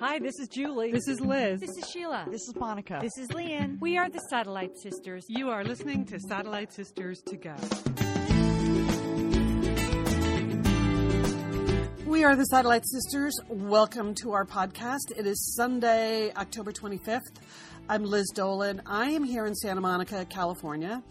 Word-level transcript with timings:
Hi, 0.00 0.18
this 0.18 0.38
is 0.40 0.48
Julie. 0.48 0.90
This 0.90 1.06
is 1.06 1.20
Liz. 1.20 1.60
This 1.60 1.70
is 1.70 1.88
Sheila. 1.88 2.26
This 2.28 2.48
is 2.48 2.54
Monica. 2.56 2.98
This 3.00 3.16
is 3.16 3.28
Lian. 3.32 3.78
We 3.80 3.96
are 3.96 4.10
the 4.10 4.18
Satellite 4.28 4.76
Sisters. 4.76 5.24
You 5.28 5.50
are 5.50 5.62
listening 5.64 6.04
to 6.06 6.18
Satellite 6.18 6.72
Sisters 6.72 7.22
to 7.22 7.36
Go. 7.36 7.54
We 12.06 12.24
are 12.24 12.34
the 12.34 12.44
Satellite 12.44 12.82
Sisters. 12.86 13.38
Welcome 13.48 14.14
to 14.22 14.32
our 14.32 14.44
podcast. 14.44 15.16
It 15.16 15.26
is 15.26 15.54
Sunday, 15.54 16.32
October 16.36 16.72
25th. 16.72 17.20
I'm 17.88 18.04
Liz 18.04 18.30
Dolan. 18.34 18.82
I 18.86 19.10
am 19.10 19.22
here 19.22 19.46
in 19.46 19.54
Santa 19.54 19.80
Monica, 19.80 20.24
California, 20.24 21.02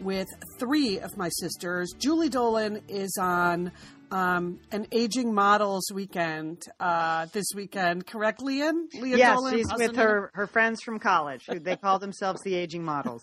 with 0.00 0.28
three 0.58 0.98
of 0.98 1.16
my 1.16 1.28
sisters. 1.28 1.92
Julie 1.98 2.30
Dolan 2.30 2.80
is 2.88 3.16
on 3.20 3.70
um, 4.10 4.60
an 4.72 4.86
aging 4.92 5.34
models 5.34 5.90
weekend 5.92 6.62
uh, 6.78 7.26
this 7.32 7.46
weekend, 7.54 8.06
correct, 8.06 8.40
Lian? 8.40 8.88
Leah 8.94 9.16
yes, 9.16 9.36
Dolan, 9.36 9.56
she's 9.56 9.72
with 9.76 9.96
her, 9.96 10.30
her 10.34 10.46
friends 10.46 10.82
from 10.82 10.98
college. 10.98 11.44
Who 11.46 11.58
they 11.58 11.76
call 11.76 11.98
themselves 11.98 12.42
the 12.42 12.54
aging 12.54 12.84
models. 12.84 13.22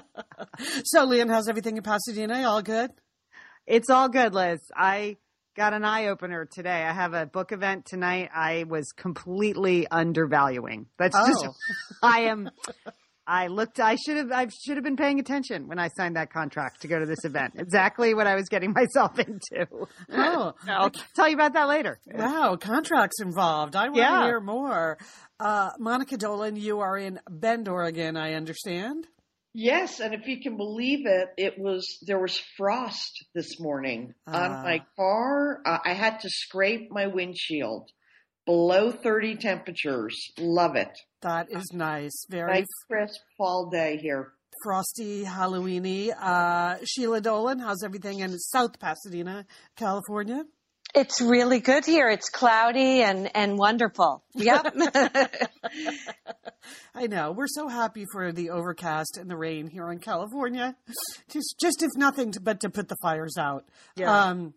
so, 0.84 1.04
Lian, 1.04 1.28
how's 1.28 1.48
everything 1.48 1.76
in 1.76 1.82
Pasadena? 1.82 2.42
All 2.44 2.62
good? 2.62 2.90
It's 3.66 3.90
all 3.90 4.08
good, 4.08 4.34
Liz. 4.34 4.60
I 4.74 5.16
got 5.56 5.74
an 5.74 5.84
eye 5.84 6.06
opener 6.06 6.46
today. 6.46 6.84
I 6.84 6.92
have 6.92 7.14
a 7.14 7.26
book 7.26 7.52
event 7.52 7.84
tonight. 7.84 8.30
I 8.34 8.64
was 8.68 8.92
completely 8.92 9.86
undervaluing. 9.90 10.86
That's 10.98 11.16
oh. 11.18 11.26
just 11.26 11.46
I 12.02 12.20
am 12.20 12.50
I 13.30 13.48
looked 13.48 13.78
I 13.78 13.96
should 13.96 14.16
have 14.16 14.32
I 14.32 14.46
should 14.48 14.76
have 14.78 14.84
been 14.84 14.96
paying 14.96 15.20
attention 15.20 15.68
when 15.68 15.78
I 15.78 15.88
signed 15.88 16.16
that 16.16 16.32
contract 16.32 16.80
to 16.82 16.88
go 16.88 16.98
to 16.98 17.04
this 17.04 17.24
event. 17.26 17.52
Exactly 17.56 18.14
what 18.14 18.26
I 18.26 18.34
was 18.34 18.48
getting 18.48 18.72
myself 18.76 19.18
into. 19.18 19.66
Oh. 20.10 20.54
I'll 20.66 20.90
tell 21.14 21.28
you 21.28 21.34
about 21.34 21.52
that 21.52 21.68
later. 21.68 22.00
Wow, 22.06 22.56
contracts 22.56 23.20
involved. 23.20 23.76
I 23.76 23.88
want 23.88 23.96
Yeah. 23.98 24.20
to 24.20 24.24
hear 24.26 24.40
more. 24.40 24.96
Uh, 25.38 25.70
Monica 25.78 26.16
Dolan, 26.16 26.56
you 26.56 26.80
are 26.80 26.96
in 26.96 27.20
Bend, 27.30 27.68
Oregon, 27.68 28.16
I 28.16 28.32
understand. 28.32 29.06
Yes, 29.54 30.00
and 30.00 30.14
if 30.14 30.26
you 30.26 30.40
can 30.40 30.56
believe 30.56 31.00
it, 31.06 31.28
it 31.36 31.58
was 31.58 31.98
there 32.06 32.18
was 32.20 32.40
frost 32.56 33.12
this 33.34 33.60
morning 33.60 34.14
Ah. 34.26 34.44
on 34.58 34.62
my 34.64 34.82
car. 34.96 35.60
Uh, 35.66 35.78
I 35.84 35.92
had 35.92 36.20
to 36.20 36.28
scrape 36.30 36.90
my 36.90 37.06
windshield. 37.08 37.90
Below 38.52 38.92
30 38.92 39.36
temperatures. 39.36 40.16
Love 40.38 40.74
it. 40.74 40.88
That 41.20 41.48
is 41.50 41.70
nice. 41.74 42.24
Very 42.30 42.50
Nice 42.50 42.66
crisp 42.86 43.20
fall 43.36 43.68
day 43.70 43.98
here. 44.00 44.32
frosty, 44.64 45.22
Halloweeny. 45.22 46.10
Uh, 46.18 46.76
Sheila 46.86 47.20
Dolan, 47.20 47.58
how's 47.58 47.84
everything 47.84 48.20
in 48.20 48.38
South 48.38 48.80
Pasadena, 48.80 49.44
California? 49.76 50.44
It's 50.94 51.20
really 51.20 51.60
good 51.60 51.84
here. 51.84 52.08
It's 52.08 52.30
cloudy 52.30 53.02
and, 53.02 53.30
and 53.36 53.58
wonderful. 53.58 54.24
Yep. 54.34 54.74
I 56.94 57.06
know. 57.06 57.32
We're 57.32 57.46
so 57.48 57.68
happy 57.68 58.06
for 58.10 58.32
the 58.32 58.48
overcast 58.50 59.18
and 59.20 59.28
the 59.30 59.36
rain 59.36 59.68
here 59.68 59.90
in 59.92 59.98
California. 59.98 60.74
Just, 61.30 61.56
just 61.60 61.82
if 61.82 61.90
nothing 61.96 62.32
to, 62.32 62.40
but 62.40 62.60
to 62.60 62.70
put 62.70 62.88
the 62.88 62.96
fires 63.02 63.36
out. 63.38 63.66
Yeah. 63.96 64.28
Um, 64.28 64.54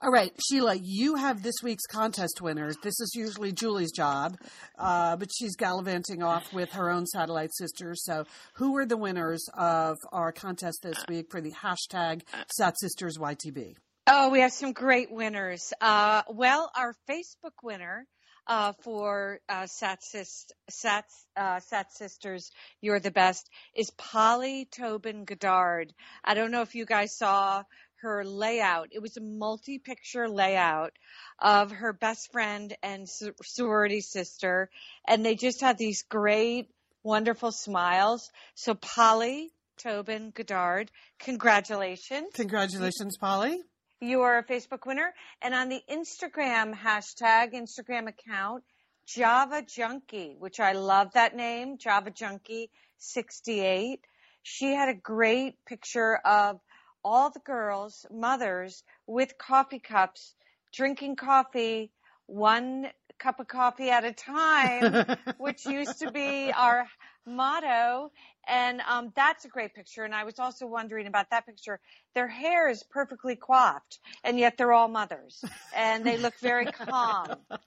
all 0.00 0.10
right, 0.10 0.32
Sheila, 0.48 0.74
you 0.74 1.16
have 1.16 1.42
this 1.42 1.56
week's 1.62 1.86
contest 1.86 2.40
winners. 2.40 2.76
This 2.82 3.00
is 3.00 3.12
usually 3.14 3.52
Julie's 3.52 3.92
job, 3.92 4.38
uh, 4.78 5.16
but 5.16 5.30
she's 5.36 5.56
gallivanting 5.56 6.22
off 6.22 6.52
with 6.52 6.72
her 6.72 6.90
own 6.90 7.06
satellite 7.06 7.54
sisters. 7.54 8.04
So, 8.04 8.24
who 8.54 8.76
are 8.76 8.86
the 8.86 8.96
winners 8.96 9.44
of 9.54 9.96
our 10.12 10.32
contest 10.32 10.80
this 10.82 11.04
week 11.08 11.30
for 11.30 11.40
the 11.40 11.52
hashtag 11.52 12.22
SatSistersYTB? 12.60 13.74
oh, 14.10 14.30
we 14.30 14.40
have 14.40 14.52
some 14.52 14.72
great 14.72 15.10
winners. 15.10 15.72
Uh, 15.80 16.22
well, 16.28 16.70
our 16.74 16.94
Facebook 17.08 17.52
winner, 17.62 18.06
uh, 18.46 18.72
for, 18.82 19.40
uh, 19.48 19.66
Sat, 19.66 20.02
Sis- 20.02 20.50
Sat, 20.70 21.04
uh, 21.36 21.60
Sat 21.60 21.92
Sisters, 21.92 22.50
You're 22.80 23.00
the 23.00 23.10
Best 23.10 23.48
is 23.76 23.90
Polly 23.98 24.66
Tobin 24.70 25.24
Goddard. 25.24 25.92
I 26.24 26.32
don't 26.32 26.50
know 26.50 26.62
if 26.62 26.74
you 26.74 26.86
guys 26.86 27.16
saw 27.16 27.62
her 28.02 28.24
layout. 28.24 28.88
It 28.92 29.02
was 29.02 29.16
a 29.16 29.20
multi-picture 29.20 30.28
layout 30.28 30.92
of 31.38 31.70
her 31.70 31.92
best 31.92 32.32
friend 32.32 32.76
and 32.82 33.06
sorority 33.08 34.00
sister. 34.00 34.70
And 35.06 35.24
they 35.24 35.34
just 35.34 35.60
had 35.60 35.78
these 35.78 36.02
great, 36.02 36.68
wonderful 37.02 37.52
smiles. 37.52 38.30
So 38.54 38.74
Polly 38.74 39.50
Tobin 39.78 40.32
Goddard, 40.34 40.90
congratulations. 41.18 42.28
Congratulations, 42.34 43.16
Polly. 43.16 43.60
You 44.00 44.22
are 44.22 44.38
a 44.38 44.44
Facebook 44.44 44.86
winner. 44.86 45.12
And 45.42 45.54
on 45.54 45.68
the 45.68 45.80
Instagram 45.90 46.74
hashtag, 46.74 47.52
Instagram 47.54 48.08
account, 48.08 48.64
Java 49.06 49.62
Junkie, 49.62 50.36
which 50.38 50.60
I 50.60 50.72
love 50.72 51.12
that 51.14 51.34
name, 51.34 51.78
Java 51.78 52.10
Junkie 52.10 52.70
68. 52.98 54.00
She 54.42 54.74
had 54.74 54.88
a 54.88 54.94
great 54.94 55.64
picture 55.64 56.16
of 56.24 56.60
all 57.04 57.30
the 57.30 57.40
girls, 57.40 58.06
mothers, 58.10 58.82
with 59.06 59.38
coffee 59.38 59.78
cups, 59.78 60.34
drinking 60.72 61.16
coffee, 61.16 61.90
one 62.26 62.88
cup 63.18 63.40
of 63.40 63.48
coffee 63.48 63.90
at 63.90 64.04
a 64.04 64.12
time, 64.12 65.06
which 65.38 65.66
used 65.66 65.98
to 66.00 66.10
be 66.10 66.52
our 66.52 66.86
motto. 67.26 68.10
And 68.46 68.80
um, 68.88 69.12
that's 69.14 69.44
a 69.44 69.48
great 69.48 69.74
picture. 69.74 70.04
And 70.04 70.14
I 70.14 70.24
was 70.24 70.38
also 70.38 70.66
wondering 70.66 71.06
about 71.06 71.30
that 71.30 71.46
picture. 71.46 71.80
Their 72.14 72.28
hair 72.28 72.68
is 72.70 72.84
perfectly 72.90 73.36
coiffed, 73.36 73.98
and 74.24 74.38
yet 74.38 74.56
they're 74.56 74.72
all 74.72 74.88
mothers, 74.88 75.44
and 75.74 76.04
they 76.04 76.16
look 76.16 76.38
very 76.40 76.66
calm. 76.66 77.28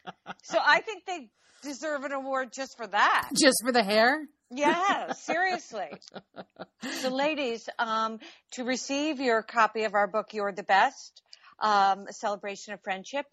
So 0.44 0.58
I 0.60 0.82
think 0.82 1.06
they 1.06 1.30
deserve 1.62 2.04
an 2.04 2.12
award 2.12 2.52
just 2.52 2.76
for 2.76 2.88
that. 2.88 3.30
Just 3.40 3.58
for 3.64 3.72
the 3.72 3.84
hair? 3.84 4.28
Yeah, 4.54 5.14
seriously. 5.14 5.90
So, 7.00 7.10
ladies, 7.10 7.70
um, 7.80 8.20
to 8.52 8.66
receive 8.66 9.22
your 9.22 9.44
copy 9.44 9.84
of 9.84 9.94
our 9.94 10.08
book, 10.08 10.34
You're 10.34 10.52
the 10.52 10.64
Best, 10.64 11.22
um, 11.60 12.08
a 12.10 12.14
celebration 12.14 12.74
of 12.74 12.82
friendship, 12.82 13.26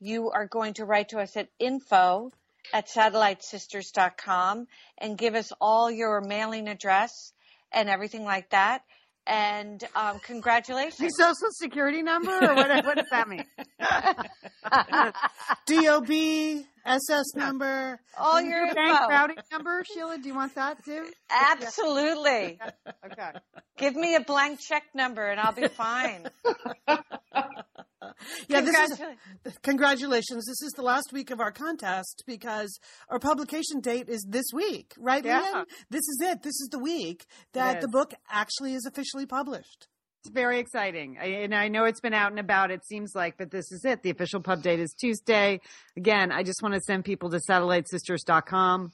you 0.00 0.30
are 0.30 0.46
going 0.46 0.74
to 0.74 0.84
write 0.84 1.10
to 1.10 1.18
us 1.18 1.36
at 1.36 1.48
info 1.58 2.30
at 2.74 2.88
satellitesisters.com 2.88 4.66
and 4.98 5.16
give 5.16 5.34
us 5.34 5.52
all 5.60 5.90
your 5.90 6.20
mailing 6.20 6.68
address 6.68 7.32
and 7.72 7.88
everything 7.88 8.24
like 8.24 8.50
that. 8.50 8.82
And 9.26 9.82
um, 9.96 10.20
congratulations. 10.20 11.00
Your 11.00 11.10
social 11.10 11.48
security 11.50 12.02
number 12.02 12.30
or 12.30 12.54
what, 12.54 12.84
what 12.84 12.96
does 12.96 13.06
that 13.10 13.28
mean? 13.28 13.44
DOB, 15.66 16.64
SS 16.84 17.34
number. 17.34 18.00
all 18.16 18.40
your 18.40 18.66
Your 18.66 18.74
bank 18.74 19.00
routing 19.08 19.36
number, 19.50 19.82
Sheila, 19.92 20.18
do 20.18 20.28
you 20.28 20.34
want 20.34 20.54
that 20.54 20.84
too? 20.84 21.06
Absolutely. 21.30 22.58
Okay. 23.04 23.30
Give 23.76 23.96
me 23.96 24.14
a 24.14 24.20
blank 24.20 24.60
check 24.60 24.84
number 24.94 25.26
and 25.26 25.40
I'll 25.40 25.52
be 25.52 25.66
fine. 25.68 26.26
Yeah, 28.48 28.60
this 28.60 28.70
is 28.76 28.88
Congratulations. 28.98 29.58
congratulations. 29.62 30.46
This 30.46 30.62
is 30.62 30.72
the 30.76 30.82
last 30.82 31.12
week 31.12 31.30
of 31.30 31.40
our 31.40 31.52
contest 31.52 32.24
because 32.26 32.78
our 33.08 33.18
publication 33.18 33.80
date 33.80 34.08
is 34.08 34.24
this 34.28 34.46
week, 34.52 34.92
right, 34.98 35.24
Yeah. 35.24 35.40
Lian? 35.40 35.64
This 35.90 36.02
is 36.08 36.18
it. 36.22 36.42
This 36.42 36.60
is 36.60 36.68
the 36.70 36.78
week 36.78 37.26
that 37.52 37.80
the 37.80 37.88
book 37.88 38.14
actually 38.30 38.74
is 38.74 38.86
officially 38.86 39.26
published. 39.26 39.88
It's 40.24 40.32
very 40.32 40.58
exciting. 40.58 41.18
I, 41.20 41.26
and 41.44 41.54
I 41.54 41.68
know 41.68 41.84
it's 41.84 42.00
been 42.00 42.14
out 42.14 42.32
and 42.32 42.40
about, 42.40 42.70
it 42.72 42.84
seems 42.84 43.12
like, 43.14 43.36
but 43.38 43.50
this 43.50 43.70
is 43.70 43.84
it. 43.84 44.02
The 44.02 44.10
official 44.10 44.40
pub 44.40 44.62
date 44.62 44.80
is 44.80 44.92
Tuesday. 44.98 45.60
Again, 45.96 46.32
I 46.32 46.42
just 46.42 46.62
want 46.62 46.74
to 46.74 46.80
send 46.80 47.04
people 47.04 47.30
to 47.30 47.38
satellitesisters.com 47.48 48.92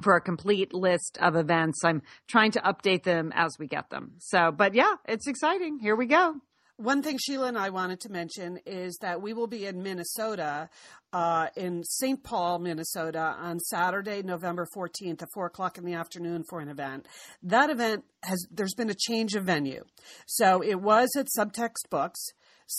for 0.00 0.16
a 0.16 0.20
complete 0.20 0.72
list 0.72 1.18
of 1.20 1.36
events. 1.36 1.84
I'm 1.84 2.00
trying 2.26 2.52
to 2.52 2.60
update 2.60 3.02
them 3.02 3.32
as 3.34 3.58
we 3.58 3.66
get 3.66 3.90
them. 3.90 4.12
So, 4.18 4.50
but 4.50 4.74
yeah, 4.74 4.94
it's 5.06 5.26
exciting. 5.26 5.78
Here 5.78 5.94
we 5.94 6.06
go. 6.06 6.36
One 6.82 7.00
thing 7.00 7.16
Sheila 7.16 7.46
and 7.46 7.56
I 7.56 7.70
wanted 7.70 8.00
to 8.00 8.08
mention 8.08 8.58
is 8.66 8.98
that 9.02 9.22
we 9.22 9.34
will 9.34 9.46
be 9.46 9.66
in 9.66 9.84
Minnesota, 9.84 10.68
uh, 11.12 11.46
in 11.54 11.84
St. 11.84 12.20
Paul, 12.24 12.58
Minnesota, 12.58 13.36
on 13.38 13.60
Saturday, 13.60 14.24
November 14.24 14.66
14th 14.76 15.22
at 15.22 15.28
4 15.32 15.46
o'clock 15.46 15.78
in 15.78 15.84
the 15.84 15.94
afternoon 15.94 16.42
for 16.50 16.58
an 16.58 16.68
event. 16.68 17.06
That 17.44 17.70
event 17.70 18.02
has, 18.24 18.44
there's 18.50 18.74
been 18.74 18.90
a 18.90 18.96
change 18.98 19.34
of 19.34 19.44
venue. 19.44 19.84
So 20.26 20.60
it 20.60 20.74
was 20.74 21.10
at 21.16 21.28
Subtext 21.38 21.88
Books. 21.88 22.18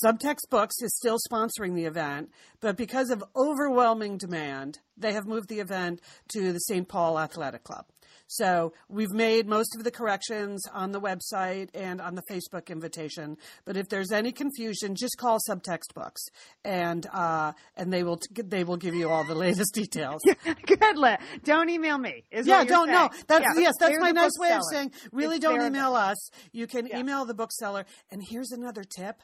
Subtext 0.03 0.49
Books 0.49 0.81
is 0.81 0.93
still 0.97 1.17
sponsoring 1.31 1.73
the 1.73 1.85
event, 1.85 2.29
but 2.59 2.75
because 2.75 3.09
of 3.09 3.23
overwhelming 3.37 4.17
demand, 4.17 4.79
they 4.97 5.13
have 5.13 5.27
moved 5.27 5.47
the 5.47 5.61
event 5.61 6.01
to 6.33 6.51
the 6.51 6.59
St. 6.59 6.89
Paul 6.89 7.17
Athletic 7.17 7.63
Club. 7.63 7.85
So 8.27 8.73
we've 8.89 9.11
made 9.11 9.47
most 9.47 9.75
of 9.75 9.83
the 9.83 9.91
corrections 9.91 10.63
on 10.73 10.91
the 10.91 10.99
website 11.01 11.69
and 11.73 12.01
on 12.01 12.15
the 12.15 12.23
Facebook 12.23 12.67
invitation. 12.69 13.37
But 13.65 13.77
if 13.77 13.89
there's 13.89 14.11
any 14.11 14.31
confusion, 14.31 14.95
just 14.95 15.17
call 15.17 15.37
Subtext 15.47 15.93
Books, 15.93 16.21
and 16.63 17.05
uh, 17.13 17.51
and 17.75 17.93
they 17.93 18.03
will 18.03 18.17
t- 18.17 18.41
they 18.43 18.63
will 18.63 18.77
give 18.77 18.95
you 18.95 19.09
all 19.09 19.23
the 19.25 19.35
latest 19.45 19.73
details. 19.73 20.21
Good, 20.65 20.97
Liz. 20.97 21.17
Don't 21.43 21.69
email 21.69 21.97
me. 21.97 22.23
Is 22.31 22.47
Yeah, 22.47 22.63
don't 22.63 22.89
know. 22.89 23.09
That's 23.27 23.45
Yeah, 23.55 23.61
yes, 23.61 23.73
that's 23.79 23.99
my 23.99 24.11
nice 24.11 24.37
way 24.39 24.51
of 24.51 24.61
saying 24.71 24.91
really 25.11 25.35
It's 25.35 25.45
don't 25.45 25.61
email 25.61 25.93
us. 25.95 26.29
You 26.51 26.65
can 26.65 26.87
Yeah. 26.87 26.99
email 26.99 27.25
the 27.25 27.33
bookseller. 27.35 27.85
And 28.09 28.21
here's 28.29 28.51
another 28.51 28.83
tip. 28.83 29.21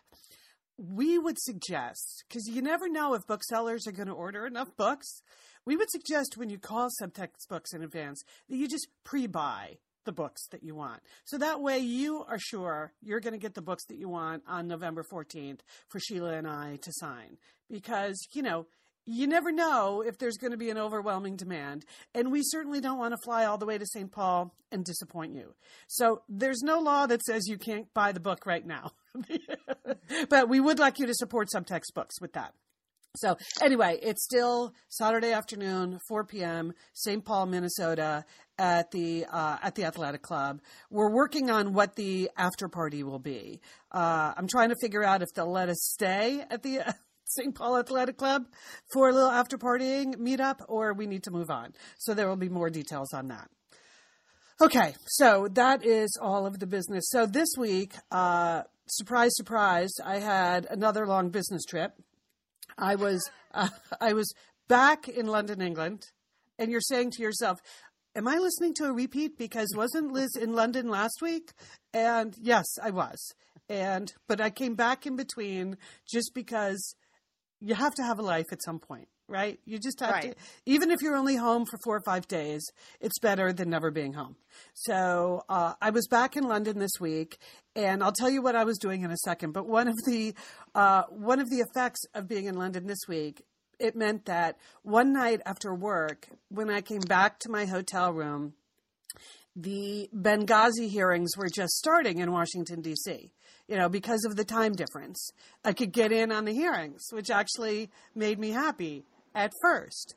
we 0.77 1.19
would 1.19 1.37
suggest, 1.37 2.23
because 2.27 2.47
you 2.47 2.61
never 2.61 2.87
know 2.87 3.13
if 3.13 3.27
booksellers 3.27 3.85
are 3.85 3.91
going 3.91 4.07
to 4.07 4.13
order 4.13 4.45
enough 4.45 4.69
books, 4.77 5.21
we 5.69 5.77
would 5.77 5.91
suggest 5.91 6.35
when 6.35 6.49
you 6.49 6.57
call 6.57 6.89
Subtext 6.99 7.47
Books 7.47 7.73
in 7.73 7.83
advance 7.83 8.23
that 8.49 8.57
you 8.57 8.67
just 8.67 8.87
pre 9.03 9.27
buy 9.27 9.77
the 10.03 10.11
books 10.11 10.47
that 10.47 10.63
you 10.63 10.73
want. 10.73 10.99
So 11.25 11.37
that 11.37 11.61
way 11.61 11.77
you 11.77 12.25
are 12.27 12.39
sure 12.39 12.91
you're 13.03 13.19
going 13.19 13.35
to 13.35 13.39
get 13.39 13.53
the 13.53 13.61
books 13.61 13.85
that 13.85 13.99
you 13.99 14.09
want 14.09 14.41
on 14.47 14.67
November 14.67 15.03
14th 15.13 15.59
for 15.87 15.99
Sheila 15.99 16.33
and 16.33 16.47
I 16.47 16.77
to 16.81 16.91
sign. 16.93 17.37
Because, 17.69 18.19
you 18.33 18.41
know, 18.41 18.65
you 19.05 19.27
never 19.27 19.51
know 19.51 20.01
if 20.01 20.17
there's 20.17 20.37
going 20.37 20.53
to 20.53 20.57
be 20.57 20.71
an 20.71 20.79
overwhelming 20.79 21.35
demand. 21.35 21.85
And 22.15 22.31
we 22.31 22.41
certainly 22.41 22.81
don't 22.81 22.97
want 22.97 23.13
to 23.13 23.19
fly 23.23 23.45
all 23.45 23.59
the 23.59 23.67
way 23.67 23.77
to 23.77 23.85
St. 23.85 24.11
Paul 24.11 24.55
and 24.71 24.83
disappoint 24.83 25.35
you. 25.35 25.53
So 25.85 26.23
there's 26.27 26.63
no 26.63 26.79
law 26.79 27.05
that 27.05 27.21
says 27.21 27.43
you 27.45 27.59
can't 27.59 27.93
buy 27.93 28.11
the 28.11 28.19
book 28.19 28.47
right 28.47 28.65
now. 28.65 28.93
but 30.29 30.49
we 30.49 30.59
would 30.59 30.79
like 30.79 30.97
you 30.97 31.05
to 31.05 31.13
support 31.13 31.49
Subtext 31.53 31.93
Books 31.93 32.19
with 32.19 32.33
that. 32.33 32.55
So 33.19 33.37
anyway, 33.61 33.99
it's 34.01 34.23
still 34.23 34.73
Saturday 34.87 35.33
afternoon, 35.33 35.99
4 36.07 36.23
p.m., 36.23 36.73
St. 36.93 37.23
Paul, 37.23 37.47
Minnesota, 37.47 38.23
at 38.57 38.91
the 38.91 39.25
uh, 39.31 39.57
at 39.63 39.75
the 39.75 39.85
athletic 39.85 40.21
club. 40.21 40.61
We're 40.89 41.11
working 41.11 41.49
on 41.49 41.73
what 41.73 41.95
the 41.95 42.29
after 42.37 42.67
party 42.67 43.03
will 43.03 43.19
be. 43.19 43.61
Uh, 43.91 44.33
I'm 44.35 44.47
trying 44.47 44.69
to 44.69 44.75
figure 44.81 45.03
out 45.03 45.21
if 45.21 45.29
they'll 45.33 45.51
let 45.51 45.69
us 45.69 45.79
stay 45.81 46.43
at 46.49 46.63
the 46.63 46.81
St. 47.25 47.53
Paul 47.53 47.77
Athletic 47.77 48.17
Club 48.17 48.45
for 48.91 49.09
a 49.09 49.13
little 49.13 49.29
after 49.29 49.57
partying 49.57 50.15
meetup, 50.15 50.61
or 50.67 50.93
we 50.93 51.05
need 51.05 51.23
to 51.23 51.31
move 51.31 51.49
on. 51.49 51.73
So 51.97 52.13
there 52.13 52.27
will 52.27 52.35
be 52.35 52.49
more 52.49 52.69
details 52.69 53.13
on 53.13 53.27
that. 53.27 53.49
Okay, 54.61 54.93
so 55.05 55.47
that 55.53 55.85
is 55.85 56.17
all 56.21 56.45
of 56.45 56.59
the 56.59 56.67
business. 56.67 57.09
So 57.09 57.25
this 57.25 57.49
week, 57.57 57.93
uh, 58.11 58.63
surprise, 58.87 59.31
surprise, 59.35 59.91
I 60.03 60.19
had 60.19 60.67
another 60.69 61.07
long 61.07 61.29
business 61.29 61.63
trip. 61.63 61.93
I 62.79 62.95
was 62.95 63.29
uh, 63.53 63.69
I 64.01 64.13
was 64.13 64.33
back 64.67 65.07
in 65.07 65.27
London, 65.27 65.61
England, 65.61 66.03
and 66.57 66.71
you're 66.71 66.81
saying 66.81 67.11
to 67.11 67.21
yourself, 67.21 67.59
"Am 68.15 68.27
I 68.27 68.37
listening 68.37 68.73
to 68.75 68.85
a 68.85 68.93
repeat?" 68.93 69.37
Because 69.37 69.73
wasn't 69.75 70.11
Liz 70.11 70.35
in 70.35 70.53
London 70.53 70.87
last 70.87 71.21
week? 71.21 71.51
And 71.93 72.35
yes, 72.39 72.65
I 72.81 72.91
was. 72.91 73.33
And 73.67 74.11
but 74.27 74.41
I 74.41 74.49
came 74.49 74.75
back 74.75 75.05
in 75.05 75.15
between 75.15 75.77
just 76.09 76.33
because 76.33 76.95
you 77.59 77.75
have 77.75 77.93
to 77.95 78.03
have 78.03 78.19
a 78.19 78.23
life 78.23 78.47
at 78.51 78.63
some 78.63 78.79
point, 78.79 79.09
right? 79.29 79.59
You 79.65 79.79
just 79.79 79.99
have 80.01 80.11
Right. 80.11 80.31
to, 80.31 80.35
even 80.65 80.91
if 80.91 81.01
you're 81.01 81.15
only 81.15 81.35
home 81.35 81.65
for 81.65 81.77
four 81.83 81.95
or 81.95 82.01
five 82.05 82.27
days, 82.27 82.65
it's 82.99 83.19
better 83.19 83.53
than 83.53 83.69
never 83.69 83.91
being 83.91 84.13
home. 84.13 84.35
So 84.73 85.43
uh, 85.47 85.73
I 85.81 85.91
was 85.91 86.07
back 86.07 86.35
in 86.35 86.43
London 86.43 86.79
this 86.79 86.99
week, 86.99 87.37
and 87.75 88.03
I'll 88.03 88.11
tell 88.11 88.29
you 88.29 88.41
what 88.41 88.55
I 88.55 88.63
was 88.63 88.77
doing 88.77 89.03
in 89.03 89.11
a 89.11 89.17
second. 89.17 89.53
But 89.53 89.67
one 89.67 89.87
of 89.87 89.95
the 90.05 90.33
uh, 90.75 91.03
one 91.09 91.39
of 91.39 91.49
the 91.49 91.57
effects 91.57 92.01
of 92.13 92.27
being 92.27 92.45
in 92.45 92.55
London 92.55 92.87
this 92.87 93.07
week, 93.07 93.43
it 93.79 93.95
meant 93.95 94.25
that 94.25 94.57
one 94.83 95.13
night 95.13 95.41
after 95.45 95.73
work, 95.73 96.27
when 96.49 96.69
I 96.69 96.81
came 96.81 97.01
back 97.01 97.39
to 97.39 97.49
my 97.49 97.65
hotel 97.65 98.11
room, 98.11 98.53
the 99.55 100.09
Benghazi 100.15 100.89
hearings 100.89 101.31
were 101.37 101.49
just 101.53 101.73
starting 101.73 102.19
in 102.19 102.31
Washington, 102.31 102.81
D.C., 102.81 103.31
you 103.67 103.75
know, 103.75 103.89
because 103.89 104.23
of 104.25 104.35
the 104.35 104.45
time 104.45 104.73
difference. 104.73 105.31
I 105.63 105.73
could 105.73 105.91
get 105.91 106.11
in 106.11 106.31
on 106.31 106.45
the 106.45 106.53
hearings, 106.53 107.07
which 107.11 107.29
actually 107.29 107.89
made 108.15 108.39
me 108.39 108.51
happy 108.51 109.03
at 109.35 109.51
first. 109.61 110.15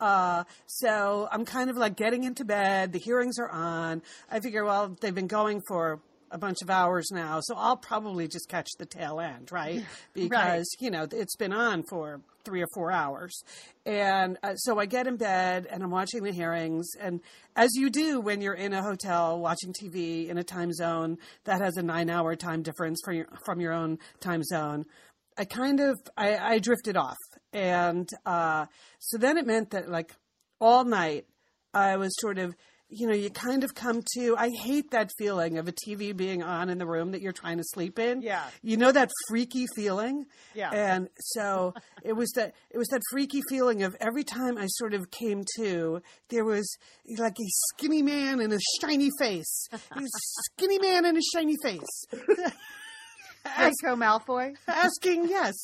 Uh, 0.00 0.44
so 0.66 1.28
I'm 1.30 1.44
kind 1.44 1.70
of 1.70 1.76
like 1.76 1.96
getting 1.96 2.24
into 2.24 2.44
bed. 2.44 2.92
The 2.92 2.98
hearings 2.98 3.38
are 3.38 3.48
on. 3.48 4.02
I 4.30 4.40
figure, 4.40 4.64
well, 4.64 4.96
they've 5.00 5.14
been 5.14 5.28
going 5.28 5.62
for 5.68 6.00
a 6.30 6.38
bunch 6.38 6.62
of 6.62 6.68
hours 6.68 7.10
now, 7.12 7.38
so 7.40 7.54
I'll 7.56 7.76
probably 7.76 8.26
just 8.26 8.48
catch 8.48 8.68
the 8.78 8.86
tail 8.86 9.20
end, 9.20 9.52
right? 9.52 9.84
Because, 10.14 10.66
you 10.80 10.90
know, 10.90 11.06
it's 11.10 11.36
been 11.36 11.52
on 11.52 11.84
for 11.88 12.20
three 12.44 12.62
or 12.62 12.66
four 12.74 12.92
hours. 12.92 13.42
And 13.86 14.36
uh, 14.42 14.54
so 14.56 14.78
I 14.78 14.86
get 14.86 15.06
in 15.06 15.16
bed 15.16 15.66
and 15.70 15.82
I'm 15.82 15.90
watching 15.90 16.22
the 16.22 16.32
hearings. 16.32 16.90
And 17.00 17.20
as 17.56 17.70
you 17.74 17.88
do 17.88 18.20
when 18.20 18.40
you're 18.40 18.54
in 18.54 18.72
a 18.72 18.82
hotel 18.82 19.38
watching 19.38 19.72
TV 19.72 20.28
in 20.28 20.38
a 20.38 20.44
time 20.44 20.72
zone 20.72 21.18
that 21.44 21.60
has 21.60 21.76
a 21.76 21.82
nine 21.82 22.10
hour 22.10 22.36
time 22.36 22.62
difference 22.62 23.00
from 23.04 23.14
your, 23.14 23.26
from 23.44 23.60
your 23.60 23.72
own 23.72 23.98
time 24.20 24.42
zone, 24.42 24.84
I 25.38 25.44
kind 25.44 25.80
of, 25.80 25.98
I, 26.16 26.36
I 26.36 26.58
drifted 26.58 26.96
off. 26.96 27.16
And 27.54 28.08
uh, 28.26 28.66
so 28.98 29.18
then 29.18 29.38
it 29.38 29.46
meant 29.46 29.70
that 29.70 29.88
like 29.88 30.14
all 30.60 30.84
night 30.84 31.26
I 31.72 31.96
was 31.96 32.12
sort 32.18 32.38
of, 32.38 32.54
you 32.88 33.06
know, 33.06 33.14
you 33.14 33.30
kind 33.30 33.64
of 33.64 33.74
come 33.74 34.02
to, 34.14 34.36
I 34.36 34.50
hate 34.50 34.90
that 34.90 35.10
feeling 35.18 35.58
of 35.58 35.66
a 35.66 35.72
TV 35.72 36.16
being 36.16 36.42
on 36.42 36.68
in 36.68 36.78
the 36.78 36.86
room 36.86 37.12
that 37.12 37.22
you're 37.22 37.32
trying 37.32 37.56
to 37.58 37.64
sleep 37.64 37.98
in. 37.98 38.22
Yeah. 38.22 38.44
You 38.62 38.76
know 38.76 38.92
that 38.92 39.10
freaky 39.28 39.66
feeling? 39.74 40.26
Yeah. 40.54 40.70
And 40.70 41.08
so 41.18 41.74
it 42.04 42.12
was 42.12 42.30
that 42.32 42.54
it 42.70 42.78
was 42.78 42.88
that 42.88 43.00
freaky 43.10 43.40
feeling 43.48 43.82
of 43.82 43.96
every 44.00 44.24
time 44.24 44.58
I 44.58 44.66
sort 44.66 44.94
of 44.94 45.10
came 45.10 45.44
to, 45.56 46.02
there 46.28 46.44
was 46.44 46.68
like 47.18 47.36
a 47.40 47.48
skinny 47.72 48.02
man 48.02 48.40
and 48.40 48.52
a 48.52 48.58
shiny 48.80 49.10
face. 49.18 49.68
A 49.72 50.02
skinny 50.52 50.78
man 50.78 51.04
and 51.04 51.16
a 51.16 51.22
shiny 51.34 51.56
face. 51.62 52.04
Draco 53.56 53.96
Malfoy. 53.96 54.54
asking, 54.66 55.28
yes. 55.28 55.54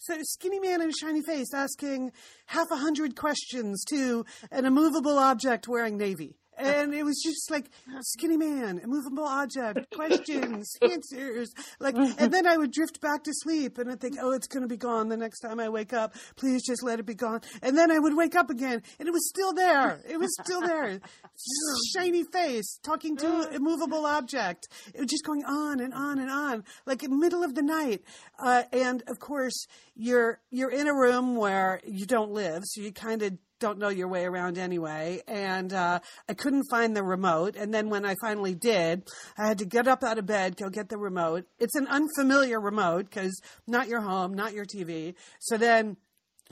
So 0.00 0.16
skinny 0.22 0.60
man 0.60 0.80
in 0.80 0.90
a 0.90 0.92
shiny 0.92 1.22
face 1.22 1.52
asking 1.52 2.12
half 2.46 2.70
a 2.70 2.76
hundred 2.76 3.16
questions 3.16 3.84
to 3.88 4.24
an 4.50 4.64
immovable 4.64 5.18
object 5.18 5.66
wearing 5.66 5.96
navy. 5.96 6.36
And 6.58 6.92
it 6.92 7.04
was 7.04 7.22
just 7.24 7.50
like 7.50 7.70
skinny 8.00 8.36
man, 8.36 8.80
immovable 8.80 9.24
object, 9.24 9.90
questions, 9.94 10.76
answers. 10.82 11.54
Like, 11.78 11.94
and 11.96 12.32
then 12.32 12.46
I 12.48 12.56
would 12.56 12.72
drift 12.72 13.00
back 13.00 13.22
to 13.24 13.30
sleep 13.32 13.78
and 13.78 13.90
I'd 13.90 14.00
think, 14.00 14.16
oh, 14.20 14.32
it's 14.32 14.48
going 14.48 14.62
to 14.62 14.68
be 14.68 14.76
gone 14.76 15.08
the 15.08 15.16
next 15.16 15.40
time 15.40 15.60
I 15.60 15.68
wake 15.68 15.92
up. 15.92 16.14
Please 16.36 16.66
just 16.66 16.82
let 16.82 16.98
it 16.98 17.06
be 17.06 17.14
gone. 17.14 17.42
And 17.62 17.78
then 17.78 17.92
I 17.92 17.98
would 18.00 18.16
wake 18.16 18.34
up 18.34 18.50
again 18.50 18.82
and 18.98 19.08
it 19.08 19.12
was 19.12 19.28
still 19.28 19.52
there. 19.52 20.00
It 20.08 20.18
was 20.18 20.36
still 20.42 20.60
there. 20.60 21.00
Shiny 21.96 22.24
face, 22.24 22.78
talking 22.82 23.16
to 23.18 23.54
immovable 23.54 24.04
object. 24.04 24.66
It 24.92 25.00
was 25.00 25.08
just 25.08 25.24
going 25.24 25.44
on 25.44 25.78
and 25.78 25.94
on 25.94 26.18
and 26.18 26.30
on, 26.30 26.64
like 26.86 27.04
in 27.04 27.10
the 27.10 27.16
middle 27.16 27.44
of 27.44 27.54
the 27.54 27.62
night. 27.62 28.02
Uh, 28.38 28.64
and 28.72 29.04
of 29.06 29.20
course, 29.20 29.66
you're, 29.94 30.40
you're 30.50 30.70
in 30.70 30.88
a 30.88 30.94
room 30.94 31.36
where 31.36 31.80
you 31.86 32.04
don't 32.04 32.32
live, 32.32 32.64
so 32.64 32.80
you 32.80 32.92
kind 32.92 33.22
of 33.22 33.38
don't 33.60 33.78
know 33.78 33.88
your 33.88 34.08
way 34.08 34.24
around 34.24 34.58
anyway. 34.58 35.22
And 35.26 35.72
uh, 35.72 36.00
I 36.28 36.34
couldn't 36.34 36.64
find 36.70 36.96
the 36.96 37.02
remote. 37.02 37.56
And 37.56 37.72
then 37.72 37.90
when 37.90 38.04
I 38.04 38.14
finally 38.20 38.54
did, 38.54 39.08
I 39.36 39.48
had 39.48 39.58
to 39.58 39.66
get 39.66 39.88
up 39.88 40.02
out 40.04 40.18
of 40.18 40.26
bed, 40.26 40.56
go 40.56 40.68
get 40.70 40.88
the 40.88 40.98
remote. 40.98 41.44
It's 41.58 41.74
an 41.74 41.86
unfamiliar 41.86 42.60
remote 42.60 43.08
because 43.10 43.40
not 43.66 43.88
your 43.88 44.00
home, 44.00 44.34
not 44.34 44.54
your 44.54 44.64
TV. 44.64 45.14
So 45.40 45.56
then 45.56 45.96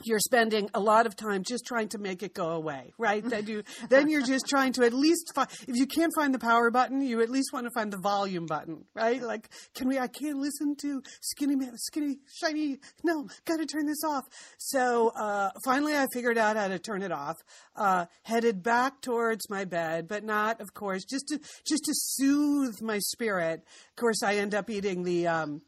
you're 0.03 0.19
spending 0.19 0.69
a 0.73 0.79
lot 0.79 1.05
of 1.05 1.15
time 1.15 1.43
just 1.43 1.65
trying 1.65 1.89
to 1.89 1.97
make 1.97 2.21
it 2.21 2.33
go 2.33 2.49
away, 2.49 2.93
right? 2.97 3.23
then 3.23 3.47
you 3.47 3.63
then 3.89 4.09
you're 4.09 4.25
just 4.25 4.47
trying 4.47 4.73
to 4.73 4.83
at 4.83 4.93
least 4.93 5.31
find 5.33 5.47
if 5.67 5.75
you 5.75 5.87
can't 5.87 6.13
find 6.15 6.33
the 6.33 6.39
power 6.39 6.69
button, 6.69 7.01
you 7.01 7.21
at 7.21 7.29
least 7.29 7.51
want 7.51 7.65
to 7.65 7.71
find 7.71 7.91
the 7.91 7.97
volume 7.97 8.45
button, 8.45 8.85
right? 8.93 9.21
Like, 9.21 9.49
can 9.75 9.87
we? 9.87 9.97
I 9.97 10.07
can't 10.07 10.37
listen 10.37 10.75
to 10.81 11.01
skinny 11.21 11.55
skinny 11.75 12.17
shiny. 12.41 12.77
No, 13.03 13.27
got 13.45 13.57
to 13.57 13.65
turn 13.65 13.85
this 13.85 14.03
off. 14.03 14.23
So 14.57 15.09
uh, 15.09 15.49
finally, 15.65 15.95
I 15.95 16.07
figured 16.13 16.37
out 16.37 16.57
how 16.57 16.67
to 16.67 16.79
turn 16.79 17.01
it 17.01 17.11
off. 17.11 17.37
Uh, 17.75 18.05
headed 18.23 18.63
back 18.63 19.01
towards 19.01 19.49
my 19.49 19.65
bed, 19.65 20.07
but 20.07 20.23
not, 20.23 20.61
of 20.61 20.73
course, 20.73 21.03
just 21.05 21.27
to 21.29 21.39
just 21.65 21.85
to 21.85 21.93
soothe 21.93 22.81
my 22.81 22.99
spirit. 22.99 23.61
Of 23.61 23.95
course, 23.95 24.21
I 24.23 24.35
end 24.35 24.53
up 24.53 24.69
eating 24.69 25.03
the. 25.03 25.27
Um, 25.27 25.61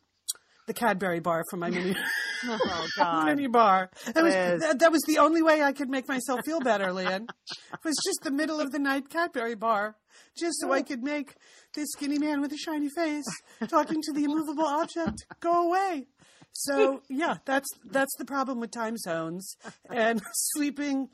the 0.70 0.74
Cadbury 0.74 1.20
bar 1.20 1.44
from 1.50 1.60
my 1.62 1.70
mini, 1.72 1.96
Oh 2.46 2.88
God. 2.98 3.26
mini 3.26 3.48
bar. 3.48 3.90
That 4.06 4.24
was, 4.24 4.34
that, 4.34 4.80
that 4.80 4.92
was 4.92 5.02
the 5.08 5.18
only 5.18 5.42
way 5.42 5.62
I 5.64 5.74
could 5.74 5.90
make 5.90 6.08
myself 6.08 6.42
feel 6.46 6.60
better, 6.60 6.94
Lian. 6.94 7.24
It 7.24 7.80
was 7.84 7.98
just 8.06 8.20
the 8.24 8.32
middle 8.32 8.62
of 8.62 8.72
the 8.72 8.80
night 8.80 9.10
Cadbury 9.10 9.56
bar, 9.56 9.98
just 10.38 10.62
so 10.62 10.72
I 10.72 10.84
could 10.84 11.04
make 11.04 11.34
this 11.74 11.88
skinny 11.94 12.20
man 12.20 12.40
with 12.40 12.54
a 12.54 12.58
shiny 12.58 12.88
face 12.96 13.26
talking 13.68 14.02
to 14.04 14.14
the 14.14 14.24
immovable 14.24 14.66
object 14.66 15.26
go 15.40 15.68
away. 15.68 16.06
So 16.54 17.02
yeah, 17.10 17.38
that's 17.46 17.68
that's 17.86 18.16
the 18.18 18.26
problem 18.26 18.60
with 18.60 18.72
time 18.72 18.98
zones 18.98 19.56
and 19.90 20.22
sleeping 20.34 21.10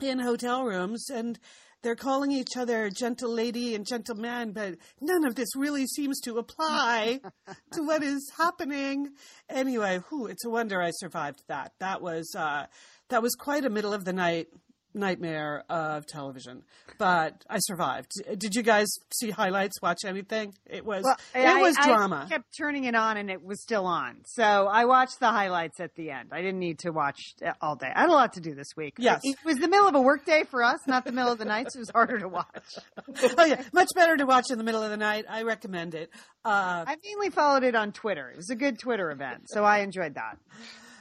in 0.00 0.20
hotel 0.20 0.64
rooms 0.64 1.08
and 1.10 1.38
they're 1.82 1.96
calling 1.96 2.30
each 2.30 2.56
other 2.56 2.90
gentle 2.90 3.32
lady 3.32 3.74
and 3.74 3.86
gentleman, 3.86 4.52
but 4.52 4.76
none 5.00 5.24
of 5.24 5.34
this 5.34 5.56
really 5.56 5.86
seems 5.86 6.20
to 6.20 6.38
apply 6.38 7.20
to 7.72 7.82
what 7.82 8.02
is 8.02 8.30
happening. 8.36 9.10
Anyway, 9.48 10.00
whew, 10.08 10.26
it's 10.26 10.44
a 10.44 10.50
wonder 10.50 10.82
I 10.82 10.90
survived 10.92 11.42
that. 11.48 11.72
That 11.78 12.02
was 12.02 12.34
uh, 12.36 12.66
that 13.08 13.22
was 13.22 13.34
quite 13.34 13.64
a 13.64 13.70
middle 13.70 13.92
of 13.92 14.04
the 14.04 14.12
night 14.12 14.48
nightmare 14.94 15.64
of 15.68 16.06
television, 16.06 16.62
but 16.98 17.44
I 17.48 17.58
survived. 17.60 18.10
Did 18.38 18.54
you 18.54 18.62
guys 18.62 18.88
see 19.14 19.30
highlights? 19.30 19.80
Watch 19.80 20.04
anything? 20.04 20.54
It 20.66 20.84
was 20.84 21.04
Well, 21.04 21.16
it 21.34 21.46
I- 21.46 21.60
was 21.60 21.76
I 21.78 21.86
drama. 21.86 22.26
kept 22.28 22.46
turning 22.58 22.84
it 22.84 22.94
on, 22.94 23.16
and 23.16 23.30
it 23.30 23.42
was 23.44 23.62
still 23.62 23.86
on. 23.86 24.22
So 24.26 24.42
I 24.42 24.84
watched 24.86 25.20
the 25.20 25.28
highlights 25.28 25.80
at 25.80 25.94
the 25.94 26.10
end. 26.10 26.30
I 26.32 26.40
didn't 26.42 26.58
need 26.60 26.80
to 26.80 26.90
watch 26.90 27.18
all 27.60 27.76
day. 27.76 27.92
I 27.94 28.00
had 28.00 28.08
a 28.08 28.12
lot 28.12 28.32
to 28.34 28.40
do 28.40 28.54
this 28.54 28.68
week. 28.76 28.94
Yes. 28.98 29.20
it 29.22 29.36
was 29.44 29.56
the 29.58 29.68
middle 29.68 29.86
of 29.88 29.94
a 29.94 30.00
workday 30.00 30.44
for 30.44 30.62
us, 30.62 30.80
not 30.86 31.04
the 31.04 31.12
middle 31.12 31.32
of 31.32 31.38
the 31.38 31.44
night. 31.44 31.68
So 31.70 31.78
it 31.78 31.80
was 31.80 31.90
harder 31.90 32.18
to 32.18 32.28
watch. 32.28 32.46
oh 33.38 33.44
yeah, 33.44 33.62
much 33.72 33.88
better 33.94 34.16
to 34.16 34.26
watch 34.26 34.50
in 34.50 34.58
the 34.58 34.64
middle 34.64 34.82
of 34.82 34.90
the 34.90 34.96
night. 34.96 35.24
I 35.28 35.42
recommend 35.42 35.94
it. 35.94 36.10
Uh, 36.44 36.84
I 36.86 36.96
mainly 37.04 37.30
followed 37.30 37.64
it 37.64 37.74
on 37.74 37.92
Twitter. 37.92 38.30
It 38.30 38.36
was 38.36 38.50
a 38.50 38.56
good 38.56 38.78
Twitter 38.78 39.10
event, 39.10 39.44
so 39.48 39.64
I 39.64 39.78
enjoyed 39.80 40.14
that. 40.14 40.38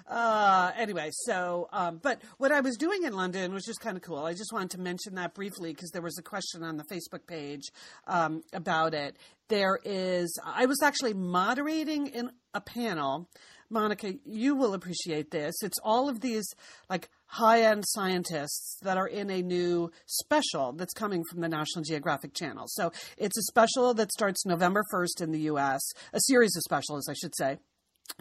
Uh, 0.09 0.71
anyway, 0.75 1.11
so, 1.11 1.69
um, 1.71 1.99
but 2.01 2.19
what 2.39 2.51
I 2.51 2.61
was 2.61 2.77
doing 2.77 3.03
in 3.03 3.13
London 3.13 3.53
was 3.53 3.63
just 3.63 3.79
kind 3.79 3.95
of 3.95 4.01
cool. 4.01 4.25
I 4.25 4.33
just 4.33 4.51
wanted 4.51 4.71
to 4.71 4.79
mention 4.79 5.15
that 5.15 5.35
briefly 5.35 5.71
because 5.71 5.91
there 5.91 6.01
was 6.01 6.17
a 6.17 6.23
question 6.23 6.63
on 6.63 6.77
the 6.77 6.83
Facebook 6.83 7.27
page 7.27 7.65
um, 8.07 8.41
about 8.51 8.95
it. 8.95 9.17
There 9.49 9.79
is, 9.85 10.39
I 10.43 10.65
was 10.65 10.81
actually 10.81 11.13
moderating 11.13 12.07
in 12.07 12.31
a 12.55 12.61
panel. 12.61 13.29
Monica, 13.69 14.15
you 14.25 14.55
will 14.55 14.73
appreciate 14.73 15.29
this. 15.29 15.55
It's 15.61 15.77
all 15.83 16.09
of 16.09 16.21
these 16.21 16.47
like 16.89 17.09
high 17.27 17.61
end 17.61 17.83
scientists 17.85 18.79
that 18.81 18.97
are 18.97 19.07
in 19.07 19.29
a 19.29 19.43
new 19.43 19.91
special 20.07 20.73
that's 20.73 20.93
coming 20.93 21.23
from 21.29 21.41
the 21.41 21.49
National 21.49 21.83
Geographic 21.83 22.33
Channel. 22.33 22.65
So 22.67 22.91
it's 23.15 23.37
a 23.37 23.43
special 23.43 23.93
that 23.93 24.11
starts 24.11 24.43
November 24.43 24.83
1st 24.91 25.21
in 25.21 25.31
the 25.31 25.41
US, 25.41 25.81
a 26.13 26.19
series 26.21 26.55
of 26.55 26.63
specials, 26.63 27.07
I 27.07 27.13
should 27.13 27.35
say 27.35 27.59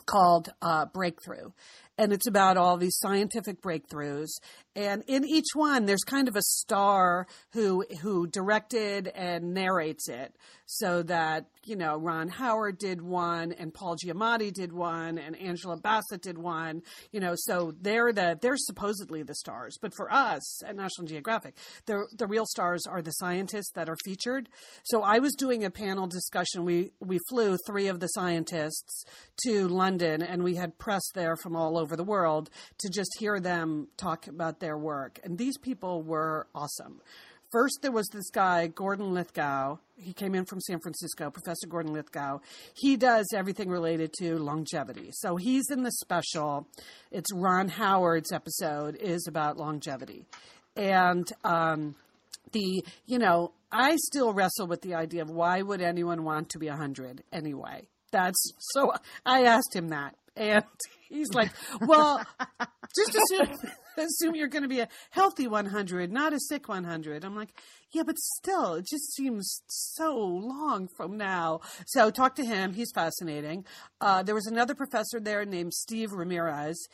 called 0.06 0.50
uh, 0.62 0.86
Breakthrough. 0.86 1.50
And 1.98 2.12
it's 2.12 2.28
about 2.28 2.56
all 2.56 2.76
these 2.76 2.96
scientific 2.98 3.60
breakthroughs. 3.60 4.28
And 4.78 5.02
in 5.08 5.24
each 5.26 5.48
one, 5.54 5.86
there's 5.86 6.04
kind 6.04 6.28
of 6.28 6.36
a 6.36 6.42
star 6.42 7.26
who 7.52 7.84
who 8.00 8.28
directed 8.28 9.08
and 9.08 9.52
narrates 9.52 10.08
it, 10.08 10.36
so 10.66 11.02
that 11.02 11.46
you 11.64 11.74
know 11.74 11.96
Ron 11.96 12.28
Howard 12.28 12.78
did 12.78 13.02
one, 13.02 13.50
and 13.50 13.74
Paul 13.74 13.96
Giamatti 13.96 14.52
did 14.52 14.72
one, 14.72 15.18
and 15.18 15.34
Angela 15.36 15.76
Bassett 15.76 16.22
did 16.22 16.38
one. 16.38 16.82
You 17.10 17.18
know, 17.18 17.34
so 17.34 17.72
they're 17.80 18.12
the 18.12 18.38
they're 18.40 18.56
supposedly 18.56 19.24
the 19.24 19.34
stars. 19.34 19.76
But 19.82 19.94
for 19.96 20.12
us 20.12 20.62
at 20.62 20.76
National 20.76 21.08
Geographic, 21.08 21.56
the 21.86 22.06
the 22.16 22.28
real 22.28 22.46
stars 22.46 22.84
are 22.86 23.02
the 23.02 23.10
scientists 23.10 23.72
that 23.74 23.88
are 23.88 23.96
featured. 24.04 24.48
So 24.84 25.02
I 25.02 25.18
was 25.18 25.34
doing 25.34 25.64
a 25.64 25.70
panel 25.70 26.06
discussion. 26.06 26.64
We 26.64 26.92
we 27.00 27.18
flew 27.28 27.56
three 27.66 27.88
of 27.88 27.98
the 27.98 28.06
scientists 28.08 29.04
to 29.44 29.66
London, 29.66 30.22
and 30.22 30.44
we 30.44 30.54
had 30.54 30.78
press 30.78 31.02
there 31.14 31.34
from 31.36 31.56
all 31.56 31.76
over 31.76 31.87
the 31.96 32.04
world 32.04 32.50
to 32.78 32.88
just 32.88 33.10
hear 33.18 33.40
them 33.40 33.88
talk 33.96 34.26
about 34.26 34.60
their 34.60 34.76
work. 34.76 35.20
And 35.24 35.38
these 35.38 35.58
people 35.58 36.02
were 36.02 36.46
awesome. 36.54 37.00
First, 37.50 37.78
there 37.80 37.92
was 37.92 38.06
this 38.08 38.28
guy, 38.28 38.66
Gordon 38.66 39.14
Lithgow. 39.14 39.78
He 39.96 40.12
came 40.12 40.34
in 40.34 40.44
from 40.44 40.60
San 40.60 40.80
Francisco, 40.80 41.30
Professor 41.30 41.66
Gordon 41.66 41.94
Lithgow. 41.94 42.40
He 42.76 42.98
does 42.98 43.26
everything 43.34 43.70
related 43.70 44.12
to 44.18 44.38
longevity. 44.38 45.08
So 45.12 45.36
he's 45.36 45.70
in 45.70 45.82
the 45.82 45.92
special. 45.92 46.66
It's 47.10 47.32
Ron 47.32 47.68
Howard's 47.68 48.32
episode 48.32 48.96
is 48.96 49.26
about 49.26 49.56
longevity. 49.56 50.26
And 50.76 51.26
um, 51.42 51.94
the, 52.52 52.84
you 53.06 53.18
know, 53.18 53.52
I 53.72 53.96
still 53.96 54.34
wrestle 54.34 54.66
with 54.66 54.82
the 54.82 54.94
idea 54.94 55.22
of 55.22 55.30
why 55.30 55.62
would 55.62 55.80
anyone 55.80 56.24
want 56.24 56.50
to 56.50 56.58
be 56.58 56.68
100 56.68 57.22
anyway? 57.32 57.88
That's 58.10 58.52
so 58.72 58.92
I 59.24 59.44
asked 59.44 59.74
him 59.74 59.88
that. 59.88 60.16
And 60.38 60.64
he's 61.08 61.32
like, 61.34 61.50
well, 61.80 62.24
just 62.94 63.16
assume, 63.16 63.56
assume 63.96 64.34
you're 64.36 64.48
going 64.48 64.62
to 64.62 64.68
be 64.68 64.80
a 64.80 64.88
healthy 65.10 65.48
100, 65.48 66.12
not 66.12 66.32
a 66.32 66.38
sick 66.38 66.68
100. 66.68 67.24
I'm 67.24 67.34
like, 67.34 67.50
yeah, 67.92 68.02
but 68.06 68.16
still, 68.18 68.74
it 68.74 68.86
just 68.86 69.14
seems 69.14 69.62
so 69.66 70.16
long 70.16 70.88
from 70.96 71.16
now. 71.16 71.60
So 71.86 72.10
talk 72.10 72.36
to 72.36 72.44
him. 72.44 72.72
He's 72.72 72.92
fascinating. 72.94 73.64
Uh, 74.00 74.22
there 74.22 74.34
was 74.34 74.46
another 74.46 74.74
professor 74.74 75.18
there 75.18 75.44
named 75.44 75.74
Steve 75.74 76.12
Ramirez. 76.12 76.86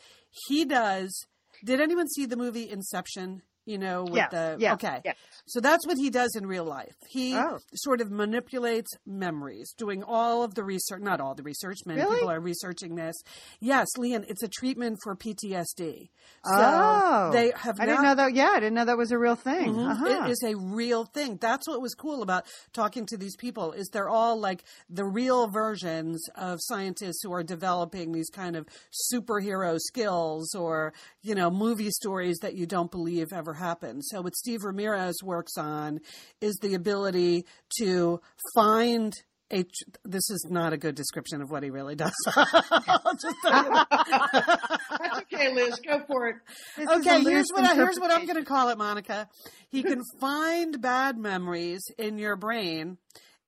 He 0.47 0.65
does. 0.65 1.25
Did 1.63 1.79
anyone 1.79 2.09
see 2.09 2.25
the 2.25 2.37
movie 2.37 2.69
Inception? 2.69 3.43
You 3.65 3.79
know, 3.79 4.03
with 4.03 4.15
Yes, 4.15 4.31
the 4.31 4.55
yes, 4.59 4.73
okay. 4.75 5.01
yes. 5.03 5.15
So 5.47 5.59
that's 5.59 5.85
what 5.87 5.97
he 5.97 6.09
does 6.11 6.35
in 6.35 6.45
real 6.45 6.65
life. 6.65 6.93
He 7.09 7.35
Oh. 7.35 7.57
sort 7.73 7.99
of 8.01 8.11
manipulates 8.11 8.89
memories, 9.07 9.73
doing 9.77 10.03
all 10.03 10.43
of 10.43 10.53
the 10.55 10.63
research. 10.63 11.01
Not 11.01 11.19
all 11.19 11.33
the 11.35 11.41
research. 11.43 11.79
Many 11.85 12.01
Really? 12.01 12.15
people 12.15 12.29
are 12.31 12.39
researching 12.39 12.95
this. 12.95 13.15
Yes, 13.59 13.87
Lian, 13.97 14.23
it's 14.27 14.43
a 14.43 14.47
treatment 14.47 14.99
for 15.03 15.15
PTSD. 15.15 16.09
So 16.45 16.51
oh, 16.53 17.29
they 17.33 17.51
have. 17.55 17.79
I 17.79 17.85
didn't 17.87 18.03
know 18.03 18.15
that. 18.15 18.33
Yeah, 18.35 18.49
I 18.53 18.59
didn't 18.59 18.75
know 18.75 18.85
that 18.85 18.97
was 18.97 19.11
a 19.11 19.17
real 19.17 19.35
thing. 19.35 19.73
Mhm. 19.73 19.89
Uh-huh. 19.91 20.25
It 20.27 20.29
is 20.31 20.43
a 20.43 20.55
real 20.55 21.05
thing. 21.05 21.37
That's 21.41 21.67
what 21.67 21.81
was 21.81 21.95
cool 21.95 22.21
about 22.21 22.45
talking 22.73 23.05
to 23.07 23.17
these 23.17 23.35
people 23.35 23.71
is 23.71 23.89
they're 23.91 24.09
all 24.09 24.39
like 24.39 24.63
the 24.89 25.05
real 25.05 25.47
versions 25.47 26.23
of 26.35 26.59
scientists 26.61 27.21
who 27.23 27.33
are 27.33 27.43
developing 27.43 28.11
these 28.11 28.29
kind 28.29 28.55
of 28.55 28.67
superhero 29.11 29.79
skills 29.79 30.53
or, 30.55 30.93
you 31.21 31.33
know, 31.35 31.49
movie 31.49 31.89
stories 31.91 32.37
that 32.41 32.53
you 32.55 32.65
don't 32.65 32.91
believe 32.91 33.33
ever 33.33 33.54
happened. 33.55 34.03
So 34.05 34.21
what 34.21 34.35
Steve 34.35 34.63
Ramirez 34.63 35.15
works 35.23 35.57
on 35.57 35.99
is 36.41 36.55
the 36.61 36.75
ability 36.75 37.45
to 37.79 38.21
find 38.53 39.13
a, 39.53 39.63
this 40.03 40.29
is 40.29 40.47
not 40.49 40.73
a 40.73 40.77
good 40.77 40.95
description 40.95 41.41
of 41.41 41.51
what 41.51 41.63
he 41.63 41.69
really 41.69 41.95
does. 41.95 42.13
I'll 42.35 43.13
just 43.13 43.35
tell 43.43 43.63
you 43.63 43.69
that. 43.71 44.79
That's 44.89 45.19
okay, 45.19 45.53
Liz. 45.53 45.79
Go 45.87 46.01
for 46.07 46.27
it. 46.29 46.35
This 46.75 46.89
Okay, 46.89 47.21
here's 47.21 47.49
what 47.53 47.63
I, 47.63 47.75
here's 47.75 47.99
what 47.99 48.11
I'm 48.11 48.25
going 48.25 48.37
to 48.37 48.45
call 48.45 48.69
it, 48.69 48.77
Monica. 48.77 49.29
He 49.69 49.83
can 49.83 50.01
find 50.19 50.81
bad 50.81 51.17
memories 51.17 51.83
in 51.97 52.17
your 52.17 52.35
brain 52.35 52.97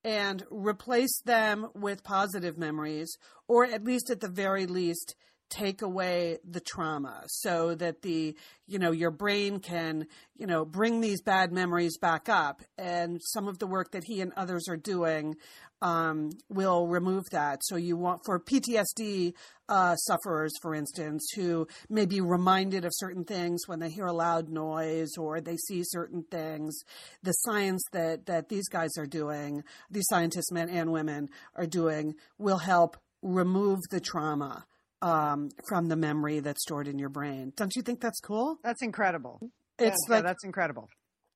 and 0.04 0.44
replace 0.50 1.20
them 1.24 1.68
with 1.74 2.04
positive 2.04 2.56
memories, 2.56 3.16
or 3.48 3.64
at 3.64 3.84
least 3.84 4.10
at 4.10 4.20
the 4.20 4.28
very 4.28 4.66
least 4.66 5.16
take 5.50 5.82
away 5.82 6.38
the 6.48 6.60
trauma 6.60 7.22
so 7.26 7.74
that 7.74 8.02
the 8.02 8.36
you 8.66 8.78
know 8.78 8.90
your 8.90 9.10
brain 9.10 9.60
can 9.60 10.06
you 10.36 10.46
know 10.46 10.64
bring 10.64 11.00
these 11.00 11.22
bad 11.22 11.52
memories 11.52 11.98
back 11.98 12.28
up. 12.28 12.62
And 12.76 13.20
some 13.22 13.48
of 13.48 13.58
the 13.58 13.66
work 13.66 13.92
that 13.92 14.04
he 14.04 14.20
and 14.20 14.32
others 14.36 14.68
are 14.68 14.76
doing 14.76 15.36
um, 15.80 16.30
will 16.48 16.86
remove 16.86 17.24
that. 17.30 17.60
So 17.62 17.76
you 17.76 17.96
want 17.96 18.22
for 18.24 18.40
ptsd 18.40 19.34
uh, 19.68 19.94
sufferers 19.96 20.52
for 20.62 20.74
instance 20.74 21.30
who 21.34 21.66
may 21.88 22.06
be 22.06 22.20
reminded 22.20 22.84
of 22.84 22.92
certain 22.94 23.24
things 23.24 23.66
when 23.66 23.78
they 23.78 23.90
hear 23.90 24.06
a 24.06 24.12
loud 24.12 24.48
noise 24.48 25.10
or 25.18 25.40
they 25.40 25.56
see 25.56 25.82
certain 25.84 26.24
things 26.30 26.74
the 27.22 27.32
science 27.32 27.82
that 27.92 28.26
that 28.26 28.48
these 28.48 28.68
guys 28.68 28.90
are 28.98 29.06
doing 29.06 29.62
these 29.90 30.06
scientists 30.08 30.50
men 30.50 30.70
and 30.70 30.90
women 30.90 31.28
are 31.54 31.66
doing 31.66 32.14
will 32.38 32.58
help 32.58 32.96
remove 33.22 33.80
the 33.90 34.00
trauma 34.00 34.64
um, 35.02 35.50
from 35.68 35.86
the 35.86 35.96
memory 35.96 36.40
that's 36.40 36.62
stored 36.62 36.88
in 36.88 36.98
your 36.98 37.08
brain. 37.08 37.52
Don't 37.56 37.74
you 37.76 37.82
think 37.82 38.00
that's 38.00 38.20
cool? 38.20 38.58
That's 38.62 38.82
incredible. 38.82 39.38
It's 39.78 39.96
Yeah, 40.08 40.16
like 40.16 40.24
that's 40.24 40.44
incredible. 40.44 40.88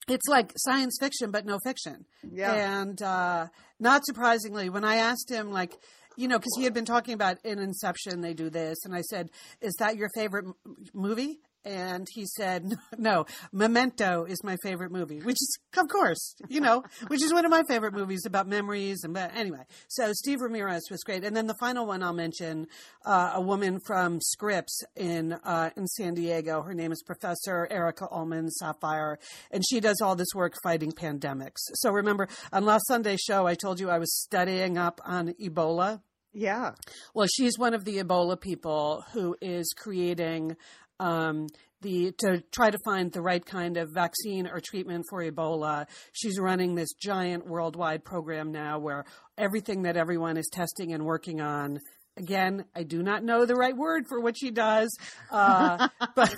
it's 0.09 0.27
like 0.29 0.53
science 0.57 0.97
fiction, 1.01 1.31
but 1.31 1.47
no 1.47 1.59
fiction. 1.65 2.05
Yeah. 2.29 2.53
And 2.55 3.01
uh, 3.01 3.47
not 3.79 4.05
surprisingly, 4.05 4.69
when 4.69 4.85
I 4.85 4.97
asked 4.97 5.31
him, 5.31 5.53
like, 5.53 5.75
you 6.17 6.29
know, 6.29 6.39
because 6.39 6.55
he 6.59 6.65
had 6.65 6.75
been 6.75 6.85
talking 6.85 7.15
about 7.15 7.39
in 7.45 7.59
Inception, 7.59 8.21
they 8.21 8.35
do 8.35 8.51
this, 8.51 8.79
and 8.85 8.95
I 8.95 9.01
said, 9.03 9.31
"Is 9.61 9.75
that 9.79 9.97
your 9.97 10.09
favorite 10.15 10.45
m- 10.47 10.55
movie?" 10.93 11.41
And 11.65 12.07
he 12.13 12.27
said, 12.27 12.75
"No, 12.99 13.27
Memento 13.53 14.25
is 14.25 14.43
my 14.43 14.57
favorite 14.63 14.91
movie." 14.91 15.21
Which 15.21 15.37
is, 15.37 15.59
of 15.77 15.89
course, 15.89 16.35
you 16.49 16.61
know, 16.61 16.83
which 17.09 17.23
is 17.23 17.33
one 17.33 17.45
of 17.45 17.51
my 17.51 17.63
favorite 17.69 17.95
movies 17.95 18.25
about 18.27 18.49
memories. 18.49 19.05
And 19.05 19.15
but 19.15 19.35
anyway, 19.35 19.65
so 19.89 20.13
Steve 20.13 20.41
Ramirez 20.41 20.83
was 20.91 21.03
great. 21.03 21.25
And 21.25 21.37
then 21.37 21.47
the 21.47 21.57
final 21.61 21.87
one 21.87 22.03
I'll 22.03 22.13
mention, 22.13 22.67
uh, 23.05 23.33
a 23.35 23.41
woman 23.41 23.81
from 23.87 24.21
Scripps 24.21 24.83
in 24.97 25.33
uh, 25.33 25.71
in 25.77 25.87
San 25.87 26.15
Diego. 26.15 26.63
Her 26.63 26.75
name 26.75 26.93
is 26.93 27.03
Professor 27.03 27.69
Erica 27.71 28.07
Ollmann 28.09 28.49
Saphire, 28.61 29.17
and 29.51 29.63
she 29.69 29.81
does 29.81 30.01
all 30.01 30.17
this 30.17 30.35
work 30.35 30.55
fighting 30.63 30.93
pandemics. 30.93 31.61
So 31.75 31.91
remember, 31.91 32.29
on 32.53 32.65
last 32.65 32.87
Sunday's 32.89 33.21
show, 33.21 33.47
I 33.47 33.55
told 33.55 33.81
you 33.81 33.91
I 33.91 33.99
was 33.99 34.13
studying 34.21 34.79
up 34.79 35.01
on 35.05 35.35
Ebola. 35.41 36.01
Yeah. 36.33 36.73
Well, 37.15 37.27
she's 37.27 37.59
one 37.59 37.75
of 37.75 37.85
the 37.85 37.99
Ebola 37.99 38.41
people 38.41 39.05
who 39.13 39.37
is 39.41 39.75
creating 39.77 40.57
um, 41.03 41.49
the 41.83 42.13
to 42.19 42.43
try 42.53 42.71
to 42.71 42.79
find 42.85 43.13
the 43.13 43.21
right 43.21 43.45
kind 43.45 43.77
of 43.77 43.91
vaccine 43.91 44.47
or 44.47 44.61
treatment 44.61 45.05
for 45.11 45.23
Ebola. 45.23 45.87
She's 46.13 46.39
running 46.39 46.75
this 46.75 46.93
giant 46.95 47.47
worldwide 47.47 48.05
program 48.05 48.53
now 48.53 48.79
where 48.79 49.05
everything 49.37 49.83
that 49.83 49.97
everyone 49.97 50.37
is 50.37 50.49
testing 50.51 50.93
and 50.93 51.05
working 51.05 51.41
on. 51.41 51.81
Again, 52.17 52.67
I 52.77 52.85
do 52.85 53.03
not 53.03 53.25
know 53.25 53.47
the 53.47 53.55
right 53.55 53.77
word 53.77 54.05
for 54.07 54.21
what 54.21 54.37
she 54.39 54.51
does, 54.51 54.97
uh, 55.31 55.89
but 56.15 56.35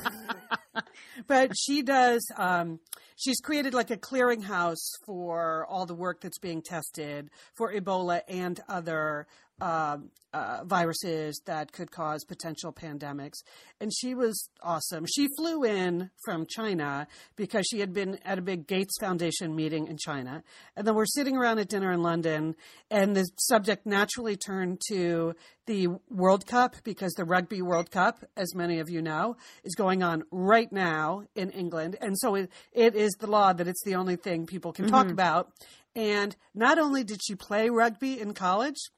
but 1.26 1.52
she 1.58 1.82
does. 1.82 2.24
Um, 2.36 2.80
she's 3.16 3.40
created 3.40 3.74
like 3.74 3.90
a 3.90 3.96
clearinghouse 3.96 4.86
for 5.04 5.66
all 5.68 5.84
the 5.84 5.94
work 5.94 6.20
that's 6.20 6.38
being 6.38 6.62
tested 6.62 7.30
for 7.54 7.72
Ebola 7.72 8.22
and 8.28 8.60
other 8.68 9.26
um, 9.60 10.10
uh, 10.32 10.64
viruses 10.64 11.40
that 11.46 11.72
could 11.72 11.92
cause 11.92 12.24
potential 12.24 12.72
pandemics. 12.72 13.36
And 13.80 13.92
she 13.94 14.14
was 14.14 14.48
awesome. 14.62 15.06
She 15.06 15.28
flew 15.36 15.62
in 15.62 16.10
from 16.24 16.46
China 16.48 17.06
because 17.36 17.64
she 17.70 17.78
had 17.78 17.92
been 17.92 18.18
at 18.24 18.38
a 18.38 18.42
big 18.42 18.66
Gates 18.66 18.94
Foundation 18.98 19.54
meeting 19.54 19.86
in 19.86 19.96
China. 19.96 20.42
And 20.76 20.86
then 20.86 20.96
we're 20.96 21.06
sitting 21.06 21.36
around 21.36 21.60
at 21.60 21.68
dinner 21.68 21.92
in 21.92 22.02
London, 22.02 22.56
and 22.90 23.14
the 23.14 23.24
subject 23.38 23.86
naturally 23.86 24.36
turned 24.36 24.80
to 24.88 25.34
the 25.66 25.88
World 26.10 26.46
Cup 26.46 26.76
because 26.82 27.12
the 27.12 27.24
Rugby 27.24 27.62
World 27.62 27.90
Cup, 27.90 28.24
as 28.36 28.54
many 28.54 28.80
of 28.80 28.90
you 28.90 29.00
know, 29.00 29.36
is 29.62 29.74
going 29.76 30.02
on 30.02 30.24
right 30.32 30.70
now 30.72 31.24
in 31.36 31.50
England. 31.50 31.96
And 32.00 32.18
so 32.18 32.34
it, 32.34 32.50
it 32.72 32.94
is 32.96 33.12
the 33.20 33.28
law 33.28 33.52
that 33.52 33.68
it's 33.68 33.84
the 33.84 33.94
only 33.94 34.16
thing 34.16 34.46
people 34.46 34.72
can 34.72 34.88
talk 34.88 35.10
about. 35.10 35.52
And 35.96 36.34
not 36.54 36.78
only 36.78 37.04
did 37.04 37.20
she 37.24 37.36
play 37.36 37.70
rugby 37.70 38.20
in 38.20 38.34
college, 38.34 38.90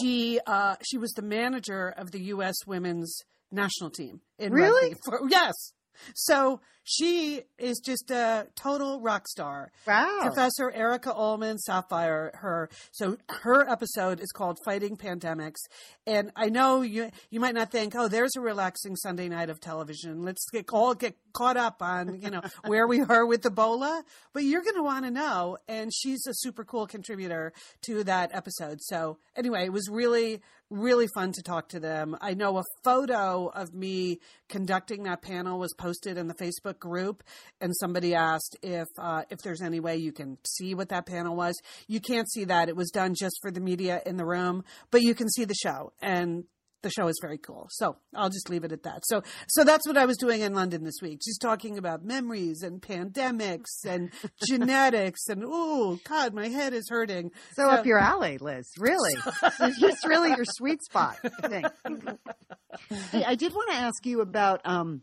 she 0.00 0.40
uh, 0.46 0.76
she 0.82 0.98
was 0.98 1.12
the 1.12 1.22
manager 1.22 1.88
of 1.96 2.10
the 2.10 2.20
U.S. 2.24 2.54
women's 2.66 3.20
national 3.52 3.90
team 3.90 4.20
in 4.38 4.52
Really? 4.52 4.90
rugby. 4.90 4.96
For, 5.04 5.20
yes. 5.28 5.52
So 6.14 6.60
she 6.84 7.42
is 7.58 7.80
just 7.80 8.10
a 8.10 8.46
total 8.54 9.00
rock 9.00 9.26
star. 9.26 9.72
Wow. 9.86 10.18
Professor 10.20 10.70
Erica 10.70 11.12
Ollmann 11.12 11.58
Saphire, 11.66 12.34
her 12.36 12.68
so 12.92 13.16
her 13.28 13.68
episode 13.68 14.20
is 14.20 14.30
called 14.30 14.58
"Fighting 14.64 14.96
Pandemics," 14.96 15.60
and 16.06 16.30
I 16.36 16.50
know 16.50 16.82
you 16.82 17.10
you 17.30 17.40
might 17.40 17.54
not 17.54 17.72
think, 17.72 17.94
oh, 17.96 18.08
there's 18.08 18.36
a 18.36 18.40
relaxing 18.40 18.96
Sunday 18.96 19.28
night 19.28 19.48
of 19.48 19.60
television. 19.60 20.22
Let's 20.22 20.44
get 20.50 20.66
all 20.72 20.94
get 20.94 21.16
caught 21.32 21.56
up 21.56 21.82
on 21.82 22.20
you 22.20 22.30
know 22.30 22.42
where 22.66 22.86
we 22.86 23.00
are 23.00 23.26
with 23.26 23.42
Ebola, 23.42 24.02
but 24.34 24.44
you're 24.44 24.62
going 24.62 24.76
to 24.76 24.82
want 24.82 25.06
to 25.06 25.10
know. 25.10 25.56
And 25.66 25.90
she's 25.92 26.26
a 26.26 26.34
super 26.34 26.64
cool 26.64 26.86
contributor 26.86 27.54
to 27.82 28.04
that 28.04 28.30
episode. 28.34 28.82
So 28.82 29.18
anyway, 29.34 29.64
it 29.64 29.72
was 29.72 29.88
really 29.90 30.42
really 30.74 31.06
fun 31.14 31.32
to 31.32 31.42
talk 31.42 31.68
to 31.68 31.80
them. 31.80 32.16
I 32.20 32.34
know 32.34 32.58
a 32.58 32.64
photo 32.82 33.46
of 33.46 33.72
me 33.72 34.18
conducting 34.48 35.04
that 35.04 35.22
panel 35.22 35.58
was 35.58 35.72
posted 35.78 36.18
in 36.18 36.26
the 36.26 36.34
Facebook 36.34 36.78
group, 36.78 37.22
and 37.60 37.72
somebody 37.76 38.14
asked 38.14 38.56
if 38.62 38.88
uh, 38.98 39.22
if 39.30 39.38
there's 39.38 39.62
any 39.62 39.80
way 39.80 39.96
you 39.96 40.12
can 40.12 40.38
see 40.44 40.74
what 40.74 40.88
that 40.88 41.06
panel 41.06 41.36
was. 41.36 41.54
You 41.86 42.00
can't 42.00 42.30
see 42.30 42.44
that; 42.44 42.68
it 42.68 42.76
was 42.76 42.90
done 42.90 43.14
just 43.14 43.38
for 43.40 43.50
the 43.50 43.60
media 43.60 44.02
in 44.04 44.16
the 44.16 44.26
room, 44.26 44.64
but 44.90 45.02
you 45.02 45.14
can 45.14 45.28
see 45.28 45.44
the 45.44 45.54
show 45.54 45.92
and. 46.02 46.44
The 46.84 46.90
show 46.90 47.08
is 47.08 47.18
very 47.22 47.38
cool, 47.38 47.66
so 47.70 47.96
I'll 48.14 48.28
just 48.28 48.50
leave 48.50 48.62
it 48.62 48.70
at 48.70 48.82
that. 48.82 49.06
So, 49.06 49.22
so 49.48 49.64
that's 49.64 49.88
what 49.88 49.96
I 49.96 50.04
was 50.04 50.18
doing 50.18 50.42
in 50.42 50.52
London 50.52 50.84
this 50.84 50.98
week, 51.00 51.22
just 51.24 51.40
talking 51.40 51.78
about 51.78 52.04
memories 52.04 52.62
and 52.62 52.78
pandemics 52.78 53.86
and 53.86 54.10
genetics, 54.46 55.26
and 55.28 55.42
oh 55.46 55.98
God, 56.06 56.34
my 56.34 56.48
head 56.48 56.74
is 56.74 56.86
hurting. 56.90 57.30
so 57.54 57.70
up 57.70 57.86
your 57.86 57.98
alley, 57.98 58.36
Liz. 58.36 58.70
Really, 58.78 59.14
it's 59.60 59.80
just 59.80 60.06
really 60.06 60.28
your 60.28 60.44
sweet 60.44 60.82
spot. 60.82 61.16
I 61.42 61.48
think. 61.48 61.66
hey, 63.12 63.24
I 63.24 63.34
did 63.34 63.54
want 63.54 63.70
to 63.70 63.76
ask 63.76 64.04
you 64.04 64.20
about 64.20 64.60
um, 64.66 65.00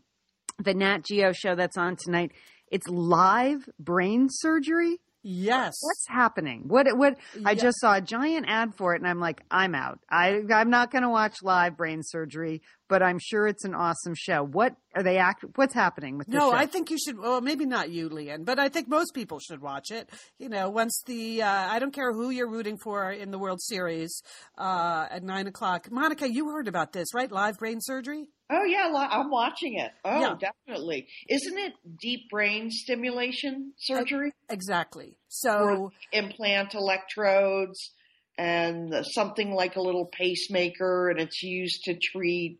the 0.62 0.74
Nat 0.74 1.04
Geo 1.04 1.32
show 1.32 1.56
that's 1.56 1.76
on 1.76 1.96
tonight. 1.96 2.30
It's 2.70 2.86
live 2.86 3.68
brain 3.80 4.28
surgery. 4.30 5.00
Yes, 5.22 5.78
What's 5.80 6.06
happening? 6.08 6.64
What? 6.66 6.86
What? 6.96 7.16
I 7.44 7.54
just 7.54 7.80
saw 7.80 7.94
a 7.94 8.00
giant 8.00 8.46
ad 8.48 8.74
for 8.74 8.94
it, 8.94 9.00
and 9.00 9.06
I'm 9.06 9.20
like, 9.20 9.42
I'm 9.50 9.74
out. 9.74 10.00
I 10.10 10.42
I'm 10.52 10.70
not 10.70 10.90
going 10.90 11.02
to 11.02 11.08
watch 11.08 11.42
live 11.42 11.76
brain 11.76 12.02
surgery, 12.02 12.62
but 12.92 13.02
I'm 13.02 13.18
sure 13.18 13.46
it's 13.46 13.64
an 13.64 13.74
awesome 13.74 14.14
show. 14.14 14.44
What 14.44 14.76
are 14.94 15.02
they 15.02 15.16
act? 15.16 15.46
What's 15.54 15.72
happening 15.72 16.18
with 16.18 16.26
this 16.26 16.34
No, 16.34 16.50
show? 16.50 16.56
I 16.56 16.66
think 16.66 16.90
you 16.90 16.98
should. 16.98 17.18
Well, 17.18 17.40
maybe 17.40 17.64
not 17.64 17.88
you, 17.88 18.10
Lian, 18.10 18.44
but 18.44 18.58
I 18.58 18.68
think 18.68 18.86
most 18.86 19.14
people 19.14 19.38
should 19.40 19.62
watch 19.62 19.90
it. 19.90 20.10
You 20.38 20.50
know, 20.50 20.68
once 20.68 21.02
the 21.06 21.40
uh, 21.42 21.48
I 21.48 21.78
don't 21.78 21.94
care 21.94 22.12
who 22.12 22.28
you're 22.28 22.50
rooting 22.50 22.76
for 22.76 23.10
in 23.10 23.30
the 23.30 23.38
World 23.38 23.62
Series 23.62 24.22
uh, 24.58 25.06
at 25.10 25.22
nine 25.22 25.46
o'clock. 25.46 25.90
Monica, 25.90 26.30
you 26.30 26.50
heard 26.50 26.68
about 26.68 26.92
this, 26.92 27.14
right? 27.14 27.32
Live 27.32 27.58
brain 27.58 27.78
surgery. 27.80 28.26
Oh 28.50 28.64
yeah, 28.64 28.88
li- 28.92 29.08
I'm 29.10 29.30
watching 29.30 29.78
it. 29.78 29.90
Oh, 30.04 30.20
Yeah. 30.20 30.34
definitely. 30.38 31.06
Isn't 31.30 31.56
it 31.56 31.72
deep 31.98 32.28
brain 32.28 32.70
stimulation 32.70 33.72
surgery? 33.78 34.32
Exactly. 34.50 35.16
So 35.28 35.90
they 36.12 36.18
implant 36.18 36.74
electrodes 36.74 37.92
and 38.38 38.94
something 39.12 39.52
like 39.54 39.76
a 39.76 39.80
little 39.80 40.06
pacemaker, 40.06 41.10
and 41.10 41.20
it's 41.20 41.42
used 41.42 41.84
to 41.84 41.94
treat 41.94 42.58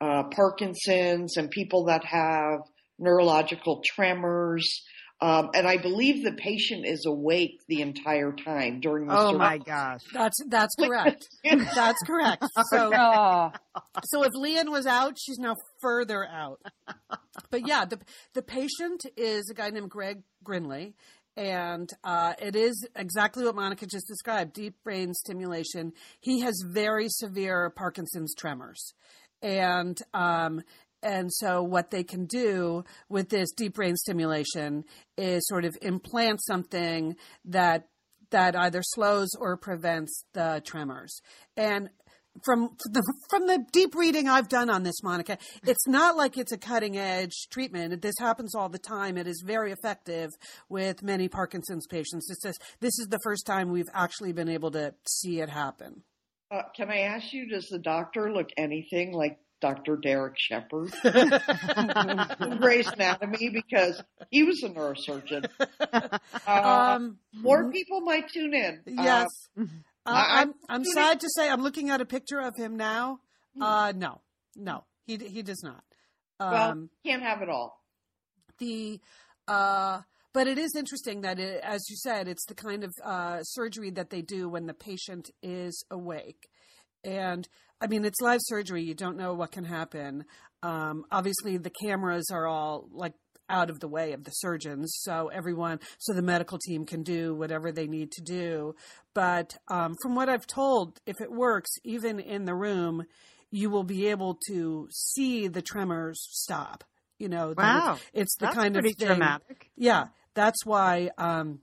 uh, 0.00 0.24
Parkinson's 0.24 1.36
and 1.36 1.50
people 1.50 1.84
that 1.86 2.04
have 2.04 2.60
neurological 2.98 3.82
tremors. 3.84 4.82
Um, 5.20 5.50
and 5.54 5.66
I 5.66 5.78
believe 5.78 6.24
the 6.24 6.32
patient 6.32 6.84
is 6.86 7.04
awake 7.06 7.60
the 7.68 7.80
entire 7.80 8.32
time 8.32 8.80
during 8.80 9.06
the 9.06 9.14
oh 9.14 9.26
surgery. 9.26 9.38
my 9.38 9.58
gosh. 9.58 10.00
that's 10.12 10.36
that's 10.48 10.74
correct. 10.74 11.28
that's 11.74 12.02
correct. 12.04 12.44
So 12.70 12.90
Oh, 12.92 13.52
so 14.04 14.24
if 14.24 14.32
Lian 14.34 14.70
was 14.70 14.86
out, 14.86 15.16
she's 15.18 15.38
now 15.38 15.56
further 15.80 16.26
out. 16.26 16.60
But 17.50 17.66
yeah, 17.66 17.84
the 17.84 18.00
the 18.34 18.42
patient 18.42 19.06
is 19.16 19.48
a 19.50 19.54
guy 19.54 19.70
named 19.70 19.88
Greg 19.88 20.22
Grinley, 20.44 20.94
and 21.36 21.88
uh, 22.02 22.34
it 22.40 22.56
is 22.56 22.86
exactly 22.96 23.44
what 23.44 23.54
Monica 23.54 23.86
just 23.86 24.08
described: 24.08 24.52
deep 24.52 24.74
brain 24.82 25.14
stimulation. 25.14 25.92
He 26.20 26.40
has 26.40 26.60
very 26.66 27.08
severe 27.08 27.70
Parkinson's 27.70 28.34
tremors, 28.34 28.94
and 29.44 30.00
um, 30.14 30.62
and 31.02 31.30
so 31.32 31.62
what 31.62 31.90
they 31.90 32.02
can 32.02 32.24
do 32.24 32.82
with 33.10 33.28
this 33.28 33.52
deep 33.52 33.74
brain 33.74 33.94
stimulation 33.94 34.84
is 35.18 35.46
sort 35.46 35.66
of 35.66 35.76
implant 35.82 36.42
something 36.42 37.14
that 37.44 37.86
that 38.30 38.56
either 38.56 38.80
slows 38.82 39.28
or 39.38 39.56
prevents 39.56 40.24
the 40.32 40.62
tremors. 40.64 41.20
And 41.56 41.90
from 42.42 42.70
the 42.90 43.02
from 43.28 43.46
the 43.46 43.64
deep 43.70 43.94
reading 43.94 44.28
I've 44.28 44.48
done 44.48 44.70
on 44.70 44.82
this, 44.82 45.02
Monica, 45.02 45.38
it's 45.64 45.86
not 45.86 46.16
like 46.16 46.38
it's 46.38 46.50
a 46.50 46.58
cutting 46.58 46.96
edge 46.96 47.48
treatment. 47.50 48.00
This 48.00 48.16
happens 48.18 48.54
all 48.54 48.70
the 48.70 48.78
time. 48.78 49.18
It 49.18 49.26
is 49.26 49.44
very 49.46 49.72
effective 49.72 50.30
with 50.70 51.02
many 51.02 51.28
Parkinson's 51.28 51.86
patients. 51.86 52.30
It's 52.30 52.42
just 52.42 52.62
this 52.80 52.98
is 52.98 53.08
the 53.08 53.20
first 53.22 53.46
time 53.46 53.70
we've 53.70 53.90
actually 53.92 54.32
been 54.32 54.48
able 54.48 54.70
to 54.70 54.94
see 55.06 55.40
it 55.40 55.50
happen. 55.50 56.02
Uh, 56.50 56.62
can 56.76 56.90
I 56.90 57.00
ask 57.00 57.32
you, 57.32 57.48
does 57.48 57.68
the 57.68 57.78
doctor 57.78 58.32
look 58.32 58.50
anything 58.56 59.12
like 59.12 59.38
Dr. 59.60 59.96
Derek 59.96 60.34
Shepherd 60.38 60.92
in 61.04 62.58
Grey's 62.60 62.86
Anatomy? 62.88 63.48
Because 63.50 64.02
he 64.30 64.42
was 64.42 64.62
a 64.62 64.68
neurosurgeon. 64.68 65.48
Uh, 66.46 66.94
Um, 66.96 67.18
more 67.32 67.70
people 67.70 68.00
might 68.02 68.28
tune 68.28 68.52
in. 68.54 68.80
Uh, 68.86 69.02
yes, 69.02 69.26
uh, 69.58 69.64
I- 70.06 70.42
I'm 70.42 70.54
I'm 70.68 70.84
sad 70.84 71.20
to 71.20 71.28
say 71.34 71.48
I'm 71.48 71.62
looking 71.62 71.88
at 71.90 72.00
a 72.00 72.04
picture 72.04 72.40
of 72.40 72.54
him 72.56 72.76
now. 72.76 73.20
Uh, 73.60 73.92
no, 73.96 74.20
no, 74.56 74.84
he 75.06 75.16
he 75.16 75.42
does 75.42 75.62
not. 75.62 75.82
well, 76.38 76.70
Um, 76.72 76.90
can't 77.04 77.22
have 77.22 77.40
it 77.40 77.48
all. 77.48 77.80
the 78.58 79.00
uh 79.48 80.02
but 80.34 80.46
it 80.46 80.58
is 80.58 80.74
interesting 80.76 81.22
that 81.22 81.38
it, 81.38 81.60
as 81.62 81.88
you 81.88 81.96
said 81.96 82.28
it's 82.28 82.44
the 82.44 82.54
kind 82.54 82.84
of 82.84 82.92
uh, 83.02 83.42
surgery 83.42 83.90
that 83.92 84.10
they 84.10 84.20
do 84.20 84.48
when 84.50 84.66
the 84.66 84.74
patient 84.74 85.30
is 85.42 85.84
awake. 85.90 86.48
And 87.02 87.48
i 87.80 87.86
mean 87.86 88.04
it's 88.04 88.20
live 88.20 88.40
surgery. 88.42 88.82
You 88.82 88.94
don't 88.94 89.16
know 89.16 89.32
what 89.34 89.52
can 89.52 89.64
happen. 89.64 90.24
Um, 90.62 91.04
obviously 91.10 91.56
the 91.56 91.72
cameras 91.84 92.30
are 92.32 92.46
all 92.46 92.88
like 92.92 93.14
out 93.50 93.68
of 93.68 93.78
the 93.78 93.88
way 93.88 94.12
of 94.14 94.24
the 94.24 94.30
surgeons. 94.30 94.96
So 95.02 95.28
everyone 95.28 95.78
so 95.98 96.12
the 96.14 96.22
medical 96.22 96.58
team 96.58 96.86
can 96.86 97.02
do 97.02 97.34
whatever 97.34 97.70
they 97.72 97.86
need 97.86 98.10
to 98.12 98.22
do. 98.22 98.74
But 99.14 99.56
um, 99.68 99.94
from 100.02 100.14
what 100.14 100.28
i've 100.28 100.46
told 100.46 100.98
if 101.06 101.20
it 101.20 101.30
works 101.30 101.70
even 101.84 102.18
in 102.20 102.44
the 102.44 102.54
room 102.54 103.04
you 103.50 103.70
will 103.70 103.84
be 103.84 104.08
able 104.08 104.36
to 104.48 104.88
see 104.90 105.46
the 105.46 105.62
tremors 105.62 106.18
stop. 106.30 106.82
You 107.18 107.28
know 107.28 107.54
Wow. 107.56 107.94
it's, 107.94 108.02
it's 108.14 108.36
the 108.36 108.46
That's 108.46 108.56
kind 108.56 108.76
of 108.76 108.84
thing 108.84 109.06
dramatic. 109.06 109.70
yeah 109.76 110.06
that's 110.34 110.64
why 110.64 111.10
um 111.18 111.60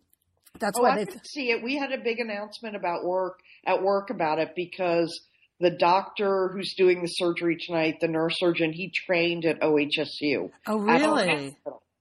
that's 0.60 0.78
Oh, 0.78 0.82
why 0.84 0.92
I 1.00 1.06
they 1.06 1.12
see 1.24 1.52
it. 1.52 1.64
We 1.64 1.78
had 1.78 1.92
a 1.92 1.98
big 1.98 2.20
announcement 2.20 2.76
about 2.76 3.06
work 3.06 3.40
at 3.66 3.82
work 3.82 4.10
about 4.10 4.40
it 4.40 4.50
because 4.56 5.10
the 5.60 5.70
doctor 5.72 6.50
who's 6.54 6.74
doing 6.76 7.02
the 7.02 7.08
surgery 7.08 7.58
tonight, 7.60 7.98
the 8.02 8.08
neurosurgeon, 8.08 8.72
he 8.74 8.92
trained 8.92 9.46
at 9.46 9.62
OHSU. 9.62 10.50
oh 10.68 10.78
really. 10.80 11.56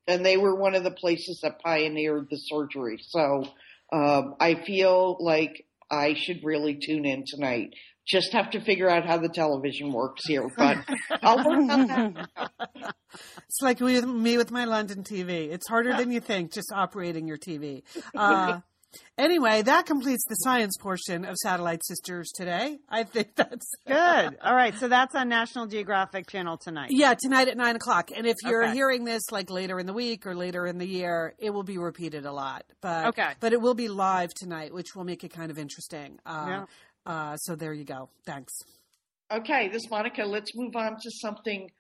And 0.08 0.24
they 0.26 0.36
were 0.36 0.56
one 0.56 0.74
of 0.74 0.82
the 0.82 0.90
places 0.90 1.40
that 1.42 1.60
pioneered 1.60 2.28
the 2.30 2.36
surgery. 2.38 2.98
So 3.00 3.44
um, 3.92 4.34
I 4.40 4.54
feel 4.66 5.16
like 5.20 5.64
I 5.90 6.14
should 6.14 6.40
really 6.42 6.78
tune 6.84 7.04
in 7.04 7.24
tonight. 7.26 7.74
Just 8.06 8.32
have 8.32 8.50
to 8.50 8.60
figure 8.60 8.88
out 8.90 9.06
how 9.06 9.18
the 9.18 9.28
television 9.28 9.92
works 9.92 10.22
here, 10.26 10.48
but 10.58 10.78
I'll 11.22 11.36
work 11.38 11.70
on 11.70 11.86
that. 11.86 12.28
It's 13.46 13.60
like 13.60 13.80
with 13.80 14.04
me 14.06 14.36
with 14.36 14.50
my 14.50 14.64
London 14.64 15.02
TV. 15.02 15.50
It's 15.52 15.68
harder 15.68 15.94
than 15.94 16.10
you 16.10 16.20
think 16.20 16.52
just 16.52 16.72
operating 16.72 17.26
your 17.28 17.36
TV. 17.38 17.82
Uh, 18.16 18.60
anyway, 19.18 19.62
that 19.62 19.86
completes 19.86 20.24
the 20.28 20.36
science 20.36 20.76
portion 20.80 21.24
of 21.24 21.36
Satellite 21.36 21.84
Sisters 21.84 22.30
today. 22.34 22.78
I 22.88 23.02
think 23.04 23.34
that's 23.34 23.68
Good. 23.86 24.38
All 24.42 24.54
right. 24.54 24.74
So 24.78 24.86
that's 24.88 25.14
on 25.16 25.28
National 25.28 25.66
Geographic 25.66 26.28
Channel 26.28 26.56
tonight. 26.58 26.90
Yeah, 26.92 27.14
tonight 27.20 27.48
at 27.48 27.56
nine 27.56 27.74
o'clock. 27.76 28.10
And 28.16 28.26
if 28.26 28.36
you're 28.44 28.64
Okay. 28.64 28.72
hearing 28.74 29.04
this 29.04 29.22
like 29.32 29.50
later 29.50 29.78
in 29.80 29.86
the 29.86 29.92
week 29.92 30.24
or 30.26 30.34
later 30.34 30.66
in 30.66 30.78
the 30.78 30.86
year, 30.86 31.34
it 31.38 31.50
will 31.50 31.64
be 31.64 31.78
repeated 31.78 32.24
a 32.26 32.32
lot. 32.32 32.64
But 32.80 33.06
Okay. 33.08 33.32
but 33.40 33.52
it 33.52 33.60
will 33.60 33.74
be 33.74 33.88
live 33.88 34.30
tonight, 34.34 34.72
which 34.72 34.94
will 34.94 35.04
make 35.04 35.24
it 35.24 35.30
kind 35.32 35.50
of 35.50 35.58
interesting. 35.58 36.18
Uh, 36.24 36.44
Yeah. 36.48 36.64
Uh, 37.06 37.36
so 37.36 37.56
there 37.56 37.72
you 37.72 37.84
go. 37.84 38.08
Thanks. 38.26 38.52
Okay, 39.32 39.68
this 39.68 39.88
Monica. 39.90 40.24
Let's 40.24 40.50
move 40.54 40.74
on 40.76 40.96
to 41.00 41.10
something 41.22 41.70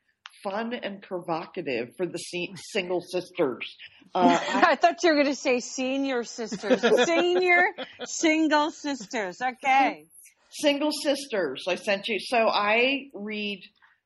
fun 0.42 0.72
and 0.72 1.02
provocative 1.02 1.90
for 1.96 2.06
the 2.06 2.18
se- 2.18 2.54
single 2.72 3.00
sisters. 3.00 3.76
Uh, 4.12 4.40
I, 4.48 4.72
I 4.72 4.74
thought 4.74 5.04
you 5.04 5.10
were 5.10 5.14
going 5.14 5.26
to 5.26 5.36
say 5.36 5.60
senior 5.60 6.24
sisters. 6.24 6.80
senior 7.06 7.62
single 8.06 8.72
sisters. 8.72 9.40
Okay. 9.40 10.06
single 10.50 10.90
sisters, 10.90 11.62
I 11.68 11.76
sent 11.76 12.08
you. 12.08 12.18
So 12.18 12.48
I 12.48 13.10
read 13.14 13.62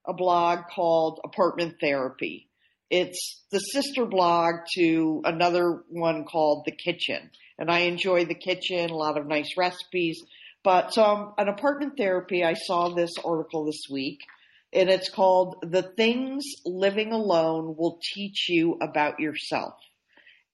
a 0.06 0.12
blog 0.12 0.66
called 0.74 1.20
Apartment 1.24 1.76
Therapy. 1.80 2.50
It's 2.90 3.44
the 3.50 3.60
sister 3.60 4.04
blog 4.04 4.56
to 4.76 5.22
another 5.24 5.82
one 5.88 6.26
called 6.26 6.64
The 6.66 6.72
Kitchen. 6.72 7.30
And 7.58 7.70
I 7.70 7.80
enjoy 7.80 8.26
The 8.26 8.34
Kitchen, 8.34 8.90
a 8.90 8.94
lot 8.94 9.16
of 9.16 9.26
nice 9.26 9.56
recipes. 9.56 10.22
But 10.64 10.94
so 10.94 11.04
um, 11.04 11.34
an 11.36 11.48
apartment 11.48 11.92
therapy, 11.98 12.42
I 12.42 12.54
saw 12.54 12.88
this 12.88 13.12
article 13.22 13.66
this 13.66 13.82
week 13.90 14.20
and 14.72 14.88
it's 14.88 15.10
called 15.10 15.56
The 15.62 15.82
Things 15.82 16.42
Living 16.64 17.12
Alone 17.12 17.76
Will 17.76 17.98
Teach 18.14 18.46
You 18.48 18.78
About 18.82 19.20
Yourself. 19.20 19.74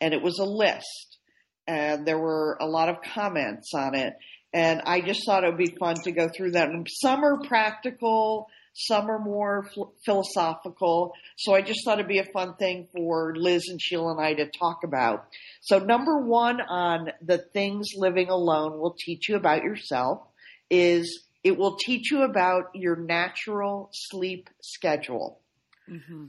And 0.01 0.13
it 0.13 0.21
was 0.21 0.39
a 0.39 0.45
list 0.45 1.19
and 1.67 2.05
there 2.05 2.19
were 2.19 2.59
a 2.61 2.67
lot 2.67 2.89
of 2.89 2.97
comments 3.15 3.71
on 3.75 3.95
it. 3.95 4.15
And 4.53 4.83
I 4.85 5.01
just 5.01 5.25
thought 5.25 5.45
it 5.45 5.49
would 5.49 5.57
be 5.57 5.77
fun 5.79 5.95
to 6.03 6.11
go 6.11 6.29
through 6.29 6.53
that. 6.53 6.69
And 6.69 6.87
some 6.91 7.25
are 7.25 7.41
practical, 7.43 8.49
some 8.73 9.11
are 9.11 9.19
more 9.19 9.65
ph- 9.75 9.89
philosophical. 10.05 11.13
So 11.37 11.55
I 11.55 11.63
just 11.63 11.81
thought 11.85 11.99
it'd 11.99 12.09
be 12.09 12.19
a 12.19 12.25
fun 12.25 12.55
thing 12.57 12.89
for 12.95 13.35
Liz 13.37 13.65
and 13.69 13.81
Sheila 13.81 14.13
and 14.13 14.21
I 14.21 14.35
to 14.35 14.47
talk 14.47 14.81
about. 14.85 15.27
So 15.63 15.79
number 15.79 16.19
one 16.19 16.61
on 16.61 17.11
the 17.21 17.39
things 17.39 17.89
living 17.97 18.29
alone 18.29 18.79
will 18.79 18.95
teach 18.99 19.29
you 19.29 19.37
about 19.37 19.63
yourself 19.63 20.23
is 20.71 21.25
it 21.43 21.57
will 21.57 21.77
teach 21.77 22.11
you 22.11 22.23
about 22.23 22.71
your 22.75 22.97
natural 22.97 23.91
sleep 23.93 24.49
schedule. 24.63 25.41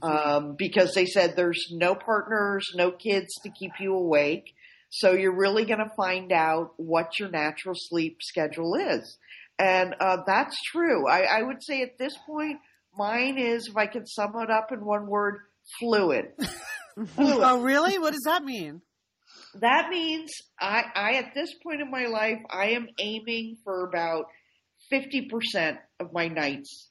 Um, 0.02 0.56
because 0.58 0.92
they 0.94 1.06
said 1.06 1.36
there's 1.36 1.68
no 1.70 1.94
partners, 1.94 2.66
no 2.74 2.90
kids 2.90 3.28
to 3.44 3.50
keep 3.50 3.72
you 3.78 3.94
awake. 3.94 4.54
So 4.90 5.12
you're 5.12 5.36
really 5.36 5.64
going 5.64 5.78
to 5.78 5.94
find 5.96 6.32
out 6.32 6.72
what 6.76 7.18
your 7.18 7.30
natural 7.30 7.76
sleep 7.76 8.18
schedule 8.20 8.74
is. 8.74 9.16
And 9.58 9.94
uh, 10.00 10.18
that's 10.26 10.56
true. 10.72 11.08
I, 11.08 11.22
I 11.22 11.42
would 11.42 11.62
say 11.62 11.82
at 11.82 11.98
this 11.98 12.14
point, 12.26 12.58
mine 12.96 13.38
is, 13.38 13.68
if 13.68 13.76
I 13.76 13.86
could 13.86 14.08
sum 14.08 14.32
it 14.36 14.50
up 14.50 14.72
in 14.72 14.84
one 14.84 15.06
word, 15.06 15.38
fluid. 15.78 16.26
fluid. 16.38 17.38
Oh, 17.42 17.62
really? 17.62 17.98
What 17.98 18.12
does 18.12 18.24
that 18.24 18.44
mean? 18.44 18.82
That 19.60 19.90
means 19.90 20.30
I, 20.60 20.84
I, 20.94 21.12
at 21.14 21.34
this 21.34 21.50
point 21.62 21.80
in 21.80 21.90
my 21.90 22.06
life, 22.06 22.38
I 22.50 22.70
am 22.70 22.88
aiming 22.98 23.56
for 23.64 23.86
about 23.86 24.24
50% 24.92 25.76
of 26.00 26.12
my 26.12 26.28
nights 26.28 26.88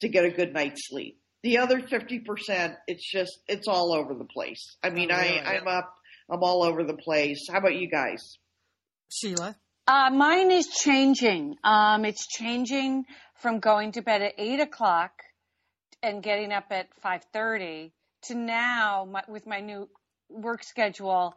to 0.00 0.08
get 0.08 0.24
a 0.24 0.30
good 0.30 0.52
night's 0.52 0.88
sleep. 0.88 1.18
The 1.42 1.58
other 1.58 1.80
50%, 1.80 2.74
it's 2.88 3.10
just, 3.10 3.38
it's 3.46 3.68
all 3.68 3.94
over 3.94 4.14
the 4.14 4.24
place. 4.24 4.76
I 4.82 4.90
mean, 4.90 5.10
Oh, 5.12 5.16
really? 5.16 5.40
I, 5.40 5.56
I'm 5.58 5.68
up, 5.68 5.94
I'm 6.30 6.42
all 6.42 6.64
over 6.64 6.82
the 6.82 6.96
place. 6.96 7.46
How 7.50 7.58
about 7.58 7.76
you 7.76 7.88
guys? 7.88 8.36
Sheila? 9.12 9.56
Uh, 9.86 10.10
mine 10.10 10.50
is 10.50 10.66
changing. 10.66 11.56
Um, 11.62 12.04
it's 12.04 12.26
changing 12.26 13.04
from 13.36 13.60
going 13.60 13.92
to 13.92 14.02
bed 14.02 14.20
at 14.20 14.32
eight 14.36 14.58
o'clock 14.58 15.12
and 16.02 16.22
getting 16.22 16.52
up 16.52 16.66
at 16.70 16.88
five 17.02 17.22
thirty 17.32 17.92
to 18.22 18.34
now 18.34 19.06
my, 19.10 19.22
with 19.28 19.46
my 19.46 19.60
new 19.60 19.88
work 20.28 20.64
schedule. 20.64 21.34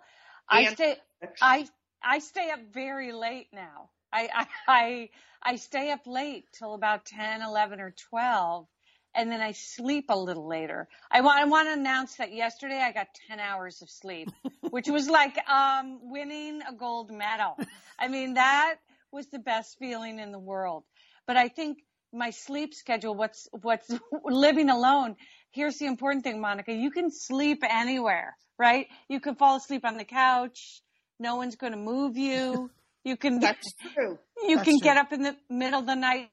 I 0.50 0.74
stay. 0.74 0.96
I 1.42 1.68
I 2.04 2.20
stay 2.20 2.50
up 2.50 2.60
very 2.74 3.12
late 3.12 3.48
now. 3.54 3.90
I 4.12 4.30
I 4.34 4.48
I, 4.68 5.10
I 5.44 5.56
stay 5.58 5.92
up 5.92 6.08
late 6.08 6.46
till 6.58 6.74
about 6.74 7.06
10, 7.06 7.44
11, 7.44 7.80
or 7.80 7.94
twelve, 8.10 8.66
and 9.16 9.32
then 9.32 9.42
I 9.42 9.52
sleep 9.54 10.06
a 10.10 10.18
little 10.18 10.48
later. 10.48 10.88
I 11.12 11.22
want 11.22 11.40
I 11.40 11.46
want 11.46 11.68
to 11.68 11.74
announce 11.74 12.16
that 12.16 12.34
yesterday 12.34 12.82
I 12.82 12.92
got 12.92 13.08
ten 13.28 13.40
hours 13.40 13.82
of 13.82 13.90
sleep, 13.90 14.30
which 14.70 14.88
was 14.88 15.10
like 15.10 15.38
um, 15.50 16.00
winning 16.04 16.62
a 16.68 16.74
gold 16.74 17.12
medal. 17.12 17.58
I 17.98 18.08
mean 18.08 18.36
that 18.36 18.76
was 19.12 19.28
the 19.28 19.40
best 19.40 19.78
feeling 19.80 20.20
in 20.20 20.32
the 20.32 20.40
world. 20.40 20.84
But 21.26 21.38
I 21.38 21.48
think 21.48 21.80
my 22.14 22.32
sleep 22.32 22.74
schedule, 22.74 23.16
what's 23.16 23.48
what's 23.62 23.92
living 24.26 24.70
alone. 24.70 25.16
Here's 25.52 25.78
the 25.78 25.86
important 25.86 26.24
thing, 26.24 26.40
Monica. 26.40 26.72
You 26.74 26.92
can 26.92 27.12
sleep 27.12 27.64
anywhere, 27.68 28.36
right? 28.58 28.88
You 29.08 29.20
can 29.20 29.36
fall 29.36 29.58
asleep 29.58 29.84
on 29.86 29.98
the 29.98 30.06
couch. 30.06 30.82
No 31.20 31.36
one's 31.36 31.56
going 31.56 31.74
to 31.74 31.80
move 31.80 32.18
you. 32.18 32.70
You 33.06 33.16
can 33.16 33.40
That's 33.40 33.74
true. 33.96 34.20
you 34.46 34.58
That's 34.58 34.66
can 34.68 34.78
true. 34.78 34.84
get 34.90 34.98
up 34.98 35.14
in 35.14 35.24
the 35.24 35.36
middle 35.50 35.80
of 35.80 35.86
the 35.86 35.96
night 35.96 36.30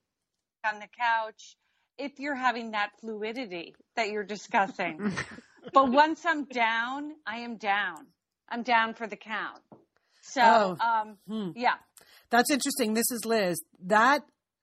on 0.66 0.80
the 0.80 0.88
couch 0.98 1.56
if 1.98 2.18
you're 2.18 2.34
having 2.34 2.72
that 2.72 2.90
fluidity 3.00 3.74
that 3.96 4.10
you're 4.10 4.24
discussing. 4.24 5.12
but 5.72 5.90
once 5.90 6.24
I'm 6.26 6.44
down, 6.44 7.12
I 7.26 7.38
am 7.38 7.56
down. 7.56 8.06
I'm 8.48 8.62
down 8.62 8.94
for 8.94 9.06
the 9.06 9.16
count. 9.16 9.60
So, 10.22 10.76
Oh. 10.80 10.84
um, 10.84 11.16
Hmm. 11.26 11.50
yeah. 11.56 11.74
That's 12.30 12.50
interesting. 12.50 12.94
This 12.94 13.10
is 13.10 13.24
Liz. 13.24 13.56
That 13.84 14.22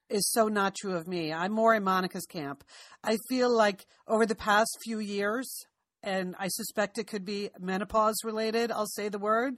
is 0.10 0.30
so 0.32 0.48
not 0.48 0.76
true 0.76 0.96
of 0.96 1.08
me. 1.08 1.32
I'm 1.34 1.52
more 1.54 1.74
in 1.74 1.84
Monica's 1.84 2.26
camp. 2.26 2.64
I 3.04 3.18
feel 3.30 3.50
like 3.50 3.86
over 4.08 4.26
the 4.26 4.36
past 4.36 4.78
few 4.84 5.00
years, 5.00 5.50
and 6.04 6.36
I 6.38 6.50
suspect 6.50 6.98
it 6.98 7.08
could 7.08 7.24
be 7.24 7.50
menopause 7.60 8.18
related, 8.26 8.72
I'll 8.72 8.86
say 8.86 9.08
the 9.10 9.18
word. 9.20 9.56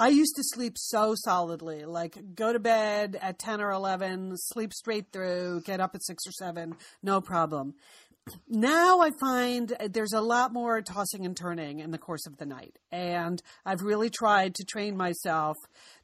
I 0.00 0.08
used 0.08 0.34
to 0.36 0.42
sleep 0.42 0.78
so 0.78 1.14
solidly, 1.14 1.84
like 1.84 2.34
go 2.34 2.54
to 2.54 2.58
bed 2.58 3.18
at 3.20 3.38
10 3.38 3.60
or 3.60 3.70
11, 3.70 4.32
sleep 4.38 4.72
straight 4.72 5.12
through, 5.12 5.60
get 5.66 5.78
up 5.78 5.94
at 5.94 6.02
6 6.02 6.26
or 6.26 6.32
7, 6.32 6.74
no 7.02 7.20
problem. 7.20 7.74
Now 8.48 9.00
I 9.00 9.10
find 9.20 9.74
uh, 9.78 9.88
there's 9.90 10.14
a 10.14 10.22
lot 10.22 10.54
more 10.54 10.80
tossing 10.80 11.26
and 11.26 11.36
turning 11.36 11.80
in 11.80 11.90
the 11.90 11.98
course 11.98 12.26
of 12.26 12.38
the 12.38 12.46
night. 12.46 12.78
And 12.90 13.42
I've 13.66 13.82
really 13.82 14.08
tried 14.08 14.54
to 14.54 14.64
train 14.64 14.96
myself 14.96 15.58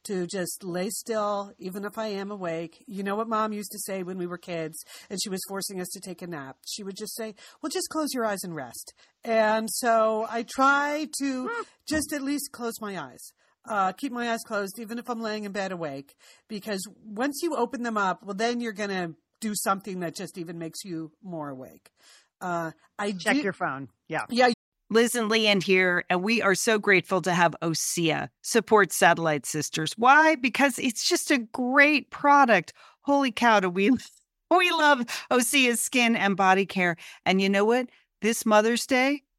to 0.05 0.27
just 0.27 0.63
lay 0.63 0.91
still, 0.91 1.53
even 1.59 1.87
if 1.87 1.97
I 1.97 2.09
am 2.09 2.31
awake. 2.31 2.85
You 2.87 3.03
know 3.03 3.17
what 3.17 3.29
mom 3.29 3.55
used 3.55 3.73
to 3.73 3.79
say 3.79 4.03
when 4.03 4.19
we 4.19 4.27
were 4.27 4.37
kids 4.37 4.77
and 5.09 5.19
she 5.23 5.31
was 5.31 5.41
forcing 5.49 5.81
us 5.81 5.89
to 5.95 6.01
take 6.01 6.21
a 6.21 6.27
nap? 6.27 6.59
She 6.69 6.83
would 6.83 6.99
just 6.99 7.17
say, 7.17 7.35
Well, 7.63 7.71
just 7.71 7.89
close 7.89 8.13
your 8.13 8.27
eyes 8.27 8.45
and 8.45 8.55
rest. 8.55 8.93
And 9.25 9.71
so 9.71 10.27
I 10.29 10.43
try 10.43 11.07
to 11.21 11.51
just 11.89 12.13
at 12.13 12.21
least 12.21 12.53
close 12.53 12.79
my 12.79 13.01
eyes. 13.01 13.33
Uh, 13.69 13.93
keep 13.93 14.13
my 14.13 14.33
eyes 14.33 14.43
closed, 14.45 14.79
even 14.79 14.99
if 14.99 15.09
I'm 15.09 15.21
laying 15.21 15.45
in 15.45 15.53
bed 15.53 15.73
awake, 15.73 16.17
because 16.49 16.87
once 17.05 17.41
you 17.43 17.57
open 17.57 17.83
them 17.83 17.97
up, 17.97 18.23
well, 18.25 18.35
then 18.35 18.61
you're 18.61 18.73
going 18.73 18.91
to 18.91 19.15
do 19.41 19.55
something 19.55 20.01
that 20.01 20.15
just 20.15 20.39
even 20.39 20.59
makes 20.59 20.85
you 20.85 21.13
more 21.23 21.49
awake. 21.49 21.91
Uh, 22.41 22.73
I 22.99 23.13
Check 23.13 23.37
do- 23.37 23.43
your 23.43 23.53
phone. 23.53 23.89
Yeah. 24.09 24.25
yeah, 24.31 24.51
Liz 24.89 25.17
and 25.17 25.29
Lian 25.29 25.61
here, 25.61 26.05
and 26.09 26.23
we 26.23 26.43
are 26.43 26.55
so 26.55 26.79
grateful 26.79 27.21
to 27.23 27.33
have 27.33 27.57
OSEA 27.61 28.29
support 28.43 28.93
Satellite 28.93 29.45
Sisters. 29.45 29.95
Why? 29.97 30.37
Because 30.37 30.79
it's 30.79 31.09
just 31.09 31.31
a 31.31 31.39
great 31.39 32.11
product. 32.11 32.73
Holy 33.01 33.33
cow, 33.33 33.61
do 33.61 33.69
we 33.69 33.91
we 34.51 34.71
love 34.71 35.01
OSEA's 35.31 35.81
skin 35.81 36.15
and 36.15 36.37
body 36.37 36.67
care. 36.67 36.97
And 37.25 37.41
you 37.41 37.49
know 37.49 37.65
what? 37.65 37.89
This 38.23 38.47
Mother's 38.47 38.87
Day, 38.87 39.23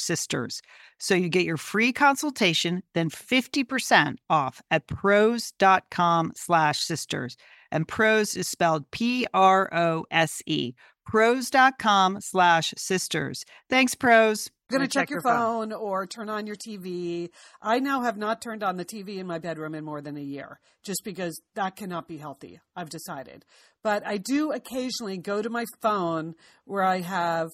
sisters. 0.00 0.60
So 0.98 1.14
you 1.14 1.28
get 1.28 1.44
your 1.44 1.56
free 1.56 1.92
consultation, 1.92 2.82
then 2.94 3.10
50% 3.10 4.16
off 4.28 4.60
at 4.70 4.86
prose.com 4.86 6.32
slash 6.34 6.80
sisters. 6.80 7.36
And 7.70 7.86
prose 7.86 8.36
is 8.36 8.48
spelled 8.48 8.90
P 8.90 9.26
R 9.32 9.68
O 9.72 10.04
S 10.10 10.42
E. 10.46 10.72
Prose.com 11.06 12.18
slash 12.20 12.74
sisters. 12.76 13.44
Thanks, 13.68 13.94
Prose. 13.94 14.50
You're 14.70 14.78
going 14.78 14.88
Gonna 14.88 14.88
check, 14.88 15.02
check 15.02 15.10
your 15.10 15.16
your 15.16 15.22
phone. 15.22 15.70
phone 15.70 15.72
or 15.72 16.06
turn 16.06 16.28
on 16.28 16.46
your 16.46 16.54
TV. 16.54 17.30
I 17.60 17.80
now 17.80 18.02
have 18.02 18.16
not 18.16 18.40
turned 18.40 18.62
on 18.62 18.76
the 18.76 18.84
TV 18.84 19.18
in 19.18 19.26
my 19.26 19.40
bedroom 19.40 19.74
in 19.74 19.84
more 19.84 20.00
than 20.00 20.16
a 20.16 20.20
year, 20.22 20.60
just 20.84 21.02
because 21.04 21.40
that 21.56 21.74
cannot 21.74 22.06
be 22.06 22.18
healthy. 22.18 22.60
I've 22.76 22.90
decided. 22.90 23.44
But 23.82 24.06
I 24.06 24.18
do 24.18 24.52
occasionally 24.52 25.18
go 25.18 25.42
to 25.42 25.50
my 25.50 25.64
phone 25.80 26.34
where 26.64 26.84
I 26.84 27.00
have 27.00 27.48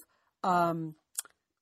um, 0.45 0.95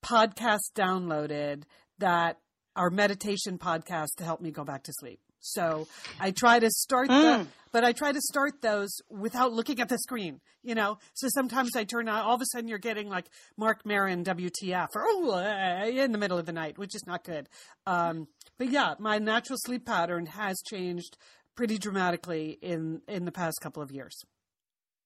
podcasts 0.05 0.71
downloaded 0.77 1.63
that 1.99 2.39
are 2.77 2.91
meditation 2.91 3.59
podcasts 3.59 4.17
to 4.19 4.25
help 4.25 4.41
me 4.41 4.51
go 4.51 4.65
back 4.65 4.85
to 4.85 4.93
sleep. 4.93 5.21
So 5.41 5.87
I 6.19 6.31
try 6.31 6.59
to 6.59 6.71
start 6.71 7.09
the, 7.09 7.39
hmm. 7.39 7.43
but 7.71 7.85
I 7.85 7.93
try 7.93 8.13
to 8.13 8.21
start 8.21 8.63
those 8.63 8.91
without 9.11 9.53
looking 9.53 9.79
at 9.79 9.91
the 9.91 9.99
screen, 9.99 10.41
you 10.63 10.75
know? 10.75 10.99
So 11.13 11.29
sometimes 11.29 11.77
I 11.77 11.85
turn 11.85 12.09
on, 12.09 12.25
all 12.25 12.35
of 12.35 12.41
a 12.41 12.47
sudden 12.47 12.67
you're 12.67 12.79
getting 12.79 13.11
like 13.11 13.27
Marc 13.59 13.85
Maron 13.85 14.25
WTF 14.25 14.89
or 14.95 15.05
oh, 15.07 15.87
in 15.87 16.13
the 16.13 16.19
middle 16.19 16.39
of 16.39 16.47
the 16.47 16.53
night, 16.53 16.79
which 16.79 16.95
is 16.95 17.07
not 17.07 17.25
good. 17.25 17.49
Um, 17.87 18.27
but 18.59 18.71
yeah, 18.71 18.95
my 18.99 19.19
natural 19.19 19.59
sleep 19.59 19.85
pattern 19.85 20.27
has 20.27 20.57
changed 20.67 21.19
pretty 21.55 21.77
dramatically 21.77 22.59
in, 22.63 23.03
in 23.07 23.27
the 23.27 23.33
past 23.33 23.59
couple 23.61 23.83
of 23.83 23.93
years. 23.93 24.25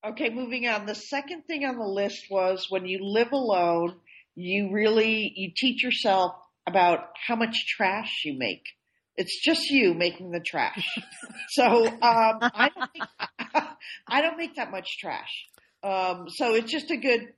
Okay, 0.07 0.31
moving 0.31 0.69
on. 0.69 0.87
The 0.87 0.95
second 0.95 1.43
thing 1.47 1.65
on 1.65 1.77
the 1.77 1.85
list 1.85 2.27
was 2.31 2.67
when 2.71 2.87
you 2.87 3.01
live 3.03 3.33
alone, 3.33 3.97
you 4.39 4.71
really 4.71 5.33
you 5.35 5.51
teach 5.55 5.83
yourself 5.83 6.33
about 6.67 7.01
how 7.27 7.35
much 7.35 7.67
trash 7.67 8.23
you 8.25 8.39
make. 8.39 8.63
It's 9.17 9.43
just 9.43 9.69
you 9.69 9.95
making 9.95 10.31
the 10.31 10.41
trash. 10.41 10.87
so 11.49 11.87
um, 11.87 11.99
I 12.01 12.71
don't 12.73 12.91
make, 12.95 13.65
I 14.07 14.23
don't 14.23 14.37
make 14.37 14.55
that 14.57 14.71
much 14.71 14.99
trash. 14.99 15.47
Um, 15.83 16.27
so 16.29 16.55
it's 16.55 16.71
just 16.71 16.91
a 16.93 16.97
good 16.97 17.33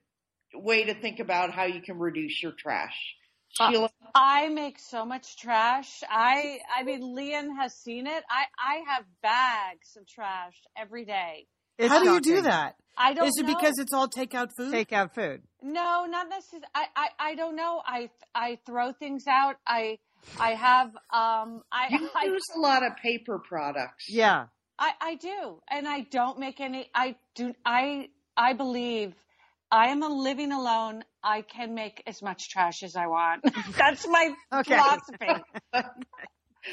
way 0.54 0.84
to 0.84 0.94
think 0.94 1.20
about 1.20 1.52
how 1.52 1.64
you 1.64 1.80
can 1.80 1.98
reduce 1.98 2.42
your 2.42 2.52
trash. 2.52 3.14
Uh, 3.58 3.70
Sheila, 3.70 3.90
I 4.14 4.48
make 4.48 4.78
so 4.78 5.06
much 5.06 5.38
trash. 5.38 6.02
I 6.08 6.58
I 6.76 6.82
mean 6.82 7.14
Lian 7.14 7.56
has 7.56 7.74
seen 7.74 8.06
it. 8.06 8.24
I 8.28 8.44
I 8.58 8.82
have 8.88 9.04
bags 9.22 9.96
of 9.96 10.06
trash 10.06 10.54
every 10.76 11.06
day. 11.06 11.46
It's 11.78 11.88
How 11.88 12.02
do 12.02 12.10
you 12.10 12.20
do 12.20 12.42
that? 12.42 12.74
I 12.98 13.14
don't 13.14 13.26
Is 13.26 13.38
it 13.38 13.46
know. 13.46 13.54
because 13.54 13.78
it's 13.78 13.94
all 13.94 14.06
takeout 14.06 14.50
food? 14.54 14.72
Take 14.72 14.92
out 14.92 15.14
food. 15.14 15.42
No, 15.62 16.06
not 16.06 16.28
necessarily. 16.28 16.66
I, 16.74 16.86
I, 16.96 17.08
I 17.18 17.34
don't 17.34 17.56
know. 17.56 17.82
I, 17.84 18.10
I 18.34 18.58
throw 18.66 18.92
things 18.92 19.26
out. 19.26 19.56
I, 19.66 19.98
I 20.38 20.50
have, 20.54 20.88
um, 21.12 21.62
I, 21.70 21.88
you 21.90 22.08
I, 22.14 22.26
use 22.26 22.46
a 22.56 22.60
lot 22.60 22.84
of 22.84 22.96
paper 22.96 23.40
products. 23.46 24.06
Yeah. 24.08 24.46
I, 24.78 24.92
I 25.00 25.14
do. 25.16 25.60
And 25.70 25.86
I 25.86 26.00
don't 26.00 26.38
make 26.38 26.60
any, 26.60 26.88
I 26.94 27.16
do, 27.34 27.52
I, 27.64 28.08
I 28.36 28.54
believe 28.54 29.14
I 29.70 29.88
am 29.88 30.02
a 30.02 30.08
living 30.08 30.52
alone. 30.52 31.04
I 31.22 31.42
can 31.42 31.74
make 31.74 32.02
as 32.06 32.22
much 32.22 32.48
trash 32.48 32.82
as 32.82 32.96
I 32.96 33.06
want. 33.06 33.44
That's 33.78 34.06
my 34.08 34.30
Okay. 34.52 34.74
philosophy. 34.74 35.44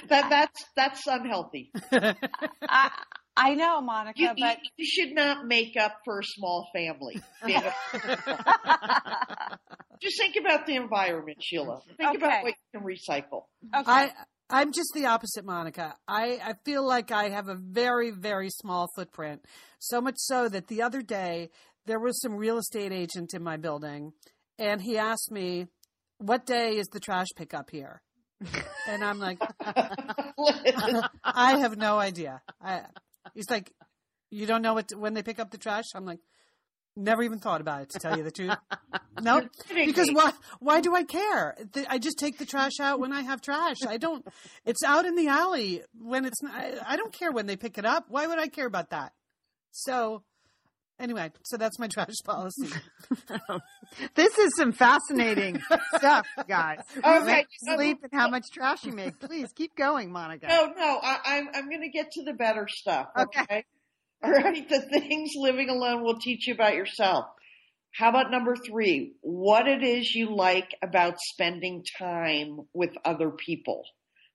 That 0.09 0.29
that's 0.29 0.65
that's 0.75 1.07
unhealthy. 1.07 1.71
I, 2.67 2.89
I 3.37 3.53
know, 3.53 3.79
Monica, 3.81 4.19
You, 4.19 4.29
you, 4.35 4.43
but 4.45 4.57
you 4.77 4.85
should 4.85 5.13
not 5.13 5.45
make 5.45 5.77
up 5.79 5.99
for 6.03 6.19
a 6.19 6.23
small 6.23 6.67
family. 6.73 7.21
Just 10.01 10.17
think 10.19 10.35
about 10.39 10.65
the 10.65 10.75
environment, 10.75 11.37
Sheila. 11.41 11.79
Think 11.97 12.17
about 12.17 12.29
Okay. 12.29 12.41
what 12.41 12.53
you 12.73 12.79
can 12.79 12.83
recycle. 12.87 13.43
okay. 13.75 13.91
I 13.91 14.11
I'm 14.49 14.71
just 14.71 14.93
the 14.93 15.07
opposite, 15.07 15.43
Monica. 15.43 15.95
I, 16.07 16.39
I 16.41 16.53
feel 16.63 16.87
like 16.87 17.11
I 17.11 17.27
have 17.29 17.49
a 17.49 17.55
very, 17.55 18.11
very 18.11 18.49
small 18.49 18.87
footprint. 18.95 19.43
So 19.79 19.99
much 19.99 20.15
so 20.17 20.47
that 20.47 20.67
the 20.67 20.81
other 20.83 21.01
day 21.01 21.49
there 21.85 21.99
was 21.99 22.21
some 22.21 22.35
real 22.37 22.57
estate 22.57 22.93
agent 22.93 23.33
in 23.33 23.43
my 23.43 23.57
building 23.57 24.13
and 24.57 24.81
he 24.81 24.97
asked 24.97 25.31
me, 25.31 25.67
What 26.19 26.45
day 26.45 26.77
is 26.77 26.87
the 26.87 27.01
trash 27.01 27.27
pickup 27.35 27.69
here? 27.71 28.01
And 28.87 29.03
I'm 29.03 29.19
like, 29.19 29.37
I 31.25 31.57
have 31.57 31.75
no 31.77 31.99
idea. 31.99 32.41
I, 32.61 32.83
he's 33.33 33.49
like, 33.49 33.71
You 34.29 34.45
don't 34.45 34.61
know 34.61 34.73
what 34.73 34.91
when 34.95 35.13
they 35.13 35.23
pick 35.23 35.39
up 35.39 35.51
the 35.51 35.57
trash? 35.57 35.85
I'm 35.95 36.05
like, 36.05 36.19
Never 36.95 37.21
even 37.21 37.37
thought 37.37 37.61
about 37.61 37.83
it 37.83 37.89
to 37.91 37.99
tell 37.99 38.17
you 38.17 38.23
the 38.23 38.31
truth. 38.31 38.55
No, 39.19 39.39
nope. 39.39 39.49
because 39.73 40.11
why? 40.11 40.31
Why 40.59 40.79
do 40.79 40.93
I 40.95 41.03
care? 41.03 41.57
I 41.89 41.97
just 41.97 42.19
take 42.19 42.37
the 42.37 42.45
trash 42.45 42.79
out 42.79 42.99
when 42.99 43.11
I 43.11 43.21
have 43.21 43.41
trash. 43.41 43.77
I 43.87 43.97
don't. 43.97 44.23
It's 44.63 44.83
out 44.83 45.05
in 45.05 45.15
the 45.15 45.27
alley 45.27 45.81
when 45.99 46.23
it's. 46.25 46.37
I, 46.45 46.75
I 46.85 46.97
don't 46.97 47.11
care 47.11 47.31
when 47.31 47.47
they 47.47 47.55
pick 47.55 47.79
it 47.79 47.85
up. 47.85 48.05
Why 48.09 48.27
would 48.27 48.37
I 48.37 48.47
care 48.47 48.67
about 48.67 48.91
that? 48.91 49.13
So, 49.71 50.21
anyway, 50.99 51.31
so 51.43 51.57
that's 51.57 51.79
my 51.79 51.87
trash 51.87 52.15
policy. 52.23 52.67
this 54.15 54.37
is 54.37 54.51
some 54.57 54.71
fascinating 54.71 55.61
stuff, 55.95 56.25
guys. 56.47 56.79
Okay, 56.97 57.45
sleep 57.59 57.99
and 58.03 58.11
how 58.13 58.29
much 58.29 58.45
trash 58.51 58.85
you 58.85 58.93
make. 58.93 59.19
Please 59.19 59.51
keep 59.53 59.75
going, 59.75 60.11
Monica. 60.11 60.47
No, 60.47 60.73
no, 60.77 60.99
I, 61.01 61.19
I'm 61.25 61.49
I'm 61.53 61.69
going 61.69 61.81
to 61.81 61.89
get 61.89 62.11
to 62.13 62.23
the 62.23 62.33
better 62.33 62.67
stuff. 62.67 63.07
okay? 63.17 63.41
okay? 63.41 63.65
All 64.23 64.31
right. 64.31 64.67
The 64.67 64.81
things 64.81 65.33
living 65.35 65.69
alone 65.69 66.03
will 66.03 66.17
teach 66.17 66.47
you 66.47 66.53
about 66.53 66.75
yourself. 66.75 67.25
How 67.93 68.09
about 68.09 68.31
number 68.31 68.55
three? 68.55 69.13
What 69.21 69.67
it 69.67 69.83
is 69.83 70.13
you 70.13 70.35
like 70.35 70.75
about 70.83 71.15
spending 71.19 71.83
time 71.97 72.59
with 72.73 72.91
other 73.05 73.31
people. 73.31 73.83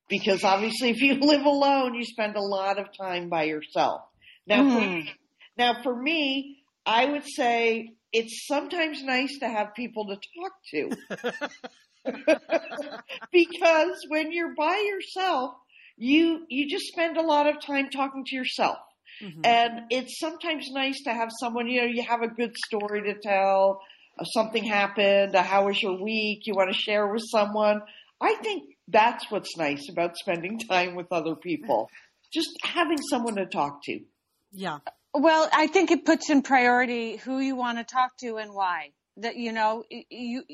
Because 0.08 0.44
obviously 0.44 0.90
if 0.90 1.00
you 1.00 1.14
live 1.20 1.44
alone, 1.44 1.94
you 1.94 2.04
spend 2.04 2.36
a 2.36 2.42
lot 2.42 2.78
of 2.78 2.86
time 2.96 3.28
by 3.28 3.44
yourself. 3.44 4.02
Now, 4.46 4.62
mm. 4.62 5.08
Now 5.56 5.82
for 5.82 5.94
me, 5.94 6.58
I 6.86 7.06
would 7.06 7.24
say 7.26 7.94
it's 8.12 8.46
sometimes 8.46 9.02
nice 9.02 9.38
to 9.40 9.48
have 9.48 9.74
people 9.74 10.06
to 10.08 10.18
talk 10.38 10.52
to. 10.72 10.90
because 13.32 14.06
when 14.08 14.32
you're 14.32 14.54
by 14.54 14.76
yourself, 14.86 15.54
you, 15.96 16.44
you 16.48 16.68
just 16.68 16.86
spend 16.86 17.16
a 17.16 17.22
lot 17.22 17.46
of 17.46 17.60
time 17.64 17.88
talking 17.90 18.24
to 18.26 18.36
yourself. 18.36 18.78
Mm-hmm. 19.22 19.40
And 19.44 19.80
it's 19.90 20.18
sometimes 20.18 20.68
nice 20.70 21.02
to 21.04 21.12
have 21.12 21.30
someone, 21.40 21.68
you 21.68 21.82
know, 21.82 21.86
you 21.86 22.02
have 22.02 22.22
a 22.22 22.28
good 22.28 22.56
story 22.66 23.02
to 23.02 23.18
tell, 23.20 23.80
uh, 24.18 24.24
something 24.24 24.64
happened, 24.64 25.36
uh, 25.36 25.42
how 25.42 25.66
was 25.66 25.80
your 25.82 26.02
week, 26.02 26.46
you 26.46 26.54
want 26.54 26.72
to 26.72 26.78
share 26.78 27.06
with 27.06 27.22
someone. 27.30 27.82
I 28.20 28.34
think 28.36 28.74
that's 28.88 29.30
what's 29.30 29.56
nice 29.56 29.88
about 29.90 30.16
spending 30.16 30.58
time 30.70 30.94
with 30.94 31.06
other 31.10 31.36
people. 31.36 31.88
Just 32.32 32.50
having 32.62 32.98
someone 33.10 33.36
to 33.36 33.46
talk 33.46 33.80
to. 33.84 34.00
Yeah. 34.52 34.78
Well, 35.14 35.48
I 35.52 35.66
think 35.66 35.90
it 35.90 36.04
puts 36.04 36.30
in 36.30 36.42
priority 36.42 37.16
who 37.16 37.38
you 37.38 37.54
want 37.54 37.78
to 37.78 37.84
talk 37.84 38.16
to 38.18 38.36
and 38.36 38.54
why. 38.54 38.92
That 39.18 39.36
you 39.36 39.52
know, 39.52 39.84
you 39.90 40.44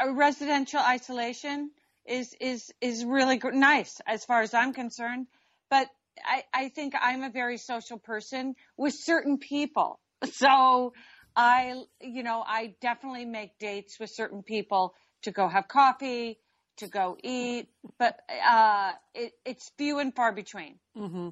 a 0.00 0.12
residential 0.12 0.80
isolation 0.80 1.70
is 2.06 2.34
is 2.40 2.72
is 2.80 3.04
really 3.04 3.38
nice 3.52 4.00
as 4.06 4.24
far 4.24 4.40
as 4.40 4.54
I'm 4.54 4.72
concerned, 4.72 5.26
but 5.70 5.88
I, 6.24 6.44
I 6.52 6.68
think 6.70 6.94
I'm 6.98 7.22
a 7.22 7.30
very 7.30 7.58
social 7.58 7.98
person 7.98 8.54
with 8.76 8.94
certain 8.94 9.38
people. 9.38 10.00
So 10.32 10.94
I, 11.36 11.74
you 12.00 12.22
know, 12.22 12.42
I 12.44 12.74
definitely 12.80 13.26
make 13.26 13.58
dates 13.58 14.00
with 14.00 14.08
certain 14.08 14.42
people 14.42 14.94
to 15.22 15.30
go 15.30 15.46
have 15.46 15.68
coffee, 15.68 16.38
to 16.78 16.88
go 16.88 17.18
eat, 17.22 17.68
but 17.98 18.18
uh, 18.48 18.92
it, 19.14 19.32
it's 19.44 19.70
few 19.76 19.98
and 19.98 20.14
far 20.16 20.32
between. 20.32 20.78
Mm-hmm. 20.96 21.28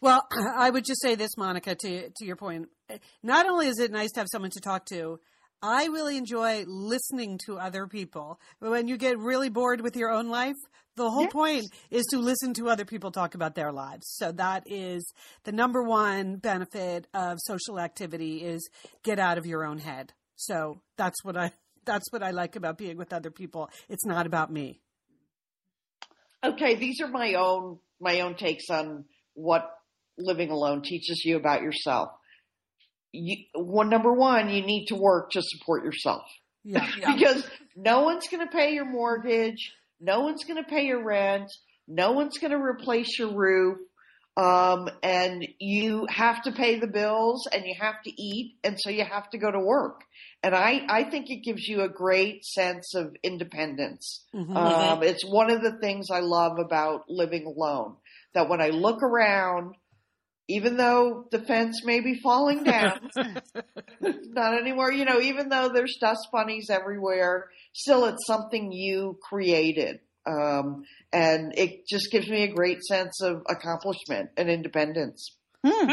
Well, 0.00 0.26
I 0.56 0.70
would 0.70 0.84
just 0.84 1.02
say 1.02 1.14
this, 1.14 1.36
Monica, 1.36 1.74
to 1.74 2.10
to 2.10 2.24
your 2.24 2.36
point. 2.36 2.68
Not 3.22 3.46
only 3.46 3.68
is 3.68 3.78
it 3.78 3.90
nice 3.90 4.12
to 4.12 4.20
have 4.20 4.28
someone 4.30 4.50
to 4.52 4.60
talk 4.60 4.86
to, 4.86 5.18
I 5.62 5.86
really 5.86 6.16
enjoy 6.16 6.64
listening 6.66 7.38
to 7.46 7.58
other 7.58 7.86
people. 7.86 8.38
When 8.60 8.88
you 8.88 8.96
get 8.96 9.18
really 9.18 9.48
bored 9.48 9.80
with 9.80 9.96
your 9.96 10.10
own 10.10 10.28
life, 10.28 10.54
the 10.96 11.10
whole 11.10 11.22
yes. 11.22 11.32
point 11.32 11.64
is 11.90 12.04
to 12.10 12.18
listen 12.18 12.54
to 12.54 12.68
other 12.68 12.84
people 12.84 13.10
talk 13.10 13.34
about 13.34 13.54
their 13.54 13.72
lives. 13.72 14.06
So 14.16 14.32
that 14.32 14.64
is 14.66 15.12
the 15.44 15.52
number 15.52 15.82
one 15.82 16.36
benefit 16.36 17.06
of 17.12 17.38
social 17.40 17.78
activity 17.78 18.44
is 18.44 18.68
get 19.02 19.18
out 19.18 19.38
of 19.38 19.46
your 19.46 19.64
own 19.64 19.78
head. 19.78 20.12
So 20.36 20.80
that's 20.96 21.24
what 21.24 21.36
I 21.36 21.52
that's 21.84 22.10
what 22.12 22.22
I 22.22 22.30
like 22.30 22.56
about 22.56 22.78
being 22.78 22.96
with 22.96 23.12
other 23.12 23.30
people. 23.30 23.70
It's 23.88 24.04
not 24.04 24.26
about 24.26 24.52
me. 24.52 24.80
Okay, 26.44 26.74
these 26.74 27.00
are 27.00 27.08
my 27.08 27.34
own 27.34 27.78
my 28.00 28.20
own 28.20 28.34
takes 28.34 28.68
on 28.70 29.04
what 29.34 29.70
living 30.18 30.50
alone 30.50 30.82
teaches 30.82 31.22
you 31.24 31.36
about 31.36 31.62
yourself. 31.62 32.10
You, 33.12 33.36
one 33.54 33.88
number 33.88 34.12
one, 34.12 34.50
you 34.50 34.62
need 34.62 34.86
to 34.86 34.94
work 34.94 35.30
to 35.32 35.42
support 35.42 35.84
yourself. 35.84 36.22
Yeah. 36.64 36.86
because 37.14 37.46
no 37.76 38.02
one's 38.02 38.28
going 38.28 38.46
to 38.46 38.52
pay 38.52 38.74
your 38.74 38.84
mortgage 38.84 39.72
no 40.00 40.20
one's 40.20 40.44
going 40.44 40.62
to 40.62 40.68
pay 40.68 40.86
your 40.86 41.02
rent. 41.02 41.50
No 41.88 42.12
one's 42.12 42.38
going 42.38 42.50
to 42.50 42.58
replace 42.58 43.18
your 43.18 43.34
roof. 43.34 43.78
Um, 44.36 44.90
and 45.02 45.48
you 45.58 46.06
have 46.10 46.42
to 46.42 46.52
pay 46.52 46.78
the 46.78 46.86
bills 46.86 47.48
and 47.50 47.64
you 47.64 47.74
have 47.80 48.02
to 48.04 48.22
eat. 48.22 48.56
And 48.62 48.78
so 48.78 48.90
you 48.90 49.02
have 49.02 49.30
to 49.30 49.38
go 49.38 49.50
to 49.50 49.58
work. 49.58 50.02
And 50.42 50.54
I, 50.54 50.82
I 50.88 51.04
think 51.04 51.30
it 51.30 51.42
gives 51.42 51.66
you 51.66 51.80
a 51.82 51.88
great 51.88 52.44
sense 52.44 52.94
of 52.94 53.16
independence. 53.22 54.24
Mm-hmm. 54.34 54.54
Um, 54.54 55.02
it's 55.02 55.24
one 55.24 55.50
of 55.50 55.62
the 55.62 55.78
things 55.80 56.10
I 56.10 56.20
love 56.20 56.58
about 56.58 57.04
living 57.08 57.46
alone 57.46 57.96
that 58.34 58.50
when 58.50 58.60
I 58.60 58.68
look 58.68 59.02
around, 59.02 59.76
even 60.48 60.76
though 60.76 61.26
the 61.30 61.40
fence 61.40 61.84
may 61.84 62.00
be 62.00 62.14
falling 62.14 62.62
down, 62.62 63.10
not 64.00 64.58
anymore, 64.58 64.92
you 64.92 65.04
know, 65.04 65.20
even 65.20 65.48
though 65.48 65.68
there's 65.68 65.96
dust 66.00 66.28
bunnies 66.32 66.70
everywhere, 66.70 67.50
still 67.72 68.06
it's 68.06 68.26
something 68.26 68.72
you 68.72 69.18
created. 69.22 70.00
Um, 70.26 70.84
and 71.12 71.52
it 71.56 71.86
just 71.86 72.10
gives 72.10 72.28
me 72.28 72.44
a 72.44 72.52
great 72.52 72.82
sense 72.82 73.20
of 73.22 73.42
accomplishment 73.48 74.30
and 74.36 74.48
independence. 74.48 75.36
Hmm. 75.64 75.92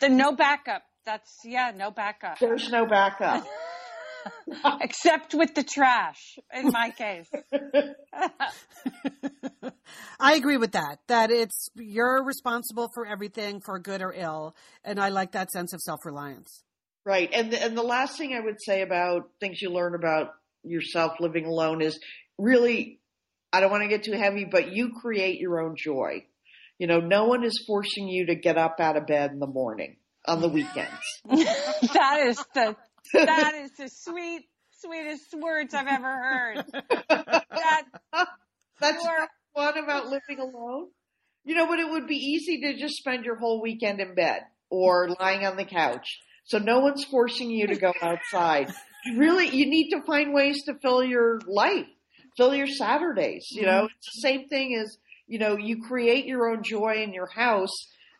The 0.00 0.08
no 0.08 0.32
backup. 0.32 0.82
That's, 1.04 1.38
yeah, 1.44 1.72
no 1.74 1.90
backup. 1.90 2.38
There's 2.38 2.70
no 2.70 2.86
backup. 2.86 3.46
Except 4.80 5.34
with 5.34 5.54
the 5.54 5.62
trash, 5.62 6.38
in 6.52 6.70
my 6.70 6.90
case. 6.90 7.28
I 10.20 10.34
agree 10.34 10.56
with 10.56 10.72
that. 10.72 10.98
That 11.08 11.30
it's 11.30 11.68
you're 11.74 12.22
responsible 12.24 12.88
for 12.94 13.06
everything, 13.06 13.60
for 13.60 13.78
good 13.78 14.02
or 14.02 14.12
ill, 14.12 14.54
and 14.84 14.98
I 14.98 15.08
like 15.08 15.32
that 15.32 15.50
sense 15.50 15.72
of 15.72 15.80
self 15.80 16.04
reliance. 16.04 16.62
Right, 17.04 17.30
and 17.32 17.52
the, 17.52 17.62
and 17.62 17.76
the 17.76 17.82
last 17.82 18.18
thing 18.18 18.34
I 18.34 18.40
would 18.40 18.60
say 18.60 18.82
about 18.82 19.30
things 19.40 19.62
you 19.62 19.70
learn 19.70 19.94
about 19.94 20.34
yourself 20.62 21.12
living 21.20 21.46
alone 21.46 21.80
is 21.80 21.98
really, 22.36 23.00
I 23.52 23.60
don't 23.60 23.70
want 23.70 23.82
to 23.82 23.88
get 23.88 24.04
too 24.04 24.12
heavy, 24.12 24.44
but 24.44 24.72
you 24.72 24.92
create 25.00 25.40
your 25.40 25.60
own 25.60 25.74
joy. 25.76 26.24
You 26.78 26.86
know, 26.86 27.00
no 27.00 27.24
one 27.24 27.44
is 27.44 27.64
forcing 27.66 28.08
you 28.08 28.26
to 28.26 28.34
get 28.34 28.58
up 28.58 28.76
out 28.78 28.96
of 28.96 29.06
bed 29.06 29.32
in 29.32 29.38
the 29.38 29.46
morning 29.46 29.96
on 30.26 30.40
the 30.40 30.48
weekends. 30.48 30.90
that 31.28 32.20
is 32.26 32.44
the 32.54 32.76
that 33.14 33.54
is 33.54 33.70
the 33.72 33.88
sweet, 33.88 34.42
sweetest 34.72 35.34
words 35.34 35.74
I've 35.74 35.86
ever 35.86 36.06
heard. 36.06 36.64
That 37.50 37.84
that's 38.80 39.04
fun 39.58 39.78
about 39.82 40.06
living 40.06 40.38
alone. 40.38 40.88
You 41.44 41.54
know, 41.54 41.66
but 41.66 41.78
it 41.78 41.90
would 41.90 42.06
be 42.06 42.16
easy 42.16 42.60
to 42.60 42.76
just 42.76 42.96
spend 42.96 43.24
your 43.24 43.36
whole 43.36 43.62
weekend 43.62 44.00
in 44.00 44.14
bed 44.14 44.42
or 44.70 45.08
lying 45.18 45.46
on 45.46 45.56
the 45.56 45.64
couch. 45.64 46.20
So 46.44 46.58
no 46.58 46.80
one's 46.80 47.04
forcing 47.04 47.50
you 47.50 47.68
to 47.68 47.76
go 47.76 47.92
outside. 48.02 48.72
really, 49.16 49.48
you 49.48 49.66
need 49.66 49.90
to 49.90 50.02
find 50.02 50.34
ways 50.34 50.64
to 50.64 50.74
fill 50.80 51.02
your 51.02 51.40
life, 51.46 51.86
fill 52.36 52.54
your 52.54 52.66
Saturdays. 52.66 53.48
You 53.50 53.62
know, 53.62 53.84
mm-hmm. 53.84 53.94
it's 53.96 54.14
the 54.16 54.20
same 54.20 54.48
thing 54.48 54.78
as, 54.78 54.98
you 55.26 55.38
know, 55.38 55.56
you 55.56 55.82
create 55.82 56.26
your 56.26 56.50
own 56.50 56.62
joy 56.62 57.02
in 57.02 57.12
your 57.12 57.28
house. 57.28 57.72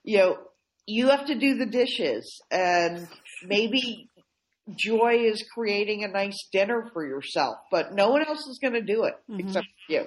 You 0.04 0.18
know, 0.18 0.38
you 0.86 1.08
have 1.08 1.26
to 1.26 1.34
do 1.34 1.56
the 1.58 1.66
dishes 1.66 2.40
and 2.50 3.06
maybe 3.44 4.08
joy 4.74 5.18
is 5.24 5.44
creating 5.54 6.04
a 6.04 6.08
nice 6.08 6.48
dinner 6.52 6.88
for 6.92 7.06
yourself, 7.06 7.56
but 7.70 7.94
no 7.94 8.10
one 8.10 8.24
else 8.26 8.46
is 8.46 8.58
going 8.60 8.74
to 8.74 8.82
do 8.82 9.04
it 9.04 9.14
mm-hmm. 9.30 9.40
except 9.40 9.66
you. 9.88 10.06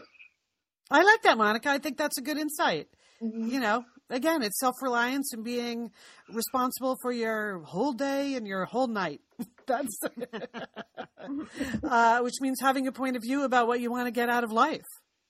I 0.91 1.03
like 1.03 1.21
that, 1.23 1.37
Monica. 1.37 1.69
I 1.69 1.77
think 1.77 1.97
that's 1.97 2.17
a 2.17 2.21
good 2.21 2.37
insight. 2.37 2.87
Mm-hmm. 3.21 3.47
You 3.47 3.59
know, 3.59 3.85
again, 4.09 4.43
it's 4.43 4.59
self 4.59 4.75
reliance 4.81 5.33
and 5.33 5.43
being 5.43 5.91
responsible 6.33 6.97
for 7.01 7.11
your 7.11 7.59
whole 7.59 7.93
day 7.93 8.35
and 8.35 8.45
your 8.45 8.65
whole 8.65 8.87
night. 8.87 9.21
That's 9.67 9.99
uh, 11.83 12.19
which 12.19 12.33
means 12.41 12.59
having 12.59 12.87
a 12.87 12.91
point 12.91 13.15
of 13.15 13.21
view 13.21 13.43
about 13.43 13.67
what 13.67 13.79
you 13.79 13.89
want 13.89 14.07
to 14.07 14.11
get 14.11 14.29
out 14.29 14.43
of 14.43 14.51
life. 14.51 14.81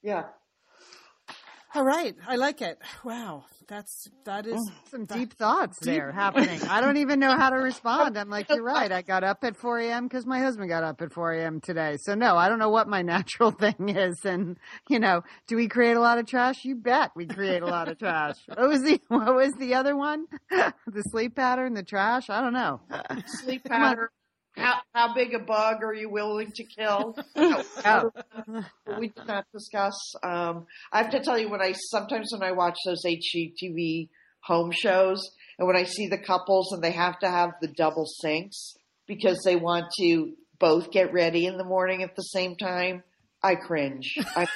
Yeah. 0.02 0.24
All 1.74 1.86
right, 1.86 2.14
I 2.28 2.36
like 2.36 2.62
it. 2.62 2.78
Wow, 3.06 3.46
that's 3.68 4.10
that 4.26 4.46
is 4.46 4.56
mm. 4.56 4.90
Some 4.90 5.06
that- 5.06 5.18
deep 5.18 5.34
thoughts 5.36 5.80
there 5.80 6.12
happening. 6.16 6.62
I 6.64 6.82
don't 6.82 6.98
even 6.98 7.20
know 7.20 7.32
how 7.32 7.50
to 7.50 7.56
respond. 7.56 8.18
I'm 8.18 8.30
like, 8.30 8.50
you're 8.50 8.62
right. 8.62 8.92
I 8.92 9.02
got 9.02 9.24
up 9.24 9.46
at 9.46 9.56
4 9.56 9.80
a.m. 9.80 10.04
because 10.08 10.26
my 10.26 10.40
husband 10.40 10.68
got 10.68 10.84
up 10.84 11.02
at 11.02 11.14
4 11.14 11.32
a.m. 11.32 11.62
today. 11.62 11.96
So 12.02 12.14
no, 12.14 12.36
I 12.36 12.50
don't 12.50 12.60
know 12.60 12.70
what 12.70 12.90
my 12.90 13.02
natural 13.14 13.52
thing 13.52 13.88
is. 13.88 14.20
And 14.26 14.58
you 14.90 15.00
know, 15.00 15.22
do 15.48 15.56
we 15.56 15.70
create 15.70 15.96
a 15.96 16.02
lot 16.02 16.18
of 16.18 16.26
trash? 16.26 16.66
You 16.66 16.76
bet 16.76 17.12
we 17.16 17.26
create 17.26 17.62
a 17.62 17.68
lot 17.68 17.88
of 17.88 17.98
trash. 17.98 18.36
What 18.48 18.68
was 18.68 18.82
the 18.82 19.00
what 19.08 19.34
was 19.34 19.54
the 19.54 19.76
other 19.76 19.96
one? 19.96 20.26
the 20.50 21.04
sleep 21.04 21.38
pattern, 21.38 21.74
the 21.74 21.84
trash. 21.84 22.30
I 22.30 22.42
don't 22.42 22.54
know. 22.54 22.82
Sleep 23.26 23.64
pattern. 23.64 24.10
How 24.56 24.76
how 24.94 25.14
big 25.14 25.34
a 25.34 25.40
bug 25.40 25.84
are 25.84 25.94
you 25.94 26.10
willing 26.10 26.52
to 26.56 26.64
kill? 26.64 27.18
We 29.00 29.08
did 29.10 29.28
not 29.28 29.46
discuss. 29.54 29.94
Um, 30.24 30.66
I 30.92 31.02
have 31.04 31.12
to 31.12 31.20
tell 31.20 31.38
you, 31.38 31.50
when 31.50 31.62
I 31.62 31.74
sometimes 31.74 32.30
when 32.34 32.44
I 32.44 32.52
watch 32.52 32.78
those 32.86 33.04
HGTV 33.06 34.10
home 34.44 34.72
shows, 34.72 35.22
and 35.58 35.68
when 35.68 35.78
I 35.78 35.84
see 35.84 36.08
the 36.08 36.18
couples 36.18 36.74
and 36.74 36.84
they 36.84 36.92
have 36.92 37.20
to 37.20 37.30
have 37.30 37.52
the 37.62 37.68
double 37.68 38.06
sinks 38.06 38.74
because 39.08 39.42
they 39.46 39.56
want 39.56 39.86
to 40.00 40.34
both 40.60 40.92
get 40.92 41.14
ready 41.14 41.46
in 41.46 41.58
the 41.58 41.64
morning 41.64 42.04
at 42.04 42.16
the 42.16 42.22
same 42.24 42.56
time, 42.56 43.04
I 43.44 43.56
cringe. 43.56 44.16
I, 44.36 44.48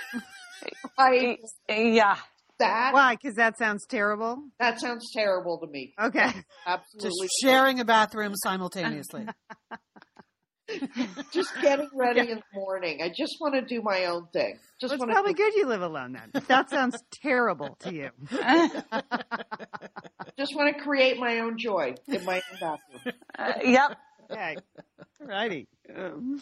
I 0.98 1.38
Yeah. 1.70 2.18
that 2.60 2.94
Why? 2.94 3.16
Because 3.16 3.36
that 3.36 3.58
sounds 3.58 3.86
terrible. 3.86 4.44
that 4.60 4.80
sounds 4.80 5.12
terrible 5.14 5.60
to 5.60 5.68
me. 5.68 5.94
Okay. 6.00 6.32
Absolutely, 6.66 7.28
just 7.28 7.42
sharing 7.42 7.80
a 7.80 7.86
bathroom 7.86 8.34
simultaneously. 8.36 9.28
just 11.32 11.50
getting 11.62 11.90
ready 11.94 12.22
in 12.32 12.38
the 12.38 12.44
morning. 12.54 13.02
I 13.02 13.10
just 13.10 13.38
want 13.40 13.56
to 13.56 13.62
do 13.62 13.82
my 13.82 14.06
own 14.06 14.28
thing. 14.34 14.60
Just 14.80 14.92
Well, 14.98 15.04
it's 15.04 15.14
probably 15.14 15.34
to 15.34 15.38
good 15.38 15.54
you 15.56 15.68
live 15.68 15.82
alone 15.82 16.14
then. 16.14 16.44
That 16.48 16.70
sounds 16.70 17.02
terrible 17.22 17.76
to 17.82 17.94
you. 17.94 18.10
just 20.38 20.56
want 20.56 20.76
to 20.76 20.84
create 20.84 21.20
my 21.20 21.40
own 21.40 21.58
joy 21.58 21.96
in 22.08 22.26
my 22.26 22.36
own 22.36 22.60
bathroom. 22.60 23.16
Uh, 23.38 23.54
yep. 23.64 23.98
Okay. 24.32 24.56
Righty. 25.20 25.68
Um, 25.96 26.42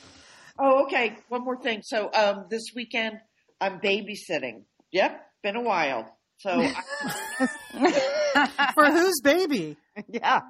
Oh, 0.60 0.84
okay. 0.86 1.18
One 1.30 1.44
more 1.44 1.60
thing. 1.60 1.82
So, 1.84 2.12
um, 2.14 2.46
this 2.50 2.66
weekend 2.76 3.18
I'm 3.60 3.80
babysitting. 3.80 4.64
Yep, 4.92 5.26
been 5.42 5.56
a 5.56 5.62
while. 5.62 6.16
So, 6.38 6.52
I, 6.52 8.38
For 8.76 8.92
whose 8.92 9.20
baby? 9.24 9.78
yeah. 10.08 10.42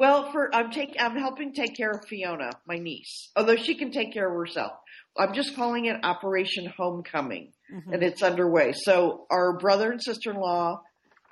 Well, 0.00 0.32
for 0.32 0.48
I'm 0.54 0.70
take 0.70 0.96
I'm 0.98 1.14
helping 1.14 1.52
take 1.52 1.76
care 1.76 1.90
of 1.90 2.06
Fiona, 2.08 2.52
my 2.66 2.78
niece. 2.78 3.28
Although 3.36 3.56
she 3.56 3.74
can 3.74 3.92
take 3.92 4.14
care 4.14 4.26
of 4.26 4.34
herself. 4.34 4.72
I'm 5.18 5.34
just 5.34 5.54
calling 5.54 5.84
it 5.84 5.96
Operation 6.02 6.72
Homecoming, 6.74 7.52
and 7.92 8.02
it's 8.02 8.22
underway. 8.22 8.72
So, 8.72 9.26
our 9.30 9.58
brother 9.58 9.92
and 9.92 10.02
sister-in-law. 10.02 10.80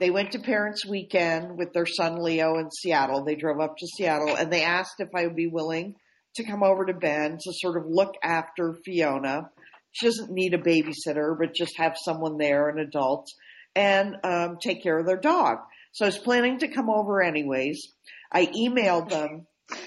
They 0.00 0.10
went 0.10 0.32
to 0.32 0.38
Parents 0.38 0.86
Weekend 0.86 1.56
with 1.56 1.72
their 1.72 1.86
son 1.86 2.22
Leo 2.22 2.58
in 2.58 2.70
Seattle. 2.70 3.24
They 3.24 3.36
drove 3.36 3.58
up 3.58 3.78
to 3.78 3.86
Seattle 3.96 4.36
and 4.36 4.52
they 4.52 4.62
asked 4.62 5.00
if 5.00 5.08
I 5.12 5.26
would 5.26 5.34
be 5.34 5.48
willing 5.48 5.96
to 6.36 6.44
come 6.44 6.62
over 6.62 6.84
to 6.84 6.94
Bend 6.94 7.40
to 7.40 7.52
sort 7.54 7.78
of 7.78 7.84
look 7.88 8.14
after 8.22 8.76
Fiona. 8.84 9.50
She 9.90 10.06
doesn't 10.06 10.30
need 10.30 10.54
a 10.54 10.58
babysitter, 10.58 11.36
but 11.36 11.52
just 11.52 11.76
have 11.78 11.96
someone 11.96 12.36
there, 12.36 12.68
an 12.68 12.78
adult, 12.78 13.26
and 13.74 14.14
um, 14.22 14.58
take 14.60 14.84
care 14.84 15.00
of 15.00 15.06
their 15.06 15.18
dog. 15.18 15.58
So 15.92 16.04
I 16.04 16.08
was 16.08 16.18
planning 16.18 16.58
to 16.60 16.68
come 16.68 16.90
over 16.90 17.20
anyways. 17.20 17.92
I 18.32 18.46
emailed 18.46 19.10
them. 19.10 19.46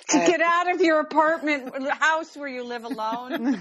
To 0.09 0.17
and- 0.17 0.27
get 0.27 0.41
out 0.41 0.73
of 0.73 0.81
your 0.81 0.99
apartment 0.99 1.73
house 1.89 2.35
where 2.35 2.47
you 2.47 2.63
live 2.63 2.83
alone. 2.83 3.59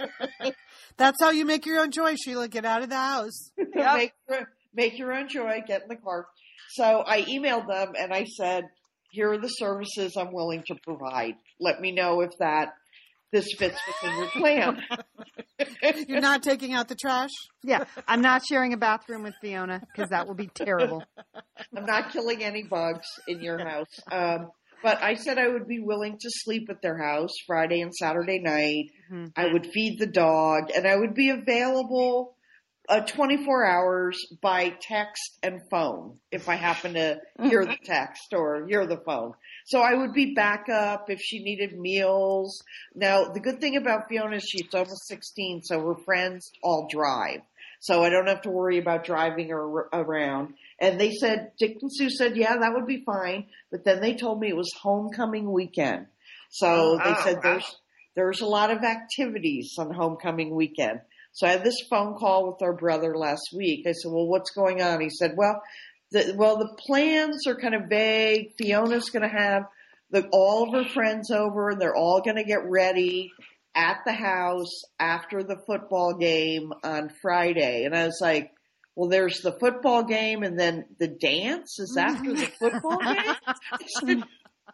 That's 0.96 1.22
how 1.22 1.30
you 1.30 1.44
make 1.44 1.64
your 1.64 1.80
own 1.80 1.90
joy, 1.90 2.14
Sheila. 2.16 2.48
Get 2.48 2.64
out 2.64 2.82
of 2.82 2.90
the 2.90 2.96
house. 2.96 3.52
make, 3.74 4.12
your, 4.28 4.48
make 4.74 4.98
your 4.98 5.12
own 5.12 5.28
joy, 5.28 5.62
get 5.66 5.82
in 5.82 5.88
the 5.88 5.96
car. 5.96 6.26
So 6.70 7.04
I 7.06 7.22
emailed 7.22 7.68
them 7.68 7.94
and 7.98 8.12
I 8.12 8.24
said, 8.24 8.64
here 9.10 9.32
are 9.32 9.38
the 9.38 9.48
services 9.48 10.16
I'm 10.16 10.32
willing 10.32 10.62
to 10.68 10.76
provide. 10.84 11.34
Let 11.58 11.80
me 11.80 11.90
know 11.92 12.20
if 12.20 12.30
that 12.38 12.74
this 13.32 13.52
fits 13.58 13.78
within 13.86 14.18
your 14.18 14.28
plan. 14.28 14.82
You're 16.08 16.20
not 16.20 16.42
taking 16.42 16.72
out 16.72 16.88
the 16.88 16.94
trash. 16.94 17.30
Yeah. 17.62 17.84
I'm 18.08 18.22
not 18.22 18.42
sharing 18.46 18.72
a 18.72 18.76
bathroom 18.76 19.22
with 19.22 19.34
Fiona 19.40 19.80
because 19.80 20.10
that 20.10 20.26
will 20.26 20.34
be 20.34 20.48
terrible. 20.48 21.04
I'm 21.76 21.86
not 21.86 22.12
killing 22.12 22.42
any 22.42 22.64
bugs 22.64 23.06
in 23.28 23.40
your 23.40 23.58
house. 23.58 24.00
Um, 24.10 24.50
but 24.82 25.02
I 25.02 25.14
said 25.14 25.38
I 25.38 25.48
would 25.48 25.68
be 25.68 25.78
willing 25.80 26.14
to 26.18 26.28
sleep 26.30 26.68
at 26.70 26.80
their 26.82 26.96
house 26.98 27.30
Friday 27.46 27.80
and 27.82 27.94
Saturday 27.94 28.40
night. 28.40 28.86
Mhm. 29.12 29.32
I 29.36 29.52
would 29.52 29.66
feed 29.72 29.98
the 29.98 30.06
dog 30.06 30.70
and 30.74 30.86
I 30.86 30.96
would 30.96 31.14
be 31.14 31.30
available 31.30 32.36
uh, 32.88 33.00
24 33.02 33.64
hours 33.66 34.18
by 34.42 34.74
text 34.80 35.38
and 35.44 35.60
phone 35.70 36.18
if 36.32 36.48
I 36.48 36.56
happen 36.56 36.94
to 36.94 37.20
hear 37.40 37.64
the 37.64 37.76
text 37.84 38.32
or 38.32 38.66
hear 38.66 38.84
the 38.86 38.96
phone. 39.06 39.34
So 39.70 39.80
I 39.80 39.94
would 39.94 40.12
be 40.12 40.34
backup 40.34 41.10
if 41.10 41.20
she 41.20 41.44
needed 41.44 41.78
meals. 41.78 42.60
Now, 42.92 43.26
the 43.26 43.38
good 43.38 43.60
thing 43.60 43.76
about 43.76 44.08
Fiona 44.08 44.38
is 44.38 44.42
she's 44.42 44.74
almost 44.74 45.06
16, 45.06 45.62
so 45.62 45.78
her 45.80 45.94
friends 46.04 46.50
all 46.60 46.88
drive. 46.90 47.42
So 47.78 48.02
I 48.02 48.10
don't 48.10 48.26
have 48.26 48.42
to 48.42 48.50
worry 48.50 48.78
about 48.78 49.04
driving 49.04 49.50
her 49.50 49.64
around. 49.92 50.54
And 50.80 51.00
they 51.00 51.12
said, 51.12 51.52
Dick 51.56 51.76
and 51.80 51.90
Sue 51.94 52.10
said, 52.10 52.36
yeah, 52.36 52.56
that 52.56 52.72
would 52.74 52.88
be 52.88 53.04
fine. 53.06 53.46
But 53.70 53.84
then 53.84 54.00
they 54.00 54.14
told 54.14 54.40
me 54.40 54.48
it 54.48 54.56
was 54.56 54.72
homecoming 54.82 55.52
weekend. 55.52 56.06
So 56.50 56.66
oh, 56.66 56.98
they 57.04 57.14
said 57.22 57.36
there's, 57.40 57.76
there's 58.16 58.40
a 58.40 58.46
lot 58.46 58.72
of 58.72 58.82
activities 58.82 59.76
on 59.78 59.94
homecoming 59.94 60.52
weekend. 60.52 60.98
So 61.32 61.46
I 61.46 61.52
had 61.52 61.62
this 61.62 61.78
phone 61.88 62.16
call 62.16 62.50
with 62.50 62.60
our 62.60 62.72
brother 62.72 63.16
last 63.16 63.50
week. 63.56 63.86
I 63.86 63.92
said, 63.92 64.10
well, 64.10 64.26
what's 64.26 64.50
going 64.50 64.82
on? 64.82 65.00
He 65.00 65.10
said, 65.10 65.34
well, 65.36 65.62
the, 66.12 66.34
well, 66.36 66.56
the 66.56 66.74
plans 66.86 67.46
are 67.46 67.54
kind 67.54 67.74
of 67.74 67.88
vague. 67.88 68.52
Fiona's 68.58 69.10
going 69.10 69.22
to 69.22 69.28
have 69.28 69.64
the, 70.10 70.28
all 70.32 70.68
of 70.68 70.74
her 70.74 70.90
friends 70.90 71.30
over 71.30 71.70
and 71.70 71.80
they're 71.80 71.94
all 71.94 72.20
going 72.20 72.36
to 72.36 72.44
get 72.44 72.68
ready 72.68 73.30
at 73.74 73.98
the 74.04 74.12
house 74.12 74.82
after 74.98 75.42
the 75.42 75.56
football 75.66 76.14
game 76.14 76.72
on 76.82 77.10
Friday. 77.22 77.84
And 77.84 77.94
I 77.94 78.06
was 78.06 78.18
like, 78.20 78.50
well, 78.96 79.08
there's 79.08 79.40
the 79.40 79.52
football 79.52 80.02
game 80.02 80.42
and 80.42 80.58
then 80.58 80.84
the 80.98 81.08
dance 81.08 81.78
is 81.78 81.96
after 81.98 82.34
the 82.34 82.46
football 82.46 82.98
game. 84.04 84.24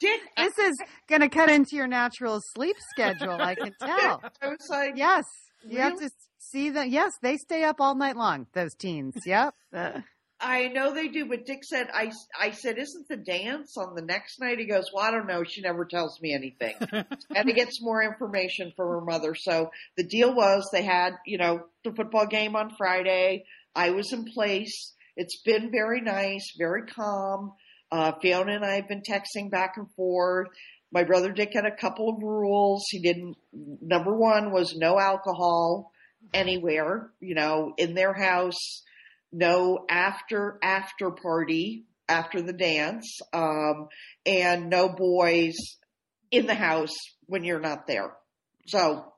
Dick, 0.01 0.20
This 0.37 0.59
is 0.59 0.74
going 1.09 1.22
to 1.22 1.28
cut 1.28 1.51
into 1.51 1.76
your 1.76 1.87
natural 1.87 2.41
sleep 2.55 2.76
schedule. 2.91 3.41
I 3.41 3.55
can 3.55 3.72
tell. 3.80 4.22
I 4.43 4.49
was 4.49 4.68
like, 4.70 4.95
Yes. 4.97 5.24
You 5.68 5.78
have 5.78 5.99
to 5.99 6.11
see 6.39 6.70
that. 6.70 6.91
Yes, 6.91 7.12
they 7.22 7.37
stay 7.39 7.64
up 7.64 7.80
all 7.80 7.97
night 7.97 8.16
long, 8.16 8.47
those 8.53 8.74
teens. 8.74 9.16
Yep. 9.24 9.55
I 10.41 10.68
know 10.68 10.93
they 10.93 11.09
do, 11.09 11.26
but 11.26 11.47
Dick 11.47 11.64
said, 11.64 11.89
I, 11.93 12.12
I 12.39 12.51
said, 12.51 12.76
isn't 12.78 13.09
the 13.09 13.16
dance 13.16 13.76
on 13.78 13.95
the 13.95 14.03
next 14.03 14.39
night? 14.39 14.59
He 14.59 14.66
goes, 14.66 14.91
well, 14.93 15.05
I 15.05 15.11
don't 15.11 15.26
know. 15.26 15.45
She 15.45 15.62
never 15.62 15.87
tells 15.87 16.20
me 16.20 16.34
anything. 16.34 16.74
and 17.34 17.49
he 17.49 17.55
gets 17.55 17.82
more 17.82 18.03
information 18.03 18.72
from 18.76 18.89
her 18.89 19.01
mother. 19.01 19.34
So 19.34 19.70
the 19.97 20.07
deal 20.07 20.34
was 20.34 20.68
they 20.70 20.82
had, 20.84 21.14
you 21.24 21.39
know, 21.39 21.64
the 21.84 21.93
football 21.93 22.26
game 22.26 22.55
on 22.55 22.74
Friday. 22.76 23.45
I 23.74 23.91
was 23.91 24.12
in 24.12 24.26
place. 24.26 24.93
It's 25.16 25.41
been 25.43 25.70
very 25.70 26.03
nice, 26.03 26.53
very 26.59 26.82
calm. 26.82 27.53
Uh, 27.91 28.12
Fiona 28.20 28.57
and 28.57 28.64
I 28.64 28.74
have 28.74 28.89
been 28.89 29.03
texting 29.03 29.51
back 29.51 29.74
and 29.76 29.91
forth. 29.95 30.49
My 30.93 31.05
brother 31.05 31.32
Dick 31.32 31.55
had 31.55 31.64
a 31.64 31.74
couple 31.74 32.11
of 32.11 32.22
rules. 32.22 32.84
He 32.91 33.01
didn't, 33.01 33.37
number 33.53 34.14
one 34.14 34.53
was 34.53 34.76
no 34.76 34.99
alcohol 34.99 35.93
anywhere, 36.34 37.11
you 37.20 37.34
know, 37.34 37.72
in 37.78 37.95
their 37.95 38.12
house 38.12 38.82
no 39.33 39.85
after 39.89 40.59
after 40.62 41.11
party 41.11 41.85
after 42.09 42.41
the 42.41 42.53
dance 42.53 43.18
um 43.33 43.89
and 44.24 44.70
no 44.70 44.89
boys 44.89 45.55
in 46.31 46.47
the 46.47 46.55
house 46.55 46.95
when 47.27 47.45
you're 47.45 47.61
not 47.61 47.87
there 47.87 48.12
so 48.66 49.12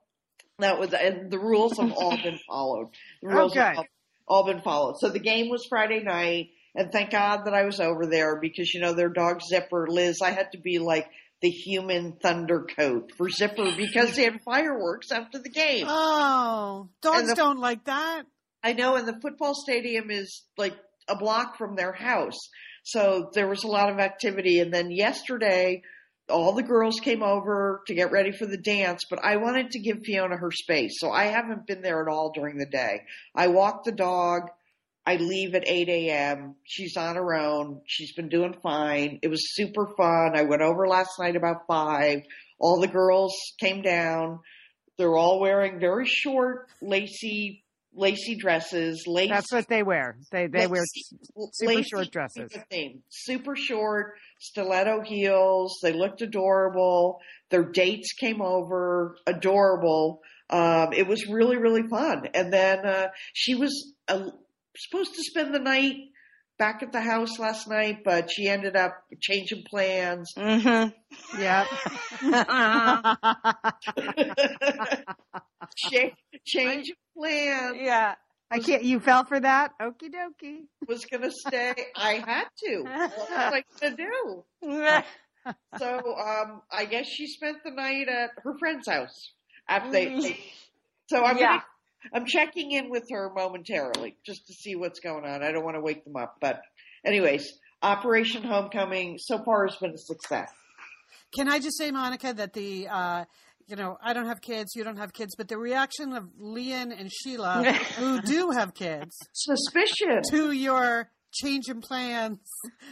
that 0.59 0.79
was 0.81 0.93
and 0.95 1.31
the 1.31 1.39
rules 1.39 1.77
have 1.79 1.93
all 1.93 2.17
been 2.23 2.39
followed 2.49 2.89
the 3.23 3.29
rules 3.29 3.53
Okay. 3.57 3.75
all, 3.77 3.87
all 4.27 4.45
been 4.47 4.63
followed 4.63 4.97
so 4.99 5.09
the 5.11 5.19
game 5.21 5.49
was 5.51 5.67
friday 5.69 6.03
night 6.03 6.49
and 6.75 6.91
thank 6.93 7.11
god 7.11 7.45
that 7.45 7.55
i 7.55 7.65
was 7.65 7.79
over 7.81 8.07
there 8.07 8.41
because 8.41 8.73
you 8.75 8.81
know 8.81 8.95
their 8.95 9.09
dog 9.11 9.41
zipper 9.43 9.87
liz 9.89 10.21
i 10.23 10.31
had 10.31 10.51
to 10.53 10.59
be 10.59 10.79
like 10.79 11.07
the 11.41 11.51
human 11.51 12.13
thunder 12.21 12.67
coat 12.77 13.13
for 13.17 13.29
zipper 13.31 13.71
because 13.77 14.17
they 14.17 14.25
had 14.25 14.41
fireworks 14.45 15.13
after 15.13 15.39
the 15.39 15.49
game 15.51 15.87
Oh, 15.89 16.89
dogs 17.03 17.29
the- 17.29 17.35
don't 17.37 17.61
like 17.61 17.85
that. 17.85 18.25
I 18.63 18.73
know, 18.73 18.97
and 18.97 19.07
the 19.07 19.21
football 19.21 19.55
stadium 19.55 20.11
is 20.11 20.45
like 20.57 20.77
a 21.09 21.17
block 21.17 21.57
from 21.57 21.77
their 21.77 21.93
house. 21.93 22.39
So 22.85 23.31
there 23.35 23.49
was 23.49 23.65
a 23.65 23.69
lot 23.69 23.91
of 23.91 23.99
activity. 23.99 24.61
And 24.61 24.73
then 24.73 24.91
yesterday, 24.91 25.83
all 26.29 26.55
the 26.55 26.63
girls 26.63 27.01
came 27.01 27.23
over 27.23 27.83
to 27.87 27.95
get 27.95 28.13
ready 28.13 28.33
for 28.33 28.47
the 28.47 28.59
dance, 28.59 29.03
but 29.09 29.25
I 29.25 29.37
wanted 29.37 29.71
to 29.71 29.81
give 29.81 30.03
Fiona 30.05 30.37
her 30.37 30.51
space. 30.51 30.97
So 30.99 31.11
I 31.11 31.25
haven't 31.25 31.67
been 31.67 31.83
there 31.83 32.03
at 32.03 32.13
all 32.13 32.33
during 32.33 32.59
the 32.59 32.67
day. 32.67 33.03
I 33.35 33.49
walk 33.49 33.85
the 33.85 33.93
dog. 33.93 34.43
I 35.07 35.17
leave 35.17 35.55
at 35.55 35.67
8 35.67 35.89
a.m. 35.89 36.57
She's 36.65 36.97
on 36.97 37.17
her 37.17 37.35
own. 37.35 37.81
She's 37.87 38.13
been 38.13 38.29
doing 38.29 38.55
fine. 38.63 39.21
It 39.23 39.29
was 39.29 39.55
super 39.55 39.87
fun. 39.97 40.37
I 40.37 40.43
went 40.43 40.61
over 40.61 40.87
last 40.87 41.19
night 41.19 41.35
about 41.35 41.67
five. 41.67 42.21
All 42.59 42.81
the 42.81 42.89
girls 42.89 43.35
came 43.59 43.81
down. 43.81 44.41
They're 44.99 45.17
all 45.17 45.41
wearing 45.41 45.81
very 45.81 46.07
short, 46.07 46.69
lacy 46.83 47.65
lacy 47.99 48.37
dresses, 48.37 49.05
lacy. 49.07 49.29
That's 49.29 49.53
what 49.53 49.69
they 49.69 49.83
wear. 49.83 50.17
They 50.31 50.47
they 50.47 50.67
wear 50.67 50.85
super 51.53 51.73
lacy 51.73 51.89
short 51.91 52.11
dresses. 52.11 52.51
Theme. 52.71 53.03
Super 53.09 53.57
short, 53.57 54.15
stiletto 54.39 55.03
heels. 55.03 55.79
They 55.83 55.93
looked 55.93 56.23
adorable. 56.23 57.21
Their 57.51 57.65
dates 57.65 58.13
came 58.13 58.41
over, 58.41 59.17
adorable. 59.27 60.23
Um, 60.51 60.93
it 60.95 61.07
was 61.07 61.27
really, 61.29 61.57
really 61.57 61.87
fun. 61.89 62.29
And 62.33 62.53
then 62.53 62.87
uh, 62.87 63.09
she 63.35 63.55
was 63.55 63.95
uh, 64.07 64.31
supposed 64.77 65.15
to 65.15 65.23
spend 65.23 65.55
the 65.55 65.59
night 65.59 65.97
back 66.59 66.83
at 66.83 66.93
the 66.93 67.01
house 67.01 67.39
last 67.39 67.69
night, 67.69 67.99
but 68.05 68.31
she 68.31 68.49
ended 68.49 68.77
up 68.77 68.97
changing 69.21 69.65
plans. 69.69 70.33
Mm-hmm. 70.37 71.41
Yep. 71.41 71.67
Cha- 75.77 76.11
change 76.45 76.91
of 76.91 76.97
plans. 77.17 77.77
Yeah. 77.81 78.15
I 78.51 78.59
can't. 78.61 78.83
You 78.83 78.99
fell 79.01 79.25
for 79.25 79.39
that. 79.39 79.73
Okie 79.81 80.09
dokie. 80.11 80.63
Was 80.87 81.05
going 81.05 81.23
to 81.23 81.31
stay. 81.31 81.75
I 81.95 82.15
had 82.15 82.45
to. 82.65 82.83
What 82.83 83.19
was 83.19 83.29
I 83.31 83.63
to 83.81 83.91
do? 83.97 84.45
So 85.79 86.15
um, 86.19 86.61
I 86.71 86.85
guess 86.85 87.07
she 87.07 87.27
spent 87.27 87.59
the 87.65 87.71
night 87.71 88.07
at 88.09 88.33
her 88.45 88.59
friend's 88.59 88.87
house 88.87 89.33
after 89.67 89.91
they. 89.91 90.21
they- 90.21 90.41
so 91.07 91.25
I'm 91.25 91.39
Yeah. 91.39 91.47
gonna, 91.47 91.63
I'm 92.13 92.27
checking 92.27 92.73
in 92.73 92.91
with 92.91 93.05
her 93.11 93.31
momentarily 93.35 94.17
just 94.25 94.47
to 94.47 94.53
see 94.53 94.77
what's 94.77 95.01
going 95.01 95.25
on. 95.25 95.43
I 95.43 95.53
don't 95.53 95.65
want 95.65 95.77
to 95.77 95.81
wake 95.81 96.05
them 96.05 96.17
up, 96.17 96.37
but 96.41 96.61
anyways, 97.05 97.53
Operation 97.83 98.43
Homecoming 98.43 99.17
so 99.19 99.43
far 99.45 99.67
has 99.67 99.77
been 99.77 99.93
a 99.93 99.99
success. 99.99 100.51
Can 101.37 101.49
I 101.49 101.59
just 101.59 101.77
say, 101.79 101.91
Monica, 101.91 102.33
that 102.33 102.53
the, 102.55 102.89
uh, 102.89 103.25
you 103.67 103.77
know, 103.77 103.99
I 104.03 104.13
don't 104.15 104.27
have 104.27 104.41
kids, 104.41 104.73
you 104.75 104.83
don't 104.85 104.97
have 104.97 105.13
kids, 105.13 105.35
but 105.37 105.49
the 105.49 105.59
reaction 105.59 106.13
of 106.15 106.25
Lian 106.39 106.91
and 106.93 107.11
Sheila, 107.13 107.63
who 107.99 108.21
do 108.23 108.51
have 108.51 108.75
kids, 108.75 109.15
Suspicion. 109.33 110.23
to 110.31 110.53
your 110.53 111.11
change 111.33 111.69
in 111.69 111.81
plans 111.83 112.39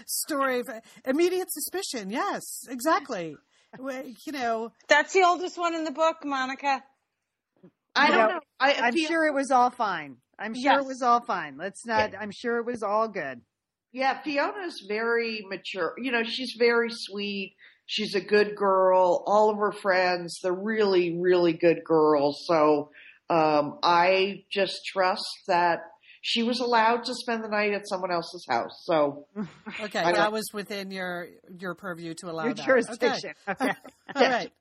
story, 0.06 0.62
immediate 1.06 1.50
suspicion. 1.50 2.10
Yes, 2.10 2.42
exactly. 2.68 3.34
You 3.78 4.32
know, 4.32 4.72
That's 4.88 5.12
the 5.12 5.22
oldest 5.24 5.58
one 5.58 5.74
in 5.74 5.84
the 5.84 5.90
book, 5.90 6.18
Monica. 6.24 6.82
I 7.96 8.08
don't 8.08 8.18
Yeah. 8.18 8.26
know. 8.26 8.40
I 8.60 8.74
I'm 8.74 8.92
feel- 8.92 9.08
sure 9.08 9.26
it 9.26 9.34
was 9.34 9.50
all 9.50 9.70
fine. 9.70 10.16
I'm 10.38 10.54
sure 10.54 10.62
Yes. 10.72 10.82
it 10.82 10.86
was 10.86 11.02
all 11.02 11.20
fine. 11.24 11.56
Let's 11.56 11.86
not. 11.86 12.12
I'm 12.18 12.30
sure 12.30 12.58
it 12.58 12.66
was 12.66 12.82
all 12.82 13.08
good. 13.08 13.40
Yeah, 13.92 14.20
Fiona's 14.22 14.84
very 14.86 15.44
mature. 15.48 15.94
You 15.96 16.12
know, 16.12 16.22
she's 16.24 16.54
very 16.58 16.88
sweet. 16.90 17.56
She's 17.86 18.14
a 18.14 18.20
good 18.20 18.54
girl. 18.56 19.22
All 19.26 19.48
of 19.48 19.56
her 19.58 19.72
friends, 19.72 20.38
they're 20.42 20.52
really, 20.52 21.16
really 21.18 21.54
good 21.54 21.82
girls. 21.84 22.44
So 22.46 22.90
um, 23.30 23.78
I 23.82 24.44
just 24.52 24.76
trust 24.92 25.24
that 25.48 25.80
she 26.20 26.42
was 26.42 26.60
allowed 26.60 27.04
to 27.04 27.14
spend 27.14 27.42
the 27.44 27.48
night 27.48 27.72
at 27.72 27.88
someone 27.88 28.10
else's 28.12 28.44
house. 28.50 28.82
So 28.84 29.26
okay, 29.80 30.02
that 30.12 30.32
was 30.32 30.50
within 30.52 30.90
your 30.90 31.28
your 31.58 31.74
purview 31.74 32.12
to 32.14 32.30
allow 32.30 32.44
Your 32.44 32.54
that. 32.54 32.66
jurisdiction. 32.66 33.32
Okay. 33.48 33.70
Okay. 33.70 33.74
All 34.26 34.30
right. 34.30 34.52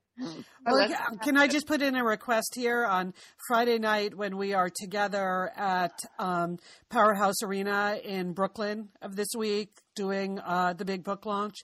Well, 0.66 0.90
can 1.24 1.38
I 1.38 1.48
just 1.48 1.68
put 1.68 1.82
in 1.82 1.96
a 1.96 2.04
request 2.04 2.54
here 2.56 2.86
on 2.86 3.14
Friday 3.48 3.80
night 3.80 4.16
when 4.16 4.38
we 4.38 4.54
are 4.54 4.70
together 4.70 5.52
at 5.56 6.00
um, 6.20 6.58
Powerhouse 6.90 7.44
Arena 7.44 8.00
in 8.04 8.34
Brooklyn 8.34 8.90
of 9.02 9.16
this 9.16 9.30
week 9.38 9.70
doing 9.96 10.40
uh, 10.40 10.74
the 10.74 10.86
big 10.86 11.04
book 11.04 11.26
launch? 11.26 11.56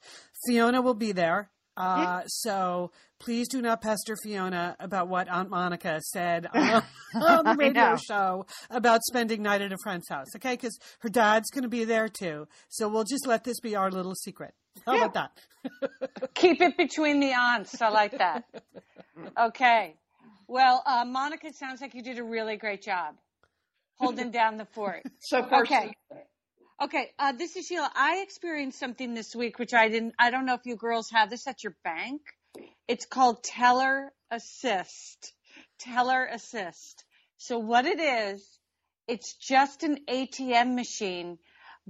Fiona 0.45 0.81
will 0.81 0.93
be 0.93 1.11
there. 1.11 1.49
Uh, 1.77 2.21
so 2.27 2.91
please 3.19 3.47
do 3.47 3.61
not 3.61 3.81
pester 3.81 4.15
Fiona 4.23 4.75
about 4.79 5.07
what 5.07 5.29
Aunt 5.29 5.49
Monica 5.49 6.01
said 6.01 6.47
on, 6.53 6.83
on 7.15 7.45
the 7.45 7.55
radio 7.59 7.95
show 7.97 8.45
about 8.69 9.01
spending 9.03 9.41
night 9.41 9.61
at 9.61 9.71
a 9.71 9.77
friend's 9.83 10.07
house. 10.09 10.27
Okay, 10.35 10.53
because 10.53 10.77
her 10.99 11.09
dad's 11.09 11.49
going 11.49 11.63
to 11.63 11.69
be 11.69 11.83
there 11.85 12.07
too. 12.09 12.47
So 12.69 12.87
we'll 12.89 13.03
just 13.05 13.25
let 13.25 13.43
this 13.43 13.59
be 13.59 13.75
our 13.75 13.89
little 13.89 14.15
secret. 14.15 14.53
How 14.85 14.97
about 14.97 15.13
that? 15.13 15.31
Keep 16.33 16.61
it 16.61 16.77
between 16.77 17.19
the 17.19 17.33
aunts. 17.33 17.81
I 17.81 17.89
like 17.89 18.17
that. 18.17 18.43
Okay. 19.39 19.95
Well, 20.47 20.83
uh, 20.85 21.05
Monica, 21.05 21.47
it 21.47 21.55
sounds 21.55 21.81
like 21.81 21.93
you 21.93 22.01
did 22.03 22.19
a 22.19 22.23
really 22.23 22.57
great 22.57 22.81
job 22.81 23.15
holding 23.95 24.31
down 24.31 24.57
the 24.57 24.65
fort. 24.65 25.03
so 25.19 25.43
far, 25.43 25.61
Okay. 25.61 25.93
Okay, 26.81 27.11
uh, 27.19 27.31
this 27.31 27.55
is 27.55 27.67
Sheila. 27.67 27.91
I 27.93 28.21
experienced 28.23 28.79
something 28.79 29.13
this 29.13 29.35
week, 29.35 29.59
which 29.59 29.71
I 29.71 29.87
didn't. 29.89 30.15
I 30.17 30.31
don't 30.31 30.47
know 30.47 30.55
if 30.55 30.65
you 30.65 30.75
girls 30.75 31.11
have 31.11 31.29
this 31.29 31.45
at 31.45 31.63
your 31.63 31.75
bank. 31.83 32.21
It's 32.87 33.05
called 33.05 33.43
Teller 33.43 34.11
Assist. 34.31 35.33
Teller 35.79 36.25
Assist. 36.25 37.05
So 37.37 37.59
what 37.59 37.85
it 37.85 37.99
is, 37.99 38.43
it's 39.07 39.35
just 39.35 39.83
an 39.83 39.99
ATM 40.09 40.73
machine, 40.73 41.37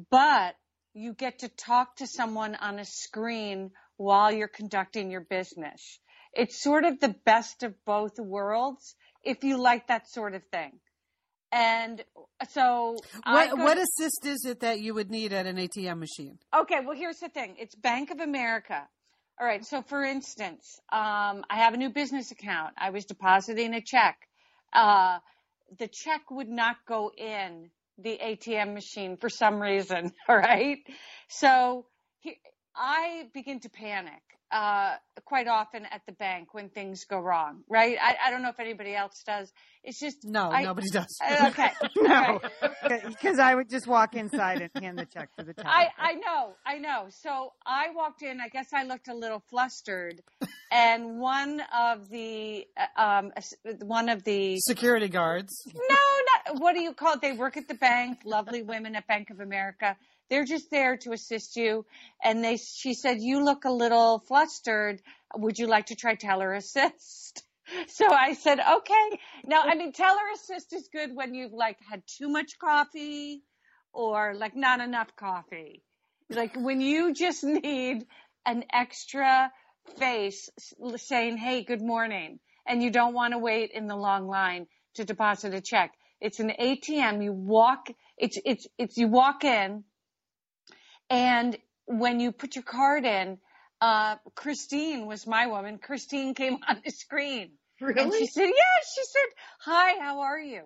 but 0.09 0.55
you 0.93 1.13
get 1.13 1.39
to 1.39 1.47
talk 1.47 1.95
to 1.97 2.05
someone 2.05 2.55
on 2.55 2.77
a 2.77 2.83
screen 2.83 3.71
while 3.95 4.33
you're 4.33 4.49
conducting 4.49 5.09
your 5.09 5.21
business. 5.21 5.99
It's 6.33 6.61
sort 6.61 6.83
of 6.83 6.99
the 6.99 7.15
best 7.23 7.63
of 7.63 7.73
both 7.85 8.19
worlds 8.19 8.93
if 9.23 9.45
you 9.45 9.57
like 9.57 9.87
that 9.87 10.09
sort 10.09 10.35
of 10.35 10.43
thing. 10.51 10.81
And 11.51 12.03
so 12.49 12.95
What, 13.25 13.57
what 13.57 13.77
assist 13.77 14.25
is 14.25 14.45
it 14.45 14.61
that 14.61 14.79
you 14.79 14.93
would 14.93 15.11
need 15.11 15.33
at 15.33 15.45
an 15.45 15.57
ATM 15.57 15.99
machine? 15.99 16.39
Okay, 16.55 16.79
well, 16.85 16.95
here's 16.95 17.17
the 17.17 17.29
thing. 17.29 17.55
It's 17.59 17.75
Bank 17.75 18.09
of 18.11 18.19
America. 18.19 18.87
All 19.39 19.47
right. 19.47 19.65
So, 19.65 19.81
for 19.81 20.03
instance, 20.03 20.79
um, 20.91 21.43
I 21.49 21.57
have 21.57 21.73
a 21.73 21.77
new 21.77 21.89
business 21.89 22.31
account. 22.31 22.73
I 22.77 22.91
was 22.91 23.05
depositing 23.05 23.73
a 23.73 23.81
check. 23.81 24.17
Uh, 24.71 25.17
the 25.77 25.87
check 25.87 26.29
would 26.29 26.49
not 26.49 26.77
go 26.87 27.11
in 27.17 27.69
the 27.97 28.19
ATM 28.23 28.73
machine 28.73 29.17
for 29.17 29.29
some 29.29 29.59
reason. 29.59 30.13
All 30.29 30.37
right. 30.37 30.77
So, 31.27 31.85
he, 32.19 32.37
I 32.75 33.29
begin 33.33 33.59
to 33.61 33.69
panic 33.69 34.21
uh, 34.51 34.95
quite 35.25 35.47
often 35.47 35.85
at 35.85 36.01
the 36.05 36.11
bank 36.13 36.53
when 36.53 36.69
things 36.69 37.05
go 37.05 37.19
wrong. 37.19 37.63
Right. 37.69 37.97
I, 38.01 38.15
I 38.27 38.31
don't 38.31 38.41
know 38.41 38.49
if 38.49 38.59
anybody 38.59 38.95
else 38.95 39.23
does. 39.25 39.51
It's 39.83 39.99
just 39.99 40.17
No, 40.23 40.51
I- 40.51 40.63
nobody 40.63 40.87
does. 40.89 41.17
okay. 41.43 41.71
No, 42.01 42.39
because 43.07 43.39
I 43.49 43.53
would 43.55 43.69
just 43.69 43.87
walk 43.87 44.15
inside 44.15 44.61
and 44.61 44.83
hand 44.83 44.97
the 44.97 45.05
check 45.05 45.29
to 45.37 45.43
the 45.45 45.53
teller. 45.53 45.69
I, 45.69 45.87
I 45.97 46.13
know, 46.15 46.53
I 46.65 46.77
know. 46.79 47.05
So 47.09 47.53
I 47.65 47.89
walked 47.95 48.21
in. 48.23 48.39
I 48.41 48.49
guess 48.49 48.67
I 48.73 48.83
looked 48.83 49.07
a 49.07 49.13
little 49.13 49.41
flustered, 49.49 50.21
and 50.71 51.19
one 51.19 51.61
of 51.73 52.09
the 52.09 52.65
uh, 52.97 53.01
um 53.01 53.31
one 53.81 54.09
of 54.09 54.23
the 54.23 54.57
Security 54.59 55.07
guards. 55.07 55.53
no, 55.73 55.97
what 56.57 56.73
do 56.73 56.81
you 56.81 56.93
call 56.93 57.13
it? 57.13 57.21
They 57.21 57.33
work 57.33 57.57
at 57.57 57.67
the 57.67 57.73
bank. 57.75 58.19
Lovely 58.25 58.61
women 58.61 58.95
at 58.95 59.07
Bank 59.07 59.29
of 59.29 59.39
America. 59.39 59.95
They're 60.29 60.45
just 60.45 60.71
there 60.71 60.97
to 60.97 61.11
assist 61.11 61.55
you. 61.55 61.85
And 62.23 62.43
they, 62.43 62.57
she 62.57 62.93
said, 62.93 63.17
you 63.19 63.43
look 63.43 63.65
a 63.65 63.71
little 63.71 64.19
flustered. 64.19 65.01
Would 65.35 65.59
you 65.59 65.67
like 65.67 65.87
to 65.87 65.95
try 65.95 66.15
Teller 66.15 66.53
Assist? 66.53 67.43
So 67.87 68.05
I 68.05 68.33
said, 68.33 68.59
okay. 68.59 69.19
Now, 69.45 69.61
I 69.61 69.75
mean, 69.75 69.93
Teller 69.93 70.19
Assist 70.35 70.73
is 70.73 70.89
good 70.91 71.15
when 71.15 71.33
you've 71.33 71.53
like 71.53 71.77
had 71.89 72.01
too 72.05 72.27
much 72.27 72.59
coffee 72.59 73.43
or 73.93 74.33
like 74.35 74.57
not 74.57 74.81
enough 74.81 75.15
coffee. 75.15 75.81
Like 76.29 76.55
when 76.57 76.81
you 76.81 77.13
just 77.13 77.43
need 77.45 78.05
an 78.45 78.65
extra 78.73 79.51
face 79.97 80.49
saying, 80.97 81.37
hey, 81.37 81.63
good 81.63 81.81
morning. 81.81 82.39
And 82.67 82.83
you 82.83 82.91
don't 82.91 83.13
want 83.13 83.33
to 83.33 83.37
wait 83.37 83.71
in 83.73 83.87
the 83.87 83.95
long 83.95 84.27
line 84.27 84.67
to 84.95 85.05
deposit 85.05 85.53
a 85.53 85.61
check. 85.61 85.93
It's 86.21 86.39
an 86.39 86.51
ATM. 86.59 87.23
You 87.23 87.33
walk, 87.33 87.89
it's, 88.17 88.37
it's, 88.45 88.67
it's, 88.77 88.97
you 88.97 89.07
walk 89.07 89.43
in 89.43 89.83
and 91.11 91.57
when 91.85 92.21
you 92.21 92.31
put 92.31 92.55
your 92.55 92.63
card 92.63 93.05
in, 93.05 93.37
uh, 93.81 94.15
Christine 94.33 95.07
was 95.07 95.27
my 95.27 95.47
woman. 95.47 95.77
Christine 95.77 96.33
came 96.33 96.57
on 96.67 96.81
the 96.83 96.91
screen. 96.91 97.51
And 97.81 98.13
she 98.13 98.27
said, 98.27 98.45
yeah, 98.45 98.79
she 98.95 99.01
said, 99.03 99.25
hi, 99.59 99.99
how 99.99 100.21
are 100.21 100.39
you? 100.39 100.63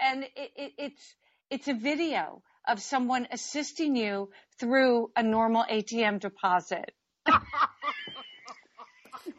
And 0.00 0.24
it, 0.24 0.50
it, 0.56 0.72
it's, 0.78 1.14
it's 1.50 1.68
a 1.68 1.74
video 1.74 2.42
of 2.66 2.80
someone 2.80 3.28
assisting 3.30 3.94
you 3.94 4.30
through 4.58 5.10
a 5.14 5.22
normal 5.22 5.64
ATM 5.70 6.18
deposit. 6.18 6.92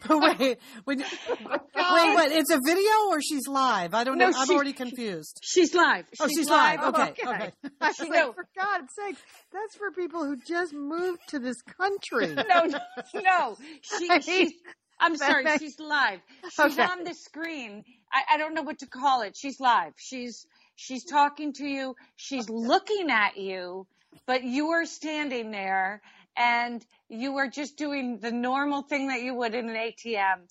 wait, 0.09 0.59
when, 0.83 1.03
oh 1.45 1.95
wait, 1.95 2.13
what? 2.13 2.31
It's 2.31 2.51
a 2.51 2.59
video 2.63 2.91
or 3.09 3.21
she's 3.21 3.47
live? 3.47 3.93
I 3.93 4.03
don't 4.03 4.17
No, 4.17 4.29
know. 4.29 4.37
I'm 4.37 4.49
already 4.51 4.73
confused. 4.73 5.39
She's 5.43 5.73
live. 5.73 6.05
Oh, 6.19 6.27
she's 6.27 6.49
live. 6.49 6.79
Okay, 6.81 7.01
okay. 7.11 7.27
okay. 7.27 7.51
I 7.81 7.87
was 7.87 7.95
She 7.95 8.09
like, 8.09 8.35
for 8.35 8.47
God's 8.57 8.93
sake, 8.95 9.15
that's 9.51 9.75
for 9.75 9.91
people 9.91 10.23
who 10.25 10.37
just 10.37 10.73
moved 10.73 11.21
to 11.29 11.39
this 11.39 11.61
country. 11.61 12.35
No, 12.35 12.65
no, 12.65 12.79
no. 13.15 13.57
She, 13.81 14.21
she's, 14.21 14.51
I'm 14.99 15.15
sorry, 15.15 15.45
she's 15.59 15.79
live. 15.79 16.19
She's 16.43 16.77
Okay. 16.77 16.83
on 16.83 17.03
the 17.03 17.13
screen. 17.13 17.83
I, 18.11 18.35
I 18.35 18.37
don't 18.37 18.53
know 18.53 18.63
what 18.63 18.79
to 18.79 18.87
call 18.87 19.21
it. 19.23 19.35
She's 19.37 19.59
live. 19.59 19.93
She's, 19.97 20.45
she's 20.75 21.03
talking 21.05 21.53
to 21.53 21.65
you. 21.65 21.95
She's 22.15 22.49
looking 22.49 23.09
at 23.09 23.37
you, 23.37 23.87
but 24.25 24.43
you 24.43 24.69
are 24.69 24.85
standing 24.85 25.51
there 25.51 26.01
and 26.37 26.85
you 27.09 27.37
are 27.37 27.49
just 27.49 27.77
doing 27.77 28.19
the 28.19 28.31
normal 28.31 28.83
thing 28.83 29.09
that 29.09 29.21
you 29.23 29.33
would 29.35 29.55
in 29.55 29.69
an 29.69 29.75
ATM. 29.75 30.41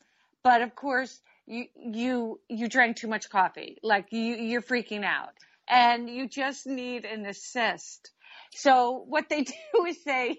But 0.45 0.63
of 0.63 0.75
course, 0.77 1.21
you, 1.47 1.67
you, 1.77 2.41
you 2.49 2.69
drank 2.69 2.97
too 2.99 3.09
much 3.09 3.31
coffee. 3.31 3.79
Like 3.83 4.09
you, 4.13 4.37
you're 4.37 4.63
freaking 4.63 5.05
out. 5.05 5.31
and 5.69 6.09
you 6.11 6.29
just 6.29 6.67
need 6.67 7.05
an 7.05 7.27
assist. 7.27 8.11
So 8.55 9.05
what 9.09 9.29
they 9.29 9.43
do 9.45 9.87
is 9.87 10.03
they 10.05 10.39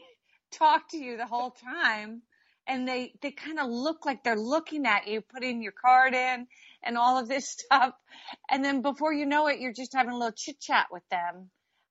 talk 0.51 0.89
to 0.91 0.97
you 0.97 1.17
the 1.17 1.25
whole 1.27 1.51
time 1.51 2.21
and 2.67 2.87
they, 2.87 3.13
they 3.21 3.31
kind 3.31 3.59
of 3.59 3.69
look 3.69 4.05
like 4.05 4.23
they're 4.23 4.37
looking 4.37 4.85
at 4.85 5.07
you, 5.07 5.21
putting 5.21 5.61
your 5.61 5.73
card 5.73 6.13
in 6.13 6.47
and 6.83 6.97
all 6.97 7.17
of 7.19 7.27
this 7.27 7.49
stuff. 7.59 7.93
And 8.49 8.63
then 8.63 8.81
before 8.81 9.13
you 9.13 9.25
know 9.25 9.47
it, 9.47 9.59
you're 9.59 9.73
just 9.73 9.93
having 9.93 10.13
a 10.13 10.17
little 10.17 10.33
chit 10.35 10.59
chat 10.59 10.87
with 10.91 11.03
them. 11.09 11.49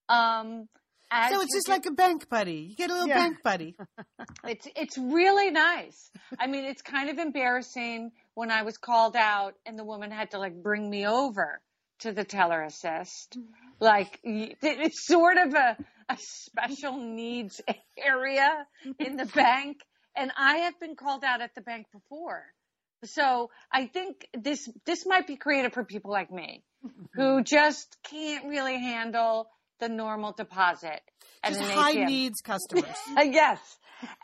Um, 0.08 0.68
as 1.10 1.32
So 1.32 1.40
it's 1.40 1.54
just 1.54 1.68
like 1.68 1.86
a 1.86 1.90
bank 1.92 2.28
buddy. 2.28 2.66
You 2.70 2.76
get 2.76 2.90
a 2.90 2.92
little 2.94 3.08
Yeah. 3.08 3.18
bank 3.18 3.42
buddy. 3.42 3.76
it's 4.44 4.66
it's 4.76 4.98
really 4.98 5.50
nice. 5.50 6.10
I 6.38 6.46
mean, 6.46 6.64
it's 6.64 6.82
kind 6.82 7.10
of 7.10 7.18
embarrassing 7.18 8.12
when 8.34 8.50
I 8.50 8.62
was 8.62 8.76
called 8.76 9.16
out 9.16 9.54
and 9.64 9.78
the 9.78 9.84
woman 9.84 10.10
had 10.10 10.30
to 10.32 10.38
like 10.38 10.62
bring 10.62 10.88
me 10.88 11.06
over 11.06 11.60
to 12.00 12.12
the 12.12 12.24
teller 12.24 12.62
assist. 12.62 13.38
Mm-hmm. 13.38 13.52
Like 13.80 14.18
it's 14.22 15.06
sort 15.06 15.36
of 15.38 15.54
a 15.54 15.76
a 16.08 16.16
special 16.18 16.98
needs 16.98 17.60
area 17.98 18.66
in 18.98 19.16
the 19.16 19.26
bank, 19.26 19.78
and 20.16 20.30
I 20.36 20.58
have 20.58 20.78
been 20.78 20.94
called 20.94 21.24
out 21.24 21.40
at 21.40 21.54
the 21.54 21.60
bank 21.60 21.86
before. 21.92 22.44
So 23.04 23.50
I 23.72 23.86
think 23.86 24.26
this 24.32 24.68
this 24.84 25.04
might 25.06 25.26
be 25.26 25.36
creative 25.36 25.72
for 25.72 25.84
people 25.84 26.10
like 26.10 26.30
me 26.30 26.62
who 27.14 27.42
just 27.44 27.96
can't 28.08 28.46
really 28.46 28.78
handle 28.78 29.48
the 29.78 29.88
normal 29.88 30.32
deposit. 30.32 31.00
at 31.42 31.50
Just 31.52 31.60
an 31.62 31.70
high 31.70 31.94
ATM. 31.94 32.06
needs 32.06 32.40
customers. 32.40 32.84
Yes. 33.16 33.60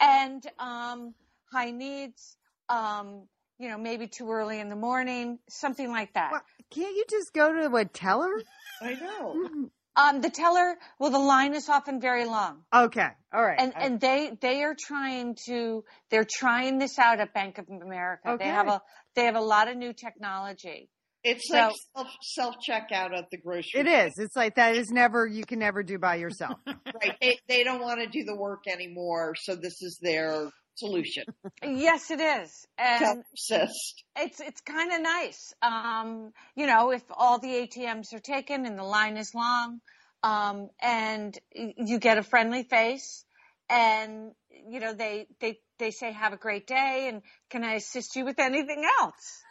And 0.01 0.47
um, 0.59 1.15
high 1.51 1.71
needs, 1.71 2.37
um, 2.69 3.27
you 3.59 3.69
know, 3.69 3.79
maybe 3.79 4.07
too 4.07 4.31
early 4.31 4.61
in 4.61 4.69
the 4.69 4.77
morning, 4.77 5.39
something 5.49 5.91
like 5.91 6.13
that. 6.15 6.33
Well, 6.33 6.43
can't 6.71 6.95
you 6.95 7.05
just 7.09 7.33
go 7.33 7.53
to 7.53 7.75
a 7.77 7.85
teller? 7.85 8.31
I 8.83 8.95
know. 8.95 9.69
Um, 9.95 10.21
the 10.23 10.31
teller, 10.31 10.77
well, 10.99 11.11
the 11.11 11.19
line 11.19 11.55
is 11.55 11.69
often 11.69 12.01
very 12.01 12.25
long. 12.25 12.63
Okay, 12.75 13.09
all 13.33 13.43
right. 13.43 13.59
And, 13.59 13.73
and 13.77 14.01
they, 14.01 14.33
they 14.41 14.63
are 14.63 14.75
trying 14.79 15.37
to, 15.47 15.85
they're 16.11 16.27
trying 16.31 16.79
this 16.79 16.99
out 16.99 17.21
at 17.21 17.35
Bank 17.35 17.59
of 17.59 17.67
America. 17.69 18.31
Okay. 18.31 18.45
They 18.45 18.51
have 18.51 18.69
a, 18.69 18.83
they 19.15 19.25
have 19.27 19.37
a 19.37 19.41
lot 19.41 19.69
of 19.69 19.77
new 19.77 19.93
technology. 19.93 20.89
It's 21.25 21.49
So- 21.49 21.55
like 21.55 21.75
self 21.95 22.09
self 22.23 22.55
checkout 22.69 23.17
at 23.17 23.31
the 23.31 23.39
grocery. 23.39 23.81
it 23.81 23.87
is. 23.87 24.13
It's 24.19 24.35
like 24.37 24.57
that 24.57 24.75
is 24.77 24.91
never 24.91 25.27
you 25.27 25.45
can 25.45 25.59
never 25.61 25.83
do 25.83 25.99
by 25.99 26.17
yourself. 26.17 26.59
right. 26.67 27.17
They, 27.21 27.39
they 27.49 27.65
don't 27.65 27.81
want 27.81 28.01
to 28.01 28.07
do 28.09 28.25
the 28.25 28.37
work 28.37 28.65
anymore, 28.67 29.35
so 29.37 29.55
this 29.55 29.81
is 29.83 29.99
their 30.03 30.49
solution. 30.75 31.25
Yes, 31.63 32.11
it 32.11 32.21
is. 32.21 32.67
And 32.79 32.99
Self 33.01 33.19
assist. 33.35 34.05
it's 34.17 34.41
it's 34.41 34.61
kind 34.63 34.93
of 34.93 35.01
nice. 35.03 35.53
Um, 35.63 36.33
you 36.57 36.67
know, 36.67 36.91
if 36.91 37.03
all 37.11 37.39
the 37.39 37.49
ATMs 37.69 38.13
are 38.15 38.21
taken 38.21 38.67
and 38.67 38.79
the 38.79 38.83
line 38.85 39.17
is 39.17 39.33
long, 39.35 39.81
um, 40.25 40.71
and 40.81 41.39
you 41.55 41.99
get 42.01 42.19
a 42.19 42.23
friendly 42.23 42.65
face, 42.65 43.25
and 43.69 44.33
you 44.51 44.81
know 44.81 44.93
they 44.95 45.27
they 45.41 45.59
they 45.79 45.91
say 45.93 46.11
have 46.13 46.33
a 46.33 46.37
great 46.39 46.67
day, 46.67 47.07
and 47.13 47.23
can 47.51 47.63
I 47.63 47.75
assist 47.75 48.17
you 48.17 48.25
with 48.25 48.41
anything 48.41 48.85
else? 49.01 49.43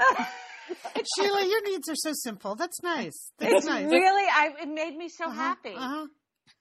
Sheila, 1.18 1.44
your 1.46 1.62
needs 1.64 1.88
are 1.88 1.94
so 1.96 2.12
simple. 2.14 2.54
That's 2.54 2.82
nice. 2.82 3.30
That's 3.38 3.54
it's 3.54 3.66
nice. 3.66 3.86
really, 3.86 4.24
I 4.28 4.54
it 4.62 4.68
made 4.68 4.96
me 4.96 5.08
so 5.08 5.26
Uh-huh, 5.26 5.34
happy, 5.34 5.74
uh-huh. 5.74 6.06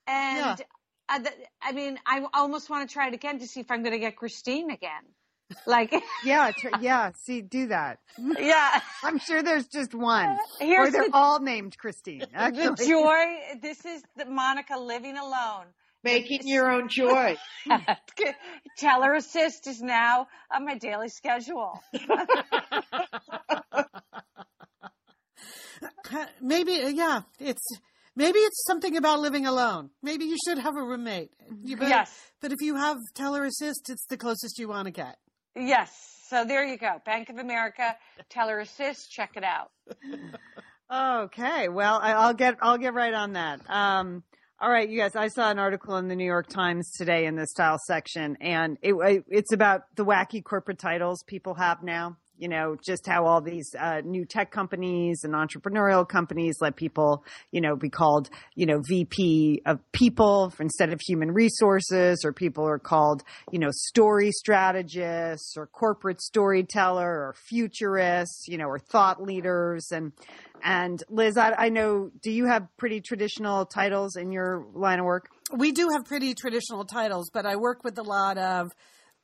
and 0.07 0.61
I, 1.09 1.19
th- 1.19 1.35
I 1.61 1.71
mean, 1.71 1.99
I 2.05 2.25
almost 2.33 2.69
want 2.69 2.87
to 2.89 2.93
try 2.93 3.07
it 3.07 3.13
again 3.13 3.39
to 3.39 3.47
see 3.47 3.59
if 3.59 3.69
I'm 3.71 3.81
going 3.83 3.93
to 3.93 3.99
get 3.99 4.15
Christine 4.15 4.71
again. 4.71 5.03
Like, 5.67 5.93
yeah, 6.25 6.51
tr- 6.57 6.69
yeah. 6.81 7.11
See, 7.23 7.41
do 7.41 7.67
that. 7.67 7.99
yeah. 8.39 8.79
I'm 9.03 9.19
sure 9.19 9.43
there's 9.43 9.67
just 9.67 9.93
one, 9.93 10.37
Here's 10.59 10.89
or 10.89 10.91
they're 10.91 11.09
the- 11.09 11.15
all 11.15 11.39
named 11.39 11.77
Christine. 11.77 12.19
The 12.33 12.75
joy. 12.87 13.59
This 13.61 13.85
is 13.85 14.01
the 14.15 14.25
Monica 14.25 14.77
living 14.79 15.17
alone. 15.17 15.65
Making 16.03 16.41
your 16.47 16.69
own 16.71 16.87
joy. 16.87 17.35
Teller 18.77 19.15
assist 19.15 19.65
is 19.65 19.81
now 19.81 20.27
on 20.53 20.63
my 20.63 20.77
daily 20.77 21.09
schedule. 21.09 21.81
Maybe, 26.41 26.81
uh, 26.83 26.87
yeah, 26.89 27.21
it's 27.39 27.65
maybe 28.15 28.39
it's 28.39 28.63
something 28.65 28.95
about 28.97 29.19
living 29.19 29.45
alone. 29.45 29.89
Maybe 30.01 30.25
you 30.25 30.37
should 30.45 30.57
have 30.59 30.73
a 30.75 30.81
roommate. 30.83 31.31
You 31.63 31.77
bet- 31.77 31.89
Yes. 31.89 32.31
But 32.41 32.51
if 32.51 32.61
you 32.61 32.75
have 32.75 32.97
teller 33.15 33.45
assist, 33.45 33.89
it's 33.89 34.05
the 34.07 34.17
closest 34.17 34.59
you 34.59 34.67
want 34.67 34.85
to 34.85 34.91
get. 34.91 35.17
Yes. 35.55 35.91
So 36.27 36.43
there 36.43 36.65
you 36.65 36.77
go. 36.77 37.01
Bank 37.05 37.29
of 37.29 37.37
America, 37.37 37.95
Teller 38.29 38.59
assist. 38.59 39.11
Check 39.11 39.31
it 39.35 39.43
out. 39.43 39.71
Okay, 40.91 41.67
well, 41.69 41.99
I, 42.01 42.13
I'll 42.13 42.33
get 42.33 42.55
I'll 42.61 42.77
get 42.77 42.93
right 42.93 43.13
on 43.13 43.33
that. 43.33 43.59
Um, 43.69 44.23
all 44.59 44.69
right, 44.69 44.87
you 44.87 44.99
guys. 44.99 45.15
I 45.15 45.27
saw 45.29 45.49
an 45.49 45.57
article 45.59 45.97
in 45.97 46.07
the 46.07 46.15
New 46.15 46.25
York 46.25 46.47
Times 46.47 46.91
today 46.91 47.25
in 47.25 47.35
the 47.35 47.47
style 47.47 47.79
section, 47.87 48.37
and 48.39 48.77
it, 48.83 48.93
it's 49.27 49.51
about 49.51 49.81
the 49.95 50.05
wacky 50.05 50.43
corporate 50.43 50.77
titles 50.79 51.23
people 51.27 51.55
have 51.55 51.81
now. 51.83 52.17
You 52.37 52.49
know, 52.49 52.75
just 52.83 53.07
how 53.07 53.25
all 53.25 53.41
these 53.41 53.73
uh, 53.79 54.01
new 54.03 54.25
tech 54.25 54.51
companies 54.51 55.21
and 55.23 55.33
entrepreneurial 55.33 56.07
companies 56.07 56.57
let 56.61 56.75
people, 56.75 57.23
you 57.51 57.61
know, 57.61 57.75
be 57.75 57.89
called, 57.89 58.29
you 58.55 58.65
know, 58.65 58.81
VP 58.87 59.61
of 59.65 59.79
people 59.91 60.53
instead 60.59 60.91
of 60.91 60.99
human 61.01 61.31
resources, 61.31 62.23
or 62.25 62.33
people 62.33 62.67
are 62.67 62.79
called, 62.79 63.23
you 63.51 63.59
know, 63.59 63.69
story 63.71 64.31
strategists 64.31 65.55
or 65.57 65.67
corporate 65.67 66.21
storyteller 66.21 67.09
or 67.09 67.35
futurists, 67.47 68.47
you 68.47 68.57
know, 68.57 68.67
or 68.67 68.79
thought 68.79 69.21
leaders. 69.21 69.87
And 69.91 70.11
and 70.63 71.03
Liz, 71.09 71.37
I, 71.37 71.53
I 71.57 71.69
know, 71.69 72.09
do 72.21 72.31
you 72.31 72.45
have 72.45 72.67
pretty 72.77 73.01
traditional 73.01 73.65
titles 73.65 74.15
in 74.15 74.31
your 74.31 74.65
line 74.73 74.99
of 74.99 75.05
work? 75.05 75.29
We 75.51 75.71
do 75.71 75.89
have 75.89 76.05
pretty 76.05 76.33
traditional 76.33 76.85
titles, 76.85 77.29
but 77.31 77.45
I 77.45 77.55
work 77.55 77.83
with 77.83 77.97
a 77.99 78.03
lot 78.03 78.37
of 78.37 78.71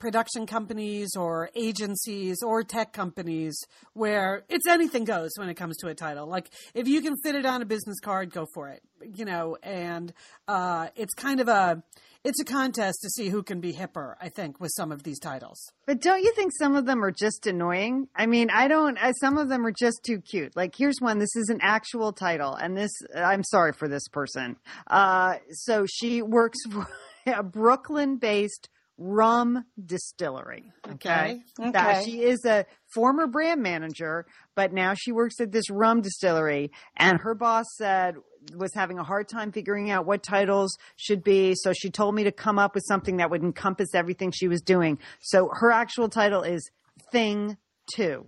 production 0.02 0.48
companies 0.48 1.16
or 1.16 1.50
agencies 1.56 2.40
or 2.44 2.64
tech 2.64 2.92
companies 2.92 3.56
where 3.94 4.44
it's 4.50 4.68
anything 4.68 5.06
goes 5.06 5.30
when 5.38 5.48
it 5.48 5.54
comes 5.54 5.78
to 5.78 5.88
a 5.88 5.94
title. 5.94 6.28
Like 6.28 6.50
if 6.74 6.88
you 6.88 7.02
can 7.02 7.16
fit 7.24 7.36
it 7.36 7.46
on 7.46 7.62
a 7.62 7.66
business 7.66 8.00
card, 8.02 8.32
go 8.32 8.48
for 8.54 8.68
it. 8.70 8.82
You 9.16 9.26
know, 9.26 9.58
and 9.64 10.12
uh, 10.48 10.88
it's 10.96 11.14
kind 11.14 11.40
of 11.40 11.48
a 11.48 11.84
it's 12.24 12.40
a 12.40 12.46
contest 12.46 13.00
to 13.02 13.10
see 13.10 13.30
who 13.30 13.42
can 13.42 13.62
be 13.62 13.74
hipper. 13.74 14.16
I 14.22 14.30
think 14.30 14.60
with 14.60 14.72
some 14.76 14.92
of 14.92 15.04
these 15.04 15.20
titles. 15.20 15.72
But 15.86 16.02
don't 16.02 16.22
you 16.22 16.34
think 16.36 16.52
some 16.58 16.76
of 16.76 16.86
them 16.86 17.04
are 17.04 17.12
just 17.12 17.48
annoying? 17.48 18.08
I 18.16 18.28
mean, 18.28 18.50
I 18.52 18.68
don't, 18.68 18.98
I, 19.02 19.14
some 19.14 19.38
of 19.38 19.50
them 19.50 19.66
are 19.66 19.72
just 19.72 20.04
too 20.06 20.22
cute. 20.22 20.56
Like, 20.56 20.76
here's 20.78 20.98
one. 21.00 21.18
This 21.18 21.36
is 21.36 21.50
an 21.50 21.60
actual 21.62 22.14
title. 22.14 22.54
And 22.54 22.78
this, 22.78 22.92
I'm 23.16 23.44
sorry 23.44 23.74
for 23.74 23.88
this 23.88 24.08
person. 24.08 24.58
Uh, 24.86 25.38
so 25.52 25.88
she 25.88 26.22
works 26.22 26.60
for 26.70 26.88
a 27.26 27.42
Brooklyn 27.42 28.18
based 28.18 28.70
rum 28.98 29.64
distillery. 29.84 30.72
Okay. 30.88 31.42
That 31.58 31.76
Okay. 32.00 32.04
she 32.06 32.22
is 32.24 32.46
a 32.46 32.66
former 32.94 33.28
brand 33.28 33.62
manager, 33.62 34.26
but 34.56 34.74
now 34.74 34.94
she 34.94 35.12
works 35.12 35.40
at 35.40 35.52
this 35.52 35.70
rum 35.70 36.02
distillery. 36.02 36.72
And 36.98 37.20
her 37.22 37.34
boss 37.36 37.66
said, 37.78 38.16
was 38.56 38.74
having 38.74 38.98
a 38.98 39.04
hard 39.04 39.28
time 39.30 39.52
figuring 39.52 39.92
out 39.92 40.06
what 40.06 40.24
titles 40.24 40.76
should 40.96 41.24
be. 41.24 41.54
So 41.56 41.74
she 41.74 41.90
told 41.92 42.16
me 42.16 42.24
to 42.24 42.32
come 42.32 42.58
up 42.58 42.74
with 42.74 42.84
something 42.88 43.18
that 43.18 43.30
would 43.30 43.44
encompass 43.44 43.94
everything 43.94 44.32
she 44.32 44.48
was 44.48 44.62
doing. 44.62 44.98
So 45.22 45.50
her 45.54 45.72
actual 45.72 46.10
title 46.10 46.42
is 46.42 46.70
Thing 47.12 47.58
Two. 47.96 48.28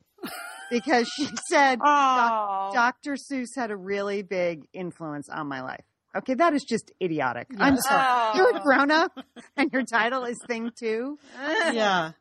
Because 0.70 1.08
she 1.16 1.28
said 1.50 1.80
Oh. 1.84 2.72
Dr. 2.74 3.16
Seuss 3.16 3.50
had 3.56 3.72
a 3.72 3.76
really 3.76 4.22
big 4.22 4.66
influence 4.74 5.30
on 5.30 5.48
my 5.48 5.62
life. 5.62 5.84
Okay, 6.16 6.36
that 6.36 6.54
is 6.54 6.64
just 6.64 6.92
idiotic. 7.02 7.48
I'm 7.58 7.78
sorry. 7.78 8.04
Oh. 8.08 8.32
You're 8.36 8.58
a 8.58 8.62
grown 8.62 8.92
up 8.92 9.12
and 9.58 9.72
your 9.74 9.84
title 9.84 10.26
is 10.26 10.38
Thing 10.48 10.72
Two. 10.80 11.18
Yeah. 11.74 12.12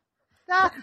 That- 0.48 0.74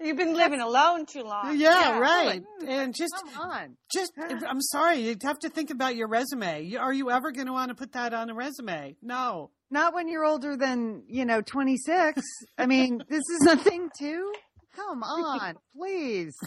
You've 0.00 0.16
been 0.16 0.34
living 0.34 0.60
alone 0.60 1.06
too 1.06 1.24
long. 1.24 1.58
Yeah, 1.58 1.98
right. 1.98 2.40
And 2.64 2.94
just 2.94 3.12
come 3.34 3.50
on. 3.50 3.76
just 3.92 4.12
I'm 4.46 4.60
sorry, 4.60 4.98
you 5.00 5.16
have 5.24 5.40
to 5.40 5.48
think 5.48 5.70
about 5.70 5.96
your 5.96 6.06
resume. 6.06 6.76
Are 6.76 6.92
you 6.92 7.10
ever 7.10 7.32
going 7.32 7.48
to 7.48 7.52
want 7.52 7.70
to 7.70 7.74
put 7.74 7.90
that 7.94 8.14
on 8.14 8.30
a 8.30 8.34
resume? 8.34 8.94
No. 9.02 9.50
Not 9.72 9.94
when 9.94 10.06
you're 10.06 10.24
older 10.24 10.56
than, 10.56 11.02
you 11.08 11.24
know, 11.24 11.40
26. 11.40 12.22
I 12.56 12.66
mean, 12.66 13.02
this 13.08 13.24
is 13.40 13.46
a 13.48 13.56
thing 13.56 13.88
too. 13.98 14.32
Come 14.76 15.02
on, 15.02 15.56
please. 15.76 16.34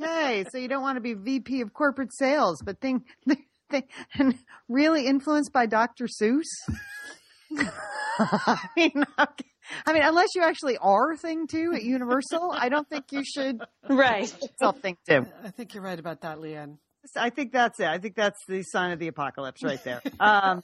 Okay, 0.00 0.44
so 0.50 0.58
you 0.58 0.66
don't 0.66 0.82
want 0.82 0.96
to 0.96 1.00
be 1.00 1.14
VP 1.14 1.60
of 1.60 1.72
corporate 1.72 2.12
sales, 2.12 2.60
but 2.64 2.80
think, 2.80 3.04
think 3.68 3.90
and 4.18 4.38
really 4.68 5.06
influenced 5.06 5.52
by 5.52 5.66
Dr. 5.66 6.06
Seuss. 6.06 6.46
I 8.18 8.68
mean, 8.76 9.04
okay. 9.18 9.44
I 9.86 9.92
mean, 9.92 10.02
unless 10.02 10.28
you 10.34 10.42
actually 10.42 10.78
are 10.78 11.16
thing 11.16 11.46
two 11.46 11.72
at 11.74 11.82
Universal, 11.82 12.52
I 12.52 12.68
don't 12.68 12.88
think 12.88 13.12
you 13.12 13.22
should 13.24 13.62
Right. 13.88 14.32
self 14.58 14.78
think 14.80 14.98
two. 15.08 15.26
I 15.44 15.50
think 15.50 15.74
you're 15.74 15.82
right 15.82 15.98
about 15.98 16.22
that, 16.22 16.40
Lian. 16.40 16.78
I 17.16 17.30
think 17.30 17.52
that's 17.52 17.80
it. 17.80 17.86
I 17.86 17.98
think 17.98 18.16
that's 18.16 18.38
the 18.48 18.62
sign 18.62 18.90
of 18.90 18.98
the 18.98 19.08
apocalypse 19.08 19.62
right 19.62 19.82
there. 19.82 20.02
Um, 20.20 20.62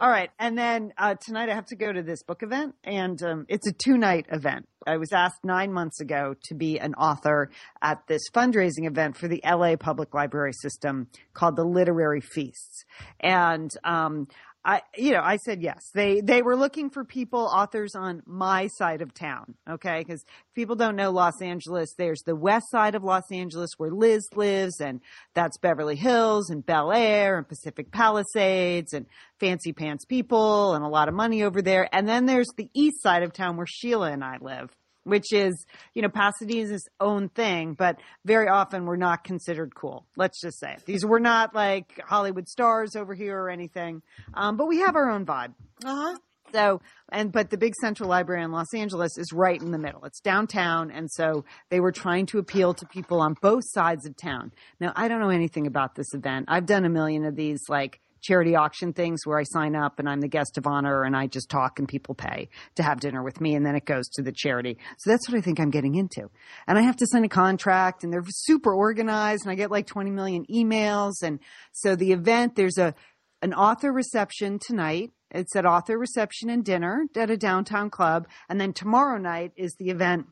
all 0.00 0.08
right. 0.08 0.30
And 0.38 0.56
then 0.56 0.92
uh, 0.96 1.16
tonight 1.20 1.50
I 1.50 1.54
have 1.54 1.66
to 1.66 1.76
go 1.76 1.92
to 1.92 2.02
this 2.02 2.22
book 2.22 2.42
event, 2.42 2.74
and 2.84 3.20
um, 3.22 3.46
it's 3.48 3.66
a 3.66 3.72
two 3.72 3.98
night 3.98 4.26
event. 4.30 4.68
I 4.86 4.96
was 4.96 5.12
asked 5.12 5.44
nine 5.44 5.72
months 5.72 6.00
ago 6.00 6.34
to 6.44 6.54
be 6.54 6.78
an 6.78 6.94
author 6.94 7.50
at 7.82 8.06
this 8.06 8.22
fundraising 8.32 8.86
event 8.86 9.16
for 9.16 9.28
the 9.28 9.42
LA 9.44 9.76
Public 9.76 10.14
Library 10.14 10.52
System 10.52 11.08
called 11.34 11.56
the 11.56 11.64
Literary 11.64 12.20
Feasts. 12.20 12.84
And, 13.20 13.70
um, 13.84 14.28
I, 14.66 14.82
you 14.96 15.12
know, 15.12 15.20
I 15.22 15.36
said 15.36 15.62
yes. 15.62 15.90
They 15.94 16.20
they 16.20 16.42
were 16.42 16.56
looking 16.56 16.90
for 16.90 17.04
people, 17.04 17.38
authors 17.38 17.94
on 17.94 18.22
my 18.26 18.66
side 18.66 19.00
of 19.00 19.14
town. 19.14 19.54
Okay, 19.70 20.00
because 20.00 20.24
people 20.56 20.74
don't 20.74 20.96
know 20.96 21.12
Los 21.12 21.40
Angeles. 21.40 21.94
There's 21.96 22.22
the 22.26 22.34
west 22.34 22.68
side 22.72 22.96
of 22.96 23.04
Los 23.04 23.30
Angeles 23.30 23.70
where 23.76 23.92
Liz 23.92 24.26
lives, 24.34 24.80
and 24.80 25.00
that's 25.34 25.56
Beverly 25.58 25.94
Hills 25.94 26.50
and 26.50 26.66
Bel 26.66 26.90
Air 26.90 27.38
and 27.38 27.46
Pacific 27.46 27.92
Palisades 27.92 28.92
and 28.92 29.06
fancy 29.38 29.72
pants 29.72 30.04
people 30.04 30.74
and 30.74 30.84
a 30.84 30.88
lot 30.88 31.06
of 31.06 31.14
money 31.14 31.44
over 31.44 31.62
there. 31.62 31.88
And 31.92 32.08
then 32.08 32.26
there's 32.26 32.50
the 32.56 32.68
east 32.74 33.00
side 33.02 33.22
of 33.22 33.32
town 33.32 33.56
where 33.56 33.66
Sheila 33.68 34.10
and 34.10 34.24
I 34.24 34.38
live 34.40 34.74
which 35.06 35.32
is, 35.32 35.64
you 35.94 36.02
know, 36.02 36.08
Pasadena's 36.08 36.88
own 37.00 37.28
thing, 37.28 37.74
but 37.74 37.96
very 38.24 38.48
often 38.48 38.84
we're 38.86 38.96
not 38.96 39.22
considered 39.22 39.74
cool. 39.74 40.04
Let's 40.16 40.40
just 40.40 40.58
say 40.58 40.72
it. 40.72 40.84
These 40.84 41.06
we're 41.06 41.20
not 41.20 41.54
like 41.54 42.00
Hollywood 42.04 42.48
stars 42.48 42.96
over 42.96 43.14
here 43.14 43.38
or 43.38 43.48
anything, 43.48 44.02
um, 44.34 44.56
but 44.56 44.66
we 44.66 44.80
have 44.80 44.96
our 44.96 45.10
own 45.10 45.24
vibe. 45.24 45.54
Uh 45.84 45.94
huh. 45.94 46.16
So, 46.52 46.80
and, 47.10 47.32
but 47.32 47.50
the 47.50 47.58
big 47.58 47.74
central 47.80 48.08
library 48.08 48.42
in 48.42 48.52
Los 48.52 48.72
Angeles 48.72 49.18
is 49.18 49.32
right 49.32 49.60
in 49.60 49.72
the 49.72 49.78
middle. 49.78 50.04
It's 50.04 50.20
downtown. 50.20 50.90
And 50.90 51.10
so 51.10 51.44
they 51.70 51.80
were 51.80 51.92
trying 51.92 52.26
to 52.26 52.38
appeal 52.38 52.72
to 52.74 52.86
people 52.86 53.20
on 53.20 53.34
both 53.42 53.64
sides 53.66 54.06
of 54.06 54.16
town. 54.16 54.52
Now, 54.80 54.92
I 54.94 55.08
don't 55.08 55.20
know 55.20 55.30
anything 55.30 55.66
about 55.66 55.96
this 55.96 56.14
event. 56.14 56.46
I've 56.48 56.66
done 56.66 56.84
a 56.84 56.88
million 56.88 57.24
of 57.24 57.34
these, 57.34 57.60
like, 57.68 58.00
charity 58.26 58.56
auction 58.56 58.92
things 58.92 59.20
where 59.24 59.38
I 59.38 59.44
sign 59.44 59.76
up 59.76 59.98
and 59.98 60.08
I'm 60.08 60.20
the 60.20 60.28
guest 60.28 60.58
of 60.58 60.66
honor 60.66 61.04
and 61.04 61.16
I 61.16 61.26
just 61.26 61.48
talk 61.48 61.78
and 61.78 61.86
people 61.86 62.14
pay 62.14 62.48
to 62.74 62.82
have 62.82 63.00
dinner 63.00 63.22
with 63.22 63.40
me 63.40 63.54
and 63.54 63.64
then 63.64 63.76
it 63.76 63.84
goes 63.84 64.08
to 64.10 64.22
the 64.22 64.32
charity. 64.32 64.78
So 64.98 65.10
that's 65.10 65.28
what 65.28 65.38
I 65.38 65.40
think 65.40 65.60
I'm 65.60 65.70
getting 65.70 65.94
into. 65.94 66.28
And 66.66 66.78
I 66.78 66.82
have 66.82 66.96
to 66.96 67.06
sign 67.06 67.24
a 67.24 67.28
contract 67.28 68.02
and 68.02 68.12
they're 68.12 68.24
super 68.28 68.74
organized 68.74 69.44
and 69.44 69.52
I 69.52 69.54
get 69.54 69.70
like 69.70 69.86
20 69.86 70.10
million 70.10 70.44
emails. 70.52 71.22
And 71.22 71.38
so 71.72 71.94
the 71.94 72.12
event, 72.12 72.56
there's 72.56 72.78
a, 72.78 72.94
an 73.42 73.54
author 73.54 73.92
reception 73.92 74.58
tonight. 74.58 75.12
It's 75.30 75.54
at 75.56 75.66
author 75.66 75.98
reception 75.98 76.50
and 76.50 76.64
dinner 76.64 77.06
at 77.16 77.30
a 77.30 77.36
downtown 77.36 77.90
club. 77.90 78.28
And 78.48 78.60
then 78.60 78.72
tomorrow 78.72 79.18
night 79.18 79.52
is 79.56 79.74
the 79.78 79.90
event 79.90 80.26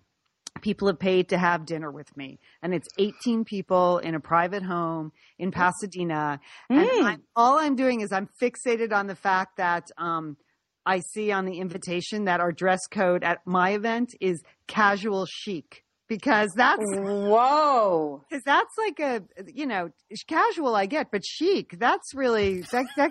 people 0.61 0.89
have 0.89 0.99
paid 0.99 1.29
to 1.31 1.39
have 1.39 1.67
dinner 1.67 1.91
with 1.91 2.17
me. 2.17 2.39
And 2.63 2.75
it's 2.75 2.89
18 2.99 3.45
people 3.45 3.99
in 3.99 4.15
a 4.15 4.21
private 4.21 4.63
home 4.63 5.13
in 5.39 5.51
pasadena. 5.51 6.41
And 6.71 6.89
I'm, 7.07 7.23
all 7.37 7.59
i'm 7.59 7.77
doing 7.77 8.01
is 8.01 8.13
i'm 8.13 8.29
fixated 8.41 8.93
on 8.93 9.07
the 9.07 9.17
fact 9.17 9.57
that 9.57 9.89
um, 9.99 10.37
i 10.87 11.01
see 11.01 11.33
on 11.33 11.45
the 11.45 11.59
invitation 11.59 12.25
that 12.25 12.41
our 12.41 12.53
dress 12.53 12.81
code 12.91 13.25
at 13.25 13.39
my 13.47 13.71
event 13.71 14.11
is 14.21 14.43
casual 14.67 15.27
chic 15.27 15.85
because 16.09 16.51
that's 16.55 16.83
Whoa. 16.83 18.23
because 18.29 18.45
that's 18.45 18.75
like 18.79 19.01
a 19.01 19.23
you 19.53 19.67
know 19.67 19.91
casual 20.27 20.75
i 20.75 20.87
get 20.87 21.11
but 21.11 21.25
chic 21.25 21.79
that's 21.79 22.15
really 22.15 22.61
that, 22.73 22.87
that 22.97 23.11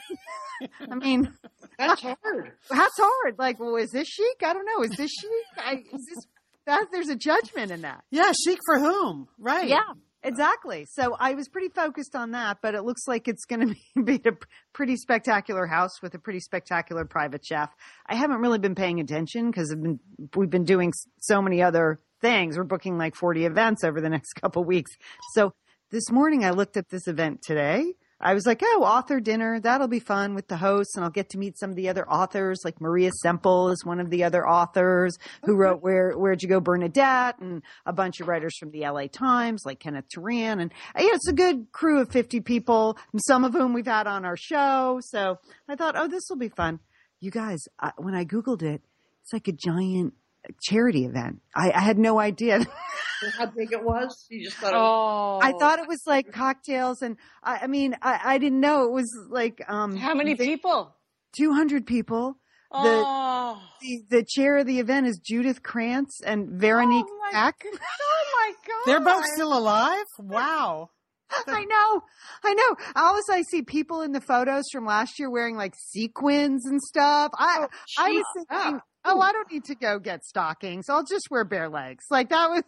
i 0.90 0.96
mean 0.96 1.34
That's 1.78 2.02
hard. 2.02 2.52
that's 2.70 2.98
hard. 3.00 3.36
Like 3.38 3.60
well 3.60 3.76
is 3.78 3.92
this 3.92 4.08
chic? 4.08 4.44
I 4.44 4.54
don't 4.54 4.66
know. 4.66 4.84
Is 4.84 4.92
this 4.92 5.12
chic? 5.12 5.32
I, 5.58 5.84
is 5.94 6.06
this 6.06 6.28
that 6.66 6.88
there's 6.92 7.10
a 7.10 7.16
judgment 7.16 7.72
in 7.72 7.82
that 7.82 8.04
Yeah, 8.12 8.32
chic 8.46 8.60
for 8.66 8.80
whom? 8.80 9.28
Right. 9.38 9.68
yeah, 9.68 9.84
exactly. 10.24 10.86
So 10.90 11.16
I 11.20 11.34
was 11.34 11.48
pretty 11.50 11.70
focused 11.70 12.16
on 12.16 12.32
that, 12.32 12.58
but 12.62 12.76
it 12.76 12.84
looks 12.84 13.08
like 13.08 13.28
it's 13.28 13.46
going 13.46 13.68
to 13.96 14.04
be, 14.04 14.18
be 14.18 14.30
a 14.30 14.34
pretty 14.74 14.96
spectacular 14.96 15.66
house 15.68 16.02
with 16.02 16.14
a 16.16 16.20
pretty 16.20 16.40
spectacular 16.40 17.06
private 17.06 17.46
chef. 17.46 17.70
I 18.08 18.16
haven't 18.16 18.38
really 18.40 18.60
been 18.60 18.76
paying 18.76 19.00
attention 19.00 19.52
because 19.52 19.74
been, 19.76 20.00
we've 20.36 20.50
been 20.50 20.66
doing 20.66 20.94
so 21.20 21.42
many 21.42 21.62
other 21.62 22.00
things. 22.22 22.58
We're 22.58 22.64
booking 22.64 22.98
like 22.98 23.16
40 23.16 23.46
events 23.46 23.84
over 23.84 24.00
the 24.02 24.10
next 24.10 24.34
couple 24.42 24.64
weeks. 24.64 24.92
So 25.34 25.54
this 25.92 26.10
morning 26.12 26.44
I 26.46 26.52
looked 26.52 26.78
at 26.78 26.90
this 26.90 27.08
event 27.08 27.42
today. 27.44 27.94
I 28.24 28.34
was 28.34 28.46
like, 28.46 28.62
oh, 28.64 28.84
author 28.86 29.20
dinner. 29.20 29.60
That'll 29.60 29.90
be 29.90 30.00
fun 30.00 30.34
with 30.34 30.48
the 30.48 30.56
hosts 30.56 30.96
and 30.96 31.04
I'll 31.04 31.12
get 31.12 31.30
to 31.32 31.38
meet 31.38 31.60
some 31.60 31.70
of 31.70 31.76
the 31.76 31.90
other 31.90 32.10
authors. 32.10 32.62
Like 32.64 32.80
Maria 32.80 33.12
Semple 33.22 33.70
is 33.70 33.84
one 33.84 34.00
of 34.00 34.10
the 34.10 34.24
other 34.24 34.48
authors 34.48 35.18
who 35.44 35.56
wrote 35.56 35.82
Where, 35.82 36.14
Where'd 36.14 36.42
You 36.42 36.48
Go, 36.48 36.62
Bernadette 36.62 37.40
and 37.40 37.62
a 37.86 37.92
bunch 37.92 38.22
of 38.22 38.30
writers 38.30 38.58
from 38.58 38.72
the 38.72 38.88
LA 38.88 39.08
Times 39.08 39.64
like 39.66 39.82
Kenneth 39.82 40.06
Turan. 40.10 40.62
And 40.62 40.72
yeah, 40.98 41.10
it's 41.12 41.28
a 41.28 41.34
good 41.34 41.74
crew 41.74 42.00
of 42.00 42.10
50 42.12 42.40
people, 42.40 42.98
some 43.18 43.44
of 43.44 43.52
whom 43.52 43.74
we've 43.74 43.86
had 43.86 44.08
on 44.08 44.24
our 44.24 44.38
show. 44.38 45.02
So 45.02 45.40
I 45.68 45.76
thought, 45.76 45.96
oh, 45.98 46.08
this 46.08 46.24
will 46.30 46.38
be 46.38 46.50
fun. 46.50 46.80
You 47.20 47.30
guys, 47.30 47.60
I, 47.78 47.92
when 47.98 48.16
I 48.16 48.24
Googled 48.24 48.64
it, 48.64 48.82
it's 49.22 49.34
like 49.34 49.50
a 49.50 49.54
giant 49.54 50.14
charity 50.62 51.06
event. 51.06 51.42
I, 51.56 51.72
I 51.72 51.80
had 51.80 51.98
no 51.98 52.20
idea. 52.20 52.66
How 53.38 53.46
big 53.46 53.72
it 53.72 53.84
was? 53.84 54.26
You 54.30 54.44
just 54.46 54.58
thought. 54.58 54.74
Oh. 54.74 55.38
was- 55.38 55.46
I 55.46 55.58
thought 55.58 55.80
it 55.80 55.88
was 55.88 56.02
like 56.06 56.32
cocktails 56.34 57.02
and 57.02 57.18
I, 57.44 57.60
I 57.64 57.68
mean, 57.68 57.96
I, 58.02 58.20
I 58.24 58.38
didn't 58.38 58.60
know 58.60 58.84
it 58.86 58.92
was 58.92 59.10
like, 59.30 59.62
um, 59.68 59.96
How 59.96 60.14
many 60.14 60.36
people? 60.36 60.94
200 61.38 61.86
people. 61.88 62.38
oh. 62.72 63.62
The, 63.82 64.02
the 64.10 64.24
chair 64.28 64.58
of 64.58 64.66
the 64.68 64.80
event 64.80 65.08
is 65.08 65.20
Judith 65.24 65.62
Krantz 65.64 66.22
and 66.22 66.50
Veronique 66.60 67.06
Oh 67.10 67.20
my 67.22 67.32
Peck. 67.32 67.56
Oh 67.66 68.26
my 68.36 68.52
God. 68.68 68.84
They're 68.86 69.00
both 69.02 69.26
still 69.34 69.58
alive? 69.58 70.06
Wow. 70.20 70.90
I 71.48 71.66
know, 71.66 72.02
I 72.44 72.54
know. 72.54 72.76
Always 72.96 73.24
I 73.30 73.42
see 73.42 73.62
people 73.64 74.02
in 74.02 74.12
the 74.12 74.22
photos 74.22 74.66
from 74.72 74.86
last 74.86 75.18
year 75.18 75.30
wearing 75.32 75.56
like 75.58 75.74
sequins 75.76 76.66
and 76.66 76.80
stuff. 76.82 77.32
I, 77.34 77.68
I 77.98 78.12
was 78.12 78.24
Jeez. 78.38 78.46
thinking, 78.50 78.80
oh, 79.06 79.16
hmm. 79.16 79.22
I 79.22 79.32
don't 79.32 79.52
need 79.52 79.66
to 79.66 79.76
go 79.76 80.00
get 80.00 80.24
stockings. 80.24 80.90
I'll 80.90 81.04
just 81.04 81.28
wear 81.30 81.44
bare 81.46 81.70
legs. 81.70 82.06
Like 82.10 82.30
that 82.30 82.50
was, 82.50 82.64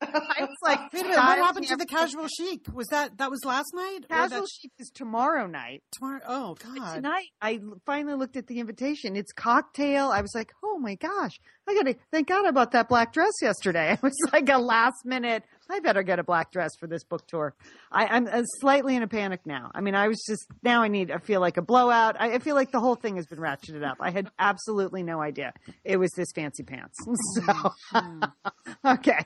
I 0.02 0.40
was 0.40 0.56
like, 0.62 0.92
Wait 0.92 1.00
a 1.00 1.04
minute, 1.04 1.16
what 1.16 1.38
happened 1.38 1.66
to 1.68 1.76
the 1.76 1.86
casual 1.86 2.26
chic? 2.28 2.66
Was 2.72 2.86
that 2.88 3.18
that 3.18 3.30
was 3.30 3.44
last 3.44 3.74
night? 3.74 4.00
Casual 4.08 4.46
chic 4.46 4.72
is 4.78 4.90
tomorrow 4.94 5.46
night. 5.46 5.82
tomorrow? 5.92 6.20
Oh 6.26 6.54
God. 6.54 6.94
tonight, 6.94 7.28
I 7.42 7.60
finally 7.84 8.14
looked 8.14 8.36
at 8.36 8.46
the 8.46 8.60
invitation. 8.60 9.14
It's 9.16 9.32
cocktail. 9.32 10.08
I 10.08 10.22
was 10.22 10.32
like, 10.34 10.52
oh 10.64 10.78
my 10.78 10.94
gosh, 10.94 11.38
I 11.68 11.74
gotta 11.74 11.96
thank 12.10 12.28
God 12.28 12.46
I 12.46 12.50
bought 12.50 12.72
that 12.72 12.88
black 12.88 13.12
dress 13.12 13.32
yesterday. 13.42 13.92
It 14.00 14.02
was 14.02 14.16
like 14.32 14.48
a 14.48 14.58
last 14.58 15.04
minute. 15.04 15.44
I 15.70 15.80
better 15.80 16.02
get 16.02 16.18
a 16.18 16.24
black 16.24 16.52
dress 16.52 16.70
for 16.78 16.86
this 16.86 17.04
book 17.04 17.26
tour. 17.26 17.54
I, 17.92 18.06
I'm 18.06 18.26
uh, 18.26 18.42
slightly 18.60 18.96
in 18.96 19.02
a 19.02 19.08
panic 19.08 19.40
now. 19.44 19.70
I 19.74 19.80
mean, 19.80 19.94
I 19.94 20.08
was 20.08 20.22
just 20.26 20.46
now 20.62 20.82
I 20.82 20.88
need. 20.88 21.10
I 21.10 21.18
feel 21.18 21.40
like 21.40 21.56
a 21.56 21.62
blowout. 21.62 22.16
I, 22.18 22.34
I 22.34 22.38
feel 22.38 22.54
like 22.54 22.72
the 22.72 22.80
whole 22.80 22.94
thing 22.96 23.16
has 23.16 23.26
been 23.26 23.38
ratcheted 23.38 23.84
up. 23.84 23.98
I 24.00 24.10
had 24.10 24.30
absolutely 24.38 25.02
no 25.02 25.20
idea 25.20 25.52
it 25.84 25.96
was 25.96 26.10
this 26.12 26.28
fancy 26.34 26.62
pants. 26.62 26.96
So 27.34 27.72
okay, 28.84 29.24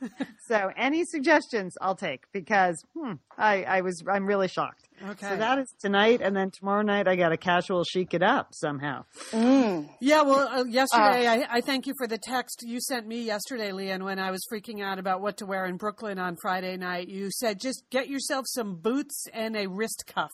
so 0.49 0.71
any 0.77 1.05
suggestions 1.05 1.75
I'll 1.81 1.95
take 1.95 2.25
because 2.33 2.83
hmm, 2.95 3.13
I, 3.39 3.65
I 3.65 3.81
was 3.81 4.03
I'm 4.11 4.27
really 4.27 4.49
shocked. 4.49 4.89
Okay. 5.03 5.29
So 5.29 5.37
that 5.37 5.59
is 5.59 5.75
tonight, 5.81 6.21
and 6.23 6.37
then 6.37 6.51
tomorrow 6.51 6.83
night 6.83 7.09
I 7.09 7.17
got 7.17 7.33
a 7.33 7.37
casual 7.37 7.85
chic 7.85 8.15
it 8.15 8.23
up 8.23 8.49
somehow. 8.53 9.05
Mm. 9.33 9.89
Yeah, 10.01 10.23
well, 10.23 10.49
uh, 10.49 10.65
yesterday 10.65 11.27
I, 11.27 11.47
I 11.51 11.61
thank 11.61 11.87
you 11.87 11.95
for 11.99 12.07
the 12.07 12.19
text 12.19 12.63
you 12.65 12.81
sent 12.81 13.07
me 13.07 13.23
yesterday, 13.23 13.73
Lian, 13.73 14.05
when 14.05 14.19
I 14.19 14.31
was 14.31 14.47
freaking 14.51 14.83
out 14.83 14.99
about 14.99 15.21
what 15.21 15.37
to 15.39 15.47
wear 15.47 15.67
in 15.67 15.77
Brooklyn 15.77 16.19
on 16.19 16.37
Friday 16.41 16.77
night. 16.77 17.09
You 17.09 17.31
said 17.31 17.61
just 17.61 17.85
get 17.91 18.09
yourself 18.09 18.47
some 18.49 18.77
boots 18.77 19.27
and 19.33 19.57
a 19.57 19.67
wrist 19.67 20.05
cuff. 20.07 20.33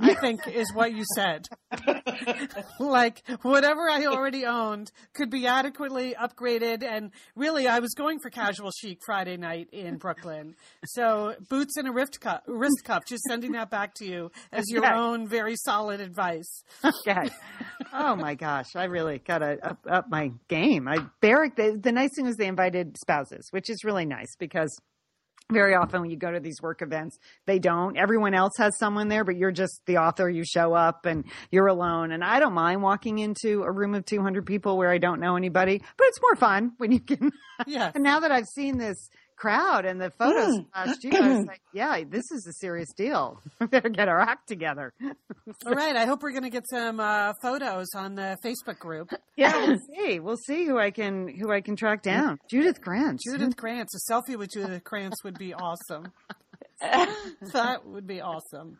I 0.00 0.14
think 0.14 0.46
is 0.48 0.72
what 0.74 0.92
you 0.92 1.04
said. 1.14 1.46
like 2.80 3.22
whatever 3.42 3.88
I 3.90 4.06
already 4.06 4.44
owned 4.46 4.90
could 5.14 5.30
be 5.30 5.46
adequately 5.46 6.14
upgraded, 6.20 6.82
and 6.82 7.10
really, 7.36 7.66
I 7.68 7.78
was 7.80 7.94
going 7.94 8.18
for 8.20 8.30
casual 8.30 8.70
chic 8.70 8.98
Friday 9.04 9.36
night 9.36 9.68
in 9.72 9.98
Brooklyn. 9.98 10.54
So 10.86 11.34
boots 11.48 11.76
and 11.76 11.88
a 11.88 11.92
wrist 11.92 12.20
cuff, 12.20 12.40
wrist 12.46 12.82
cuff. 12.84 13.02
Just 13.06 13.22
sending 13.24 13.52
that 13.52 13.70
back 13.70 13.94
to 13.96 14.06
you 14.06 14.30
as 14.52 14.64
your 14.68 14.84
Okay. 14.84 14.94
own 14.94 15.28
very 15.28 15.56
solid 15.56 16.00
advice. 16.00 16.62
Okay. 16.84 17.28
oh 17.92 18.16
my 18.16 18.34
gosh, 18.34 18.74
I 18.76 18.84
really 18.84 19.18
got 19.18 19.38
to 19.38 19.58
up, 19.62 19.78
up 19.88 20.08
my 20.10 20.30
game. 20.48 20.88
I 20.88 20.98
Barrick. 21.20 21.56
The, 21.56 21.78
the 21.80 21.92
nice 21.92 22.10
thing 22.16 22.24
was 22.26 22.36
they 22.36 22.46
invited 22.46 22.96
spouses, 22.98 23.48
which 23.50 23.68
is 23.68 23.84
really 23.84 24.06
nice 24.06 24.34
because 24.38 24.76
very 25.50 25.74
often 25.74 26.00
when 26.00 26.10
you 26.10 26.16
go 26.16 26.30
to 26.30 26.40
these 26.40 26.60
work 26.62 26.82
events, 26.82 27.18
they 27.46 27.58
don't. 27.58 27.96
Everyone 27.96 28.34
else 28.34 28.52
has 28.58 28.76
someone 28.78 29.08
there, 29.08 29.24
but 29.24 29.36
you're 29.36 29.52
just 29.52 29.80
the 29.86 29.98
author. 29.98 30.28
You 30.28 30.44
show 30.44 30.74
up 30.74 31.06
and 31.06 31.24
you're 31.50 31.66
alone. 31.66 32.12
And 32.12 32.24
I 32.24 32.40
don't 32.40 32.54
mind 32.54 32.82
walking 32.82 33.18
into 33.18 33.62
a 33.62 33.70
room 33.70 33.94
of 33.94 34.04
200 34.04 34.46
people 34.46 34.76
where 34.76 34.90
I 34.90 34.98
don't 34.98 35.20
know 35.20 35.36
anybody, 35.36 35.82
but 35.96 36.06
it's 36.06 36.20
more 36.20 36.36
fun 36.36 36.72
when 36.78 36.92
you 36.92 37.00
can. 37.00 37.32
Yeah. 37.66 37.90
and 37.94 38.04
now 38.04 38.20
that 38.20 38.30
I've 38.30 38.46
seen 38.46 38.78
this 38.78 39.08
crowd 39.40 39.84
and 39.86 40.00
the 40.00 40.10
photos 40.18 40.58
Mm. 40.58 40.66
last 40.74 41.02
year, 41.04 41.12
I 41.22 41.28
was 41.38 41.46
like, 41.48 41.60
yeah, 41.72 42.02
this 42.08 42.30
is 42.30 42.46
a 42.46 42.52
serious 42.60 42.92
deal. 42.96 43.40
We 43.60 43.66
better 43.66 43.88
get 43.88 44.08
our 44.08 44.20
act 44.20 44.48
together. 44.48 44.92
All 45.66 45.72
right. 45.72 45.96
I 45.96 46.04
hope 46.06 46.22
we're 46.22 46.30
going 46.32 46.44
to 46.44 46.50
get 46.50 46.64
some 46.68 47.00
uh, 47.00 47.32
photos 47.42 47.88
on 47.94 48.14
the 48.14 48.36
Facebook 48.44 48.78
group. 48.78 49.10
Yeah, 49.36 49.56
we'll 49.66 49.78
see. 49.96 50.20
We'll 50.20 50.36
see 50.46 50.64
who 50.66 50.78
I 50.78 50.90
can 50.90 51.28
who 51.28 51.50
I 51.52 51.60
can 51.62 51.76
track 51.76 52.02
down. 52.02 52.38
Judith 52.50 52.80
Grant. 52.80 53.20
Judith 53.24 53.56
Krantz, 53.56 53.94
a 53.94 54.12
selfie 54.12 54.36
with 54.36 54.50
Judith 54.52 54.84
Krantz 54.84 55.22
would 55.24 55.38
be 55.38 55.54
awesome. 55.54 56.12
that 56.80 57.86
would 57.86 58.06
be 58.06 58.20
awesome. 58.20 58.78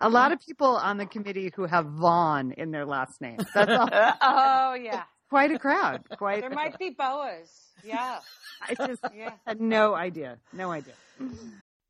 A 0.00 0.08
lot 0.08 0.30
of 0.32 0.38
people 0.40 0.68
on 0.76 0.98
the 0.98 1.06
committee 1.06 1.50
who 1.56 1.66
have 1.66 1.86
Vaughn 1.86 2.52
in 2.52 2.70
their 2.70 2.86
last 2.86 3.20
name. 3.20 3.38
That's 3.54 3.70
all. 3.70 3.88
oh 4.22 4.74
yeah. 4.74 5.02
Quite 5.32 5.50
a 5.50 5.58
crowd. 5.58 6.02
Quite. 6.18 6.42
There 6.42 6.50
might 6.50 6.78
be 6.78 6.90
boas. 6.90 7.70
Yeah. 7.82 8.18
I 8.68 8.74
just 8.86 9.00
Yeah. 9.16 9.30
had 9.46 9.62
no 9.62 9.94
idea. 9.94 10.36
No 10.52 10.70
idea. 10.70 10.92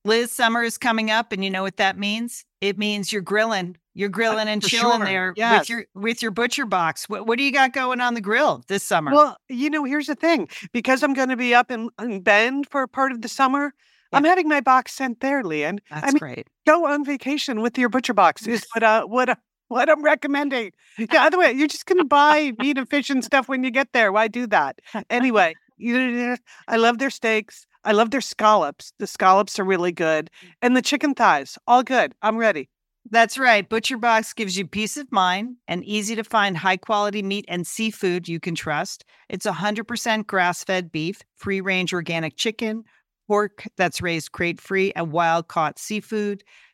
Liz, 0.04 0.30
summer 0.30 0.62
is 0.62 0.78
coming 0.78 1.10
up, 1.10 1.32
and 1.32 1.44
you 1.44 1.50
know 1.50 1.62
what 1.62 1.76
that 1.78 1.98
means? 1.98 2.44
It 2.60 2.78
means 2.78 3.12
you're 3.12 3.20
grilling. 3.20 3.76
You're 3.94 4.08
grilling 4.10 4.46
and 4.46 4.62
for 4.62 4.68
chilling 4.68 4.98
sure. 4.98 5.06
there 5.06 5.34
Yes. 5.36 5.62
with 5.62 5.70
your 5.70 5.84
with 5.94 6.22
your 6.22 6.30
butcher 6.30 6.66
box. 6.66 7.08
What 7.08 7.26
what 7.26 7.36
do 7.36 7.42
you 7.42 7.50
got 7.52 7.72
going 7.72 8.00
on 8.00 8.14
the 8.14 8.20
grill 8.20 8.62
this 8.68 8.84
summer? 8.84 9.10
Well, 9.12 9.36
you 9.48 9.70
know, 9.70 9.82
here's 9.82 10.06
the 10.06 10.14
thing. 10.14 10.48
Because 10.72 11.02
I'm 11.02 11.12
going 11.12 11.28
to 11.30 11.36
be 11.36 11.52
up 11.52 11.72
in, 11.72 11.90
in 12.00 12.20
Bend 12.20 12.68
for 12.70 12.86
part 12.86 13.10
of 13.10 13.22
the 13.22 13.28
summer, 13.28 13.74
I'm 14.12 14.24
having 14.24 14.48
my 14.48 14.60
box 14.60 14.92
sent 14.92 15.18
there, 15.18 15.42
Lian. 15.42 15.80
That's 15.90 16.04
I 16.04 16.06
mean, 16.12 16.18
great. 16.18 16.46
go 16.64 16.86
on 16.86 17.04
vacation 17.04 17.60
with 17.60 17.76
your 17.76 17.88
butcher 17.88 18.14
box 18.14 18.46
is 18.46 18.64
what 18.74 18.82
uh 18.84 19.02
what 19.04 19.36
what 19.72 19.90
I'm 19.90 20.02
recommending. 20.02 20.72
Yeah, 20.98 21.26
other 21.26 21.38
way, 21.38 21.52
you're 21.52 21.68
just 21.68 21.86
gonna 21.86 22.04
buy 22.04 22.52
meat 22.58 22.78
and 22.78 22.88
fish 22.88 23.10
and 23.10 23.24
stuff 23.24 23.48
when 23.48 23.64
you 23.64 23.70
get 23.70 23.92
there. 23.92 24.12
Why 24.12 24.28
do 24.28 24.46
that? 24.48 24.78
Anyway, 25.10 25.54
you 25.78 26.36
I 26.68 26.76
love 26.76 26.98
their 26.98 27.10
steaks. 27.10 27.66
I 27.84 27.92
love 27.92 28.10
their 28.10 28.20
scallops. 28.20 28.92
The 28.98 29.06
scallops 29.06 29.58
are 29.58 29.64
really 29.64 29.90
good. 29.92 30.30
And 30.60 30.76
the 30.76 30.82
chicken 30.82 31.14
thighs, 31.14 31.58
all 31.66 31.82
good. 31.82 32.14
I'm 32.22 32.36
ready. 32.36 32.68
That's 33.10 33.36
right. 33.36 33.68
Butcher 33.68 33.98
Box 33.98 34.32
gives 34.32 34.56
you 34.56 34.66
peace 34.66 34.96
of 34.96 35.10
mind 35.10 35.56
and 35.66 35.84
easy 35.84 36.14
to 36.14 36.22
find 36.22 36.56
high 36.56 36.76
quality 36.76 37.22
meat 37.22 37.44
and 37.48 37.66
seafood 37.66 38.28
you 38.28 38.38
can 38.38 38.54
trust. 38.54 39.04
It's 39.28 39.46
100% 39.46 40.26
grass 40.28 40.62
fed 40.62 40.92
beef, 40.92 41.20
free 41.34 41.60
range 41.60 41.92
organic 41.92 42.36
chicken, 42.36 42.84
pork 43.26 43.66
that's 43.76 44.00
raised 44.00 44.30
crate 44.30 44.60
free, 44.60 44.92
and 44.94 45.10
wild 45.10 45.48
caught 45.48 45.80
seafood. 45.80 46.44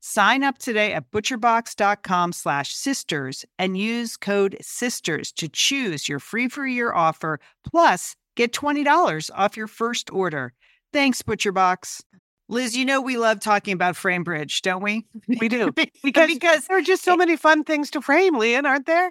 Sign 0.00 0.44
up 0.44 0.58
today 0.58 0.92
at 0.92 1.10
butcherbox.com 1.10 2.32
slash 2.32 2.72
sisters 2.74 3.44
and 3.58 3.76
use 3.76 4.16
code 4.16 4.56
sisters 4.60 5.32
to 5.32 5.48
choose 5.48 6.08
your 6.08 6.20
free 6.20 6.48
for 6.48 6.66
year 6.66 6.92
offer 6.92 7.40
plus 7.68 8.14
get 8.36 8.52
$20 8.52 9.30
off 9.34 9.56
your 9.56 9.66
first 9.66 10.10
order. 10.12 10.52
Thanks, 10.92 11.22
ButcherBox. 11.22 12.02
Liz, 12.48 12.76
you 12.76 12.84
know 12.84 13.00
we 13.02 13.18
love 13.18 13.40
talking 13.40 13.74
about 13.74 13.94
FrameBridge, 13.94 14.62
don't 14.62 14.82
we? 14.82 15.06
We 15.40 15.48
do. 15.48 15.72
because, 15.72 15.90
Because, 16.02 16.32
because 16.32 16.66
there 16.66 16.78
are 16.78 16.82
just 16.82 17.02
so 17.04 17.16
many 17.16 17.36
fun 17.36 17.64
things 17.64 17.90
to 17.90 18.00
frame, 18.00 18.36
Lian, 18.38 18.64
aren't 18.64 18.86
there? 18.86 19.10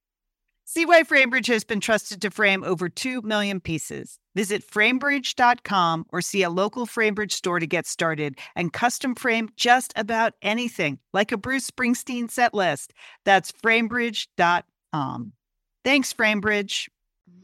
See 0.73 0.85
why 0.85 1.03
FrameBridge 1.03 1.47
has 1.47 1.65
been 1.65 1.81
trusted 1.81 2.21
to 2.21 2.31
frame 2.31 2.63
over 2.63 2.87
2 2.87 3.23
million 3.23 3.59
pieces. 3.59 4.19
Visit 4.35 4.65
framebridge.com 4.65 6.05
or 6.13 6.21
see 6.21 6.43
a 6.43 6.49
local 6.49 6.87
FrameBridge 6.87 7.33
store 7.33 7.59
to 7.59 7.67
get 7.67 7.85
started 7.85 8.39
and 8.55 8.71
custom 8.71 9.13
frame 9.13 9.49
just 9.57 9.91
about 9.97 10.31
anything, 10.41 10.99
like 11.11 11.33
a 11.33 11.37
Bruce 11.37 11.69
Springsteen 11.69 12.31
set 12.31 12.53
list. 12.53 12.93
That's 13.25 13.51
framebridge.com. 13.51 15.33
Thanks, 15.83 16.13
FrameBridge. 16.13 16.87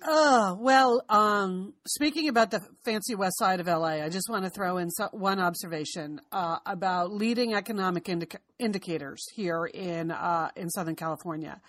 Oh, 0.05 0.57
well, 0.61 1.03
um, 1.09 1.73
speaking 1.85 2.29
about 2.29 2.51
the 2.51 2.61
fancy 2.85 3.13
west 3.13 3.39
side 3.39 3.59
of 3.59 3.67
LA, 3.67 4.05
I 4.05 4.07
just 4.07 4.29
want 4.29 4.45
to 4.45 4.49
throw 4.49 4.77
in 4.77 4.89
so- 4.89 5.09
one 5.11 5.39
observation 5.39 6.21
uh, 6.31 6.59
about 6.65 7.11
leading 7.11 7.53
economic 7.53 8.07
indica- 8.07 8.39
indicators 8.57 9.25
here 9.33 9.65
in 9.65 10.11
uh, 10.11 10.49
in 10.55 10.69
Southern 10.69 10.95
California. 10.95 11.59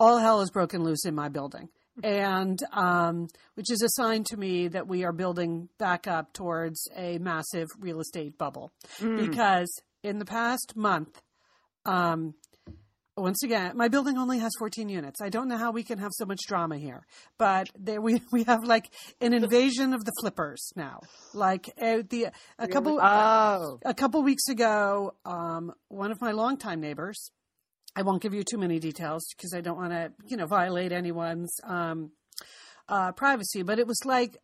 All 0.00 0.18
hell 0.18 0.40
is 0.40 0.50
broken 0.50 0.82
loose 0.82 1.04
in 1.04 1.14
my 1.14 1.28
building, 1.28 1.68
and 2.02 2.58
um, 2.72 3.28
which 3.54 3.70
is 3.70 3.82
a 3.82 3.88
sign 3.90 4.24
to 4.24 4.36
me 4.38 4.66
that 4.68 4.88
we 4.88 5.04
are 5.04 5.12
building 5.12 5.68
back 5.78 6.06
up 6.06 6.32
towards 6.32 6.88
a 6.96 7.18
massive 7.18 7.68
real 7.78 8.00
estate 8.00 8.38
bubble. 8.38 8.72
Because 8.98 9.70
in 10.02 10.18
the 10.18 10.24
past 10.24 10.72
month, 10.74 11.20
um, 11.84 12.32
once 13.16 13.42
again, 13.42 13.76
my 13.76 13.88
building 13.88 14.16
only 14.16 14.38
has 14.38 14.52
14 14.58 14.88
units. 14.88 15.20
I 15.20 15.28
don't 15.28 15.48
know 15.48 15.58
how 15.58 15.72
we 15.72 15.82
can 15.82 15.98
have 15.98 16.12
so 16.14 16.24
much 16.24 16.40
drama 16.48 16.78
here, 16.78 17.04
but 17.36 17.68
there 17.78 18.00
we 18.00 18.22
we 18.32 18.44
have 18.44 18.64
like 18.64 18.90
an 19.20 19.34
invasion 19.40 19.92
of 19.92 20.02
the 20.06 20.12
flippers 20.20 20.72
now. 20.76 21.00
Like 21.34 21.66
uh, 21.78 21.98
the 22.08 22.28
a 22.58 22.66
couple 22.68 22.98
Oh. 23.02 23.78
a 23.84 23.92
couple 23.92 24.22
weeks 24.22 24.48
ago, 24.48 25.12
um, 25.26 25.74
one 25.88 26.10
of 26.10 26.22
my 26.22 26.30
longtime 26.32 26.80
neighbors. 26.80 27.30
I 27.96 28.02
won't 28.02 28.22
give 28.22 28.34
you 28.34 28.42
too 28.44 28.58
many 28.58 28.78
details 28.78 29.26
because 29.36 29.52
I 29.54 29.60
don't 29.60 29.76
want 29.76 29.92
to, 29.92 30.12
you 30.26 30.36
know, 30.36 30.46
violate 30.46 30.92
anyone's 30.92 31.54
um, 31.64 32.12
uh, 32.88 33.12
privacy. 33.12 33.62
But 33.62 33.78
it 33.78 33.86
was 33.86 34.00
like 34.04 34.36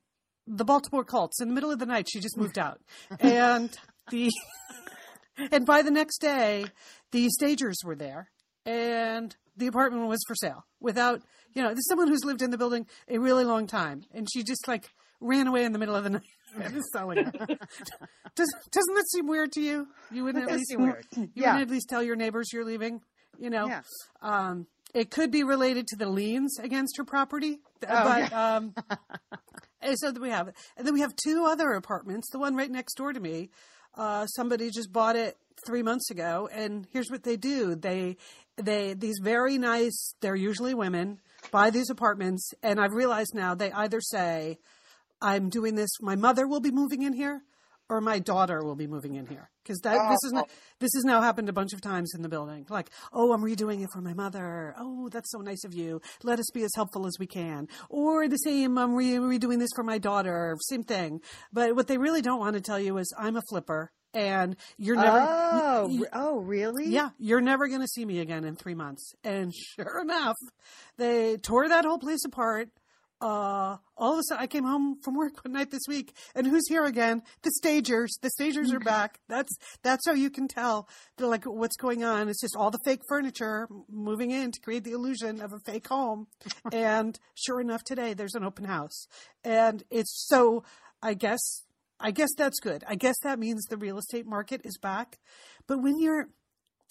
the 0.46 0.64
Baltimore 0.64 1.04
Colts 1.04 1.40
in 1.40 1.48
the 1.48 1.54
middle 1.54 1.70
of 1.70 1.78
the 1.78 1.86
night. 1.86 2.08
She 2.10 2.20
just 2.20 2.36
moved 2.36 2.58
out, 2.58 2.80
and 3.20 3.76
the 4.10 4.30
and 5.52 5.64
by 5.66 5.82
the 5.82 5.90
next 5.90 6.18
day, 6.18 6.66
the 7.12 7.28
stagers 7.30 7.78
were 7.84 7.96
there, 7.96 8.30
and 8.64 9.34
the 9.56 9.66
apartment 9.68 10.06
was 10.08 10.20
for 10.26 10.34
sale 10.34 10.64
without, 10.80 11.22
you 11.54 11.62
know, 11.62 11.68
there's 11.68 11.88
someone 11.88 12.08
who's 12.08 12.24
lived 12.24 12.42
in 12.42 12.50
the 12.50 12.58
building 12.58 12.86
a 13.08 13.18
really 13.18 13.44
long 13.44 13.66
time, 13.66 14.02
and 14.12 14.28
she 14.32 14.42
just 14.42 14.66
like 14.68 14.90
ran 15.20 15.46
away 15.46 15.64
in 15.64 15.72
the 15.72 15.78
middle 15.78 15.94
of 15.94 16.04
the 16.04 16.10
night 16.10 16.22
selling 16.92 17.18
it. 17.18 17.34
Does, 18.34 18.48
doesn't 18.70 18.94
that 18.94 19.08
seem 19.12 19.26
weird 19.26 19.52
to 19.52 19.60
you? 19.60 19.86
You 20.10 20.24
wouldn't 20.24 20.44
at 20.44 20.54
least 20.54 20.68
seem 20.68 20.82
weird. 20.82 21.06
You 21.16 21.28
Yeah. 21.34 21.52
wouldn't 21.52 21.70
at 21.70 21.72
least 21.72 21.88
tell 21.88 22.02
your 22.02 22.16
neighbors 22.16 22.50
you're 22.52 22.64
leaving. 22.64 23.00
You 23.38 23.50
know, 23.50 23.68
Yeah. 23.68 23.82
um, 24.22 24.66
it 24.94 25.10
could 25.10 25.30
be 25.30 25.42
related 25.44 25.86
to 25.88 25.96
the 25.96 26.08
liens 26.08 26.58
against 26.58 26.96
her 26.96 27.04
property, 27.04 27.60
Oh, 27.88 28.04
but 28.04 28.32
um, 28.32 28.74
and 29.80 29.96
so 29.98 30.10
that 30.10 30.20
we 30.20 30.30
have, 30.30 30.48
and 30.76 30.86
then 30.86 30.94
we 30.94 31.00
have 31.00 31.14
two 31.16 31.44
other 31.46 31.72
apartments. 31.72 32.30
The 32.30 32.38
one 32.38 32.56
right 32.56 32.70
next 32.70 32.94
door 32.94 33.12
to 33.12 33.20
me, 33.20 33.50
uh, 33.96 34.26
somebody 34.26 34.70
just 34.70 34.92
bought 34.92 35.16
it 35.16 35.36
three 35.66 35.82
months 35.82 36.10
ago, 36.10 36.48
and 36.52 36.86
here's 36.92 37.10
what 37.10 37.24
they 37.24 37.36
do: 37.36 37.74
they 37.74 38.16
they 38.56 38.94
these 38.94 39.18
very 39.22 39.58
nice, 39.58 40.14
they're 40.20 40.34
usually 40.36 40.72
women, 40.74 41.20
buy 41.50 41.70
these 41.70 41.90
apartments, 41.90 42.52
and 42.62 42.80
I've 42.80 42.92
realized 42.92 43.34
now 43.34 43.54
they 43.54 43.70
either 43.72 44.00
say, 44.00 44.58
"I'm 45.20 45.50
doing 45.50 45.74
this. 45.74 45.90
My 46.00 46.16
mother 46.16 46.46
will 46.46 46.60
be 46.60 46.70
moving 46.70 47.02
in 47.02 47.12
here." 47.12 47.42
Or 47.88 48.00
my 48.00 48.18
daughter 48.18 48.64
will 48.64 48.74
be 48.74 48.88
moving 48.88 49.14
in 49.14 49.26
here 49.26 49.48
because 49.62 49.78
that 49.80 50.10
this 50.10 50.24
is 50.24 50.32
oh, 50.32 50.36
not, 50.38 50.48
oh. 50.50 50.54
this 50.80 50.90
has 50.94 51.04
now 51.04 51.20
happened 51.20 51.48
a 51.48 51.52
bunch 51.52 51.72
of 51.72 51.80
times 51.80 52.12
in 52.16 52.22
the 52.22 52.28
building. 52.28 52.66
Like, 52.68 52.90
oh, 53.12 53.32
I'm 53.32 53.42
redoing 53.42 53.84
it 53.84 53.90
for 53.92 54.00
my 54.00 54.12
mother. 54.12 54.74
Oh, 54.76 55.08
that's 55.08 55.30
so 55.30 55.38
nice 55.38 55.62
of 55.64 55.72
you. 55.72 56.00
Let 56.24 56.40
us 56.40 56.50
be 56.52 56.64
as 56.64 56.72
helpful 56.74 57.06
as 57.06 57.16
we 57.20 57.28
can. 57.28 57.68
Or 57.88 58.26
the 58.26 58.38
same, 58.38 58.76
I'm 58.76 58.96
re- 58.96 59.14
redoing 59.14 59.60
this 59.60 59.70
for 59.76 59.84
my 59.84 59.98
daughter. 59.98 60.56
Same 60.62 60.82
thing. 60.82 61.20
But 61.52 61.76
what 61.76 61.86
they 61.86 61.96
really 61.96 62.22
don't 62.22 62.40
want 62.40 62.54
to 62.54 62.60
tell 62.60 62.80
you 62.80 62.98
is 62.98 63.14
I'm 63.16 63.36
a 63.36 63.42
flipper 63.48 63.92
and 64.16 64.56
you're 64.78 64.96
never. 64.96 65.18
Oh, 65.20 65.88
you- 65.88 66.02
re- 66.02 66.08
oh, 66.12 66.38
really? 66.38 66.88
yeah, 66.88 67.10
you're 67.18 67.40
never 67.40 67.68
going 67.68 67.82
to 67.82 67.88
see 67.88 68.04
me 68.04 68.18
again 68.18 68.44
in 68.44 68.56
three 68.56 68.74
months. 68.74 69.14
And 69.22 69.54
sure 69.54 70.00
enough, 70.00 70.36
they 70.96 71.36
tore 71.36 71.68
that 71.68 71.84
whole 71.84 71.98
place 71.98 72.24
apart. 72.24 72.70
Uh, 73.20 73.76
all 73.96 74.12
of 74.12 74.18
a 74.18 74.22
sudden, 74.24 74.42
I 74.42 74.46
came 74.46 74.64
home 74.64 74.98
from 75.02 75.14
work 75.14 75.42
one 75.44 75.52
night 75.52 75.70
this 75.70 75.84
week, 75.88 76.14
and 76.34 76.46
who's 76.46 76.68
here 76.68 76.84
again? 76.84 77.22
The 77.42 77.50
stagers. 77.50 78.18
The 78.20 78.30
stagers 78.30 78.72
are 78.72 78.80
back. 78.80 79.20
That's 79.28 79.56
that's 79.82 80.06
how 80.06 80.12
you 80.12 80.28
can 80.28 80.48
tell. 80.48 80.88
They're 81.16 81.26
like, 81.26 81.44
what's 81.44 81.76
going 81.76 82.04
on? 82.04 82.28
It's 82.28 82.40
just 82.40 82.56
all 82.56 82.70
the 82.70 82.80
fake 82.84 83.00
furniture 83.08 83.68
moving 83.90 84.30
in 84.30 84.52
to 84.52 84.60
create 84.60 84.84
the 84.84 84.92
illusion 84.92 85.40
of 85.40 85.52
a 85.52 85.58
fake 85.60 85.88
home. 85.88 86.26
and 86.72 87.18
sure 87.34 87.60
enough, 87.60 87.84
today 87.84 88.12
there's 88.12 88.34
an 88.34 88.44
open 88.44 88.64
house, 88.64 89.06
and 89.44 89.82
it's 89.90 90.26
so. 90.28 90.64
I 91.02 91.14
guess 91.14 91.62
I 91.98 92.10
guess 92.10 92.30
that's 92.36 92.60
good. 92.60 92.84
I 92.86 92.94
guess 92.94 93.16
that 93.22 93.38
means 93.38 93.64
the 93.64 93.76
real 93.76 93.98
estate 93.98 94.26
market 94.26 94.60
is 94.64 94.78
back. 94.78 95.18
But 95.66 95.82
when 95.82 95.98
you're 95.98 96.28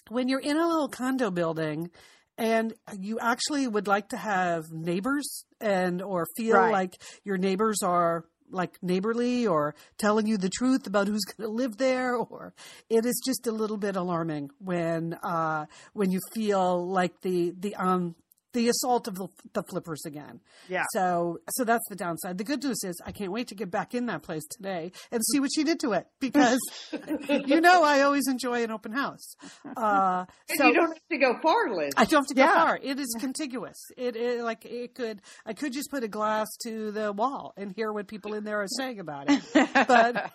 when 0.10 0.28
you're 0.28 0.40
in 0.40 0.58
a 0.58 0.68
little 0.68 0.90
condo 0.90 1.32
building 1.32 1.92
and 2.38 2.74
you 3.00 3.20
actually 3.20 3.68
would 3.68 3.88
like 3.88 4.10
to 4.10 4.18
have 4.18 4.72
neighbors 4.72 5.46
and 5.62 6.02
or 6.02 6.26
feel 6.36 6.56
Right. 6.58 6.72
like 6.72 6.94
your 7.24 7.38
neighbors 7.38 7.80
are 7.84 8.26
like 8.52 8.78
neighborly 8.84 9.48
or 9.48 9.74
telling 9.98 10.28
you 10.28 10.38
the 10.38 10.50
truth 10.50 10.86
about 10.86 11.08
who's 11.08 11.24
going 11.38 11.50
to 11.50 11.54
live 11.56 11.78
there 11.78 12.16
or 12.16 12.54
it 12.90 13.06
is 13.06 13.22
just 13.26 13.48
a 13.48 13.52
little 13.52 13.78
bit 13.78 13.96
alarming 13.96 14.52
when 14.60 15.14
uh 15.24 15.66
when 15.94 16.12
you 16.12 16.20
feel 16.34 16.88
like 16.88 17.22
the 17.22 17.54
the 17.60 17.76
um 17.76 18.16
the 18.56 18.70
assault 18.70 19.08
of 19.08 19.16
the, 19.16 19.28
the 19.54 19.62
flippers 19.64 20.02
again. 20.06 20.40
Yeah. 20.68 20.86
So 20.94 21.38
so 21.52 21.64
that's 21.64 21.88
the 21.90 21.96
downside. 21.96 22.38
The 22.40 22.44
good 22.44 22.64
news 22.64 22.80
is 22.84 23.00
I 23.06 23.12
can't 23.12 23.32
wait 23.32 23.50
to 23.50 23.56
get 23.56 23.70
back 23.70 23.94
in 23.94 24.08
that 24.08 24.24
place 24.24 24.44
today 24.48 24.92
and 25.12 25.22
see 25.32 25.40
what 25.40 25.52
she 25.54 25.64
did 25.64 25.80
to 25.82 25.92
it 25.94 26.08
because 26.20 26.60
you 27.30 27.62
know 27.62 27.84
I 27.84 28.02
always 28.02 28.28
enjoy 28.28 28.64
an 28.64 28.72
open 28.72 28.92
house. 28.94 29.36
Uh, 29.78 30.26
And 30.50 30.58
so 30.58 30.68
you 30.68 30.74
don't 30.74 30.88
have 30.90 31.08
to 31.12 31.18
go 31.18 31.38
far, 31.44 31.70
Liz. 31.76 31.94
I 31.98 32.06
don't 32.06 32.22
have 32.24 32.28
to 32.28 32.34
go 32.34 32.42
Yeah. 32.44 32.54
far. 32.54 32.80
It 32.82 33.00
is 33.00 33.16
contiguous. 33.20 33.78
It, 33.98 34.16
it 34.16 34.42
like 34.42 34.66
it 34.66 34.96
could 34.96 35.22
I 35.46 35.54
could 35.54 35.74
just 35.74 35.92
put 35.92 36.04
a 36.04 36.08
glass 36.08 36.48
to 36.64 36.92
the 36.92 37.12
wall 37.12 37.54
and 37.58 37.72
hear 37.76 37.92
what 37.92 38.08
people 38.08 38.34
in 38.34 38.44
there 38.46 38.62
are 38.62 38.68
saying 38.68 39.00
about 39.00 39.26
it. 39.30 39.44
But 39.88 40.32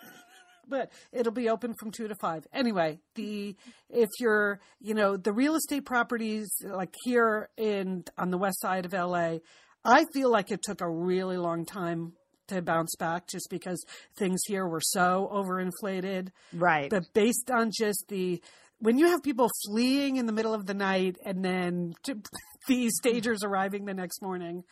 but 0.71 0.91
it'll 1.11 1.31
be 1.31 1.49
open 1.49 1.75
from 1.79 1.91
two 1.91 2.07
to 2.07 2.15
five. 2.15 2.47
Anyway, 2.51 2.99
the 3.13 3.55
if 3.91 4.09
you're 4.19 4.59
you 4.79 4.95
know 4.95 5.17
the 5.17 5.33
real 5.33 5.55
estate 5.55 5.85
properties 5.85 6.49
like 6.63 6.95
here 7.03 7.49
in 7.57 8.05
on 8.17 8.31
the 8.31 8.39
west 8.39 8.59
side 8.59 8.85
of 8.85 8.93
LA, 8.93 9.37
I 9.85 10.05
feel 10.13 10.31
like 10.31 10.49
it 10.49 10.63
took 10.63 10.81
a 10.81 10.89
really 10.89 11.37
long 11.37 11.65
time 11.65 12.13
to 12.47 12.61
bounce 12.61 12.95
back 12.95 13.27
just 13.27 13.49
because 13.49 13.83
things 14.17 14.41
here 14.47 14.67
were 14.67 14.81
so 14.81 15.29
overinflated. 15.31 16.29
Right. 16.53 16.89
But 16.89 17.03
based 17.13 17.51
on 17.51 17.71
just 17.77 18.05
the 18.07 18.41
when 18.79 18.97
you 18.97 19.07
have 19.07 19.21
people 19.21 19.49
fleeing 19.67 20.15
in 20.15 20.25
the 20.25 20.33
middle 20.33 20.53
of 20.53 20.65
the 20.65 20.73
night 20.73 21.17
and 21.23 21.45
then 21.45 21.93
the 22.67 22.89
stagers 22.89 23.43
arriving 23.43 23.85
the 23.85 23.93
next 23.93 24.21
morning, 24.21 24.63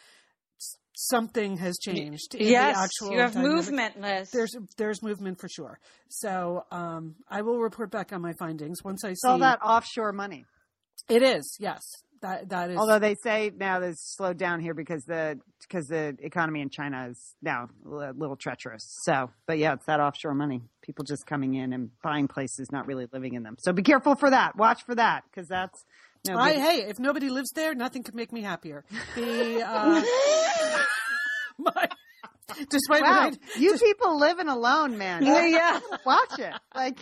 something 0.99 1.57
has 1.57 1.77
changed. 1.77 2.35
in 2.35 2.45
the 2.45 2.51
yes, 2.51 2.77
actual 2.77 3.13
you 3.13 3.19
have 3.19 3.33
dynamic. 3.33 3.55
movement, 3.55 4.01
Liz. 4.01 4.29
There's 4.31 4.55
there's 4.77 5.01
movement 5.01 5.39
for 5.39 5.47
sure. 5.47 5.79
So 6.09 6.65
um, 6.71 7.15
I 7.29 7.41
will 7.41 7.59
report 7.59 7.91
back 7.91 8.11
on 8.11 8.21
my 8.21 8.33
findings 8.33 8.83
once 8.83 9.03
I 9.05 9.09
it's 9.09 9.21
see. 9.21 9.27
all 9.27 9.39
that 9.39 9.59
offshore 9.63 10.11
money. 10.11 10.45
It 11.07 11.23
is 11.23 11.55
yes. 11.59 11.81
That 12.21 12.49
that 12.49 12.69
is. 12.69 12.77
Although 12.77 12.99
they 12.99 13.15
say 13.23 13.49
now 13.55 13.81
it's 13.81 14.15
slowed 14.17 14.37
down 14.37 14.59
here 14.59 14.73
because 14.73 15.03
the 15.05 15.39
because 15.61 15.87
the 15.87 16.17
economy 16.19 16.59
in 16.59 16.69
China 16.69 17.07
is 17.09 17.35
now 17.41 17.69
a 17.85 18.11
little 18.11 18.35
treacherous. 18.35 18.83
So, 19.03 19.31
but 19.47 19.57
yeah, 19.57 19.73
it's 19.73 19.85
that 19.85 20.01
offshore 20.01 20.33
money. 20.33 20.61
People 20.81 21.05
just 21.05 21.25
coming 21.25 21.53
in 21.53 21.71
and 21.71 21.91
buying 22.03 22.27
places, 22.27 22.73
not 22.73 22.87
really 22.87 23.07
living 23.13 23.35
in 23.35 23.43
them. 23.43 23.55
So 23.59 23.71
be 23.71 23.83
careful 23.83 24.15
for 24.15 24.29
that. 24.29 24.57
Watch 24.57 24.83
for 24.85 24.95
that 24.95 25.23
because 25.31 25.47
that's 25.47 25.85
no 26.27 26.37
I, 26.37 26.53
hey, 26.53 26.81
if 26.89 26.99
nobody 26.99 27.29
lives 27.29 27.51
there, 27.55 27.73
nothing 27.75 28.03
could 28.03 28.15
make 28.15 28.31
me 28.31 28.41
happier. 28.41 28.83
The 29.15 29.63
uh, 29.67 30.01
my, 31.57 31.87
despite 32.69 33.01
Wow, 33.03 33.25
what 33.29 33.37
I- 33.55 33.59
you 33.59 33.77
people 33.77 34.19
living 34.19 34.47
alone, 34.47 34.97
man. 34.97 35.25
Yeah, 35.25 35.45
yeah. 35.45 35.79
Watch 36.05 36.39
it. 36.39 36.53
Like 36.75 36.99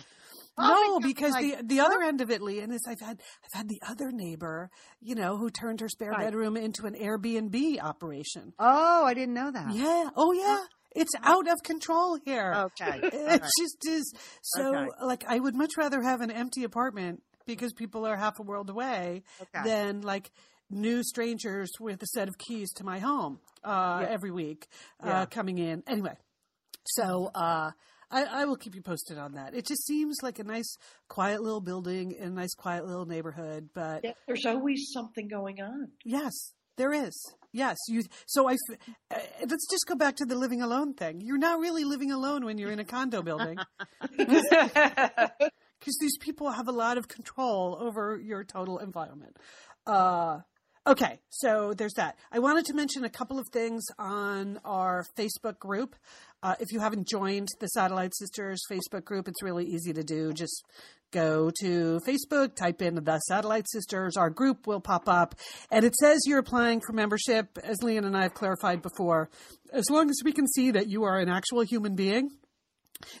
No, 0.58 0.98
because 1.00 1.32
God, 1.34 1.42
the 1.42 1.50
like, 1.56 1.68
the 1.68 1.80
other 1.80 2.02
end 2.02 2.20
of 2.20 2.30
it, 2.30 2.42
Lian, 2.42 2.72
is 2.72 2.80
I've 2.88 3.00
had 3.00 3.20
I've 3.44 3.52
had 3.58 3.68
the 3.68 3.80
other 3.88 4.10
neighbor, 4.10 4.70
you 5.00 5.14
know, 5.14 5.36
who 5.36 5.50
turned 5.50 5.80
her 5.80 5.88
spare 5.88 6.10
Right. 6.10 6.24
bedroom 6.26 6.56
into 6.56 6.86
an 6.86 6.94
Airbnb 6.94 7.80
operation. 7.82 8.52
Oh, 8.58 9.04
I 9.04 9.14
didn't 9.14 9.34
know 9.34 9.50
that. 9.50 9.72
Yeah. 9.74 10.10
Oh 10.16 10.32
yeah. 10.32 10.58
It's 10.96 11.12
out 11.22 11.46
of 11.46 11.62
control 11.62 12.18
here. 12.24 12.52
Okay. 12.80 12.98
It 13.02 13.42
just 13.60 13.86
is. 13.86 14.12
So, 14.42 14.74
Okay. 14.74 14.88
like, 15.02 15.22
I 15.28 15.38
would 15.38 15.54
much 15.54 15.72
rather 15.76 16.02
have 16.02 16.22
an 16.22 16.30
empty 16.30 16.64
apartment 16.64 17.22
because 17.48 17.72
people 17.72 18.06
are 18.06 18.16
half 18.16 18.38
a 18.38 18.42
world 18.42 18.70
away 18.70 19.24
Okay. 19.40 19.64
than 19.68 20.02
like 20.02 20.30
new 20.70 21.02
strangers 21.02 21.70
with 21.80 22.00
a 22.02 22.06
set 22.06 22.28
of 22.28 22.36
keys 22.38 22.70
to 22.74 22.84
my 22.84 22.98
home 23.00 23.40
uh, 23.64 24.00
Yeah. 24.02 24.08
every 24.10 24.30
week 24.30 24.68
uh, 25.02 25.06
Yeah. 25.08 25.26
coming 25.26 25.58
in. 25.58 25.82
Anyway, 25.86 26.14
so 26.86 27.30
uh, 27.34 27.72
I, 28.10 28.24
I 28.24 28.44
will 28.44 28.56
keep 28.56 28.74
you 28.74 28.82
posted 28.82 29.18
on 29.18 29.32
that. 29.32 29.54
It 29.54 29.66
just 29.66 29.84
seems 29.86 30.18
like 30.22 30.38
a 30.38 30.44
nice, 30.44 30.76
quiet 31.08 31.42
little 31.42 31.62
building 31.62 32.12
in 32.12 32.28
a 32.28 32.30
nice, 32.30 32.54
quiet 32.54 32.86
little 32.86 33.06
neighborhood. 33.06 33.70
But 33.74 34.04
Yeah, 34.04 34.12
there's 34.26 34.44
always 34.46 34.90
something 34.92 35.26
going 35.26 35.60
on. 35.62 35.88
Yes, 36.04 36.32
there 36.76 36.92
is. 36.92 37.14
Yes, 37.52 37.78
you. 37.88 38.02
So 38.26 38.46
I. 38.48 38.56
Uh, 39.10 39.16
let's 39.48 39.66
just 39.70 39.86
go 39.88 39.94
back 39.94 40.16
to 40.16 40.26
the 40.26 40.34
living 40.36 40.60
alone 40.60 40.92
thing. 40.92 41.22
You're 41.22 41.38
not 41.38 41.60
really 41.60 41.84
living 41.84 42.12
alone 42.12 42.44
when 42.44 42.58
you're 42.58 42.70
in 42.70 42.78
a 42.78 42.84
condo 42.84 43.22
building, 43.22 43.56
because 45.78 45.96
these 46.00 46.16
people 46.18 46.50
have 46.50 46.68
a 46.68 46.72
lot 46.72 46.98
of 46.98 47.08
control 47.08 47.76
over 47.80 48.18
your 48.18 48.44
total 48.44 48.78
environment. 48.78 49.36
Uh, 49.86 50.40
okay, 50.86 51.20
so 51.28 51.72
there's 51.74 51.94
that. 51.94 52.16
I 52.32 52.38
wanted 52.38 52.66
to 52.66 52.74
mention 52.74 53.04
a 53.04 53.10
couple 53.10 53.38
of 53.38 53.46
things 53.52 53.84
on 53.98 54.60
our 54.64 55.04
Facebook 55.16 55.58
group. 55.58 55.96
Uh, 56.42 56.54
if 56.60 56.72
you 56.72 56.80
haven't 56.80 57.08
joined 57.08 57.48
the 57.60 57.66
Satellite 57.68 58.14
Sisters 58.14 58.60
Facebook 58.70 59.04
group, 59.04 59.28
it's 59.28 59.42
really 59.42 59.64
easy 59.64 59.92
to 59.92 60.04
do. 60.04 60.32
Just 60.32 60.64
go 61.10 61.50
to 61.60 62.00
Facebook, 62.06 62.54
type 62.54 62.82
in 62.82 62.94
the 62.94 63.18
Satellite 63.20 63.68
Sisters, 63.68 64.16
our 64.16 64.30
group 64.30 64.66
will 64.66 64.80
pop 64.80 65.08
up, 65.08 65.34
and 65.70 65.84
it 65.84 65.94
says 65.94 66.20
you're 66.26 66.38
applying 66.38 66.80
for 66.80 66.92
membership. 66.92 67.58
As 67.62 67.82
Lian 67.82 68.04
and 68.04 68.16
I 68.16 68.22
have 68.22 68.34
clarified 68.34 68.82
before, 68.82 69.30
as 69.72 69.90
long 69.90 70.10
as 70.10 70.20
we 70.24 70.32
can 70.32 70.46
see 70.46 70.70
that 70.72 70.88
you 70.88 71.04
are 71.04 71.18
an 71.18 71.28
actual 71.28 71.62
human 71.62 71.94
being, 71.94 72.30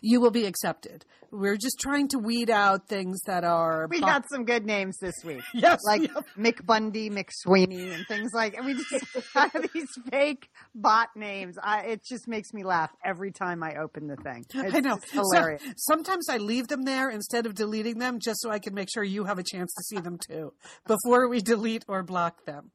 you 0.02 0.20
will 0.20 0.30
be 0.30 0.44
accepted. 0.44 1.04
We're 1.30 1.56
just 1.56 1.76
trying 1.78 2.08
to 2.08 2.18
weed 2.18 2.48
out 2.48 2.88
things 2.88 3.20
that 3.26 3.44
are. 3.44 3.86
We 3.90 4.00
got 4.00 4.24
some 4.32 4.44
good 4.44 4.64
names 4.64 4.96
this 4.98 5.14
week. 5.22 5.42
yes, 5.54 5.80
like 5.84 6.02
yep. 6.02 6.24
Mick 6.38 6.64
Bundy, 6.64 7.10
McSweeney, 7.10 7.94
and 7.94 8.06
things 8.06 8.30
like. 8.32 8.54
And 8.56 8.64
we 8.64 8.74
just 8.74 9.06
have 9.34 9.70
these 9.74 9.88
fake 10.10 10.48
bot 10.74 11.08
names. 11.14 11.56
I, 11.62 11.82
it 11.82 12.00
just 12.02 12.26
makes 12.28 12.54
me 12.54 12.64
laugh 12.64 12.90
every 13.04 13.30
time 13.30 13.62
I 13.62 13.74
open 13.76 14.06
the 14.06 14.16
thing. 14.16 14.46
It's 14.54 14.74
I 14.74 14.80
know. 14.80 14.98
hilarious. 15.12 15.62
So- 15.62 15.72
sometimes 15.76 16.28
I 16.30 16.38
leave 16.38 16.68
them 16.68 16.84
there 16.84 17.10
instead 17.10 17.44
of 17.46 17.54
deleting 17.54 17.98
them 17.98 18.18
just 18.20 18.40
so 18.40 18.50
I 18.50 18.58
can 18.58 18.74
make 18.74 18.88
sure 18.92 19.04
you 19.04 19.24
have 19.24 19.38
a 19.38 19.44
chance 19.44 19.72
to 19.74 19.82
see 19.84 20.00
them 20.00 20.18
too 20.18 20.54
before 20.86 21.28
we 21.28 21.40
delete 21.40 21.84
or 21.88 22.02
block 22.02 22.44
them. 22.46 22.70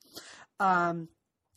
Um, 0.60 1.08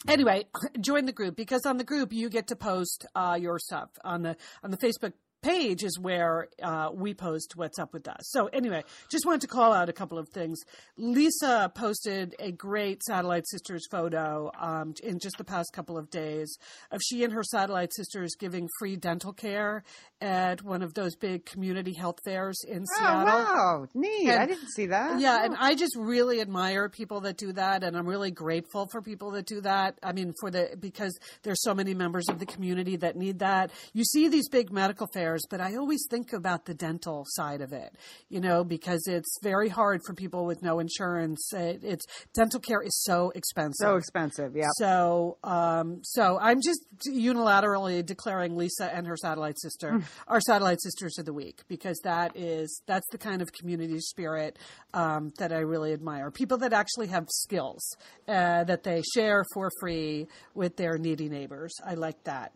anyway, 0.09 0.47
join 0.81 1.05
the 1.07 1.13
group 1.13 1.37
because 1.37 1.67
on 1.67 1.77
the 1.77 1.85
group 1.85 2.13
you 2.13 2.31
get 2.31 2.49
to 2.49 2.57
post 2.57 3.07
uh, 3.15 3.37
your 3.39 3.59
stuff 3.59 3.91
on 4.05 4.23
the 4.23 4.37
on 4.63 4.71
the 4.71 4.77
Facebook 4.79 5.13
page 5.47 5.85
is 5.85 5.99
where 5.99 6.49
uh, 6.63 6.91
we 6.93 7.15
post 7.15 7.55
what's 7.57 7.79
up 7.79 7.93
with 7.93 8.09
us. 8.09 8.19
So 8.31 8.47
anyway, 8.47 8.83
just 9.11 9.25
wanted 9.27 9.43
to 9.43 9.47
call 9.47 9.73
out 9.73 9.89
a 9.89 9.93
couple 9.93 10.19
of 10.19 10.29
things. 10.31 10.59
Lisa 10.97 11.71
posted 11.75 12.35
a 12.39 12.51
great 12.51 13.03
Satellite 13.05 13.47
Sisters 13.49 13.87
photo 13.91 14.51
um, 14.59 14.95
in 15.03 15.19
just 15.19 15.37
the 15.39 15.45
past 15.45 15.73
couple 15.73 15.97
of 15.99 16.11
days 16.11 16.57
of 16.91 17.01
she 17.03 17.23
and 17.23 17.33
her 17.33 17.43
Satellite 17.45 17.93
Sisters 17.95 18.35
giving 18.39 18.69
free 18.79 18.97
dental 18.97 19.33
care 19.33 19.85
at 20.21 20.63
one 20.63 20.83
of 20.83 20.95
those 20.95 21.15
big 21.17 21.45
community 21.45 21.93
health 21.93 22.17
fairs 22.25 22.59
in 22.67 22.83
Oh, 22.83 22.99
Seattle. 22.99 23.25
wow. 23.27 23.87
Neat. 23.95 24.29
And- 24.31 24.43
I 24.43 24.47
didn't 24.47 24.71
see 24.75 24.87
that. 24.87 25.21
Yeah, 25.21 25.45
and 25.45 25.55
I 25.59 25.75
just 25.75 25.95
really 25.97 26.41
admire 26.41 26.89
people 26.89 27.21
that 27.21 27.37
do 27.37 27.53
that, 27.53 27.85
and 27.85 27.97
I'm 27.97 28.07
really 28.07 28.31
grateful 28.31 28.87
for 28.91 29.03
people 29.03 29.33
that 29.33 29.47
do 29.47 29.61
that. 29.61 29.99
I 30.03 30.13
mean, 30.13 30.33
for 30.41 30.51
the 30.51 30.77
because 30.81 31.19
there's 31.43 31.63
so 31.63 31.75
many 31.75 31.95
members 31.95 32.29
of 32.29 32.39
the 32.39 32.47
community 32.47 32.97
that 32.97 33.17
need 33.17 33.41
that. 33.41 33.71
You 33.93 34.05
see 34.05 34.29
these 34.29 34.49
big 34.49 34.73
medical 34.73 35.07
fairs, 35.13 35.36
but 35.49 35.61
I 35.61 35.77
always 35.77 36.07
think 36.09 36.33
about 36.33 36.65
the 36.65 36.75
dental 36.75 37.25
side 37.29 37.61
of 37.61 37.73
it, 37.73 37.95
you 38.29 38.41
know, 38.41 38.65
because 38.65 39.07
it's 39.07 39.39
very 39.43 39.69
hard 39.69 40.01
for 40.07 40.15
people 40.15 40.47
with 40.47 40.63
no 40.63 40.79
insurance. 40.79 41.53
It, 41.53 41.81
it's 41.83 42.05
dental 42.35 42.61
care 42.61 42.83
is 42.83 43.03
so 43.03 43.31
expensive. 43.35 43.87
So 43.87 43.97
expensive. 43.97 44.57
Yeah. 44.57 44.69
So, 44.79 45.39
um, 45.45 46.01
so 46.03 46.39
I'm 46.41 46.61
just 46.63 46.85
unilaterally 47.09 48.05
declaring 48.05 48.57
Lisa 48.57 48.95
and 48.95 49.07
her 49.07 49.17
satellite 49.17 49.59
sister 49.59 50.01
our 50.29 50.41
satellite 50.41 50.81
sisters 50.83 51.19
of 51.19 51.25
the 51.25 51.33
week 51.33 51.63
because 51.69 51.99
that 52.05 52.37
is 52.37 52.83
that's 52.87 53.07
the 53.11 53.19
kind 53.19 53.43
of 53.43 53.53
community 53.53 54.01
spirit 54.01 54.59
um, 54.95 55.33
that 55.39 55.53
I 55.53 55.59
really 55.59 55.93
admire. 55.93 56.31
People 56.31 56.59
that 56.59 56.73
actually 56.73 57.09
have 57.09 57.27
skills 57.29 57.97
uh, 58.29 58.65
that 58.65 58.83
they 58.83 59.03
share 59.15 59.45
for 59.55 59.71
free 59.81 60.27
with 60.55 60.77
their 60.77 60.99
needy 60.99 61.29
neighbors. 61.29 61.75
I 61.85 61.95
like 61.95 62.23
that. 62.25 62.53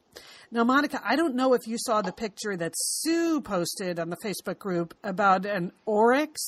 Now, 0.50 0.64
Monica, 0.64 1.00
I 1.04 1.14
don't 1.14 1.36
know 1.36 1.54
if 1.54 1.66
you 1.66 1.76
saw 1.78 2.02
the 2.02 2.12
picture 2.12 2.56
that 2.56 2.69
Sue 2.74 3.40
posted 3.40 3.98
on 3.98 4.10
the 4.10 4.16
Facebook 4.24 4.58
group 4.58 4.94
about 5.02 5.46
an 5.46 5.72
oryx 5.86 6.40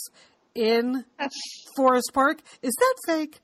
in 0.55 1.05
Forest 1.77 2.11
Park. 2.13 2.41
Is 2.63 2.75
that 2.79 2.95
fake? 3.07 3.41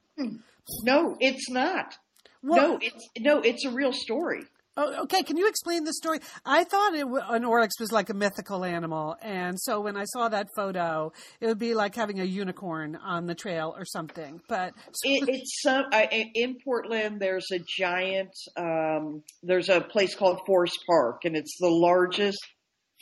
no, 0.84 1.16
it's 1.20 1.48
not. 1.50 1.96
What- 2.42 2.56
No, 2.56 2.78
it's 2.80 3.08
no, 3.18 3.40
it's 3.40 3.64
a 3.64 3.70
real 3.70 3.92
story. 3.92 4.42
Oh, 4.80 5.02
okay, 5.02 5.24
can 5.24 5.36
you 5.36 5.48
explain 5.48 5.82
the 5.82 5.92
story? 5.92 6.20
I 6.46 6.62
thought 6.62 6.94
it, 6.94 7.04
an 7.04 7.44
oryx 7.44 7.80
was 7.80 7.90
like 7.90 8.10
a 8.10 8.14
mythical 8.14 8.64
animal, 8.64 9.16
and 9.20 9.58
so 9.60 9.80
when 9.80 9.96
I 9.96 10.04
saw 10.04 10.28
that 10.28 10.46
photo, 10.54 11.12
it 11.40 11.48
would 11.48 11.58
be 11.58 11.74
like 11.74 11.96
having 11.96 12.20
a 12.20 12.24
unicorn 12.24 12.94
on 12.94 13.26
the 13.26 13.34
trail 13.34 13.74
or 13.76 13.84
something. 13.84 14.40
But 14.48 14.74
It, 15.02 15.28
it's 15.28 15.62
some 15.62 15.86
I, 15.90 16.30
in 16.32 16.58
Portland. 16.64 17.18
There's 17.18 17.48
a 17.52 17.58
giant. 17.76 18.30
Um, 18.56 19.24
there's 19.42 19.68
a 19.68 19.80
place 19.80 20.14
called 20.14 20.38
Forest 20.46 20.78
Park, 20.88 21.24
and 21.24 21.36
it's 21.36 21.56
the 21.58 21.70
largest 21.70 22.38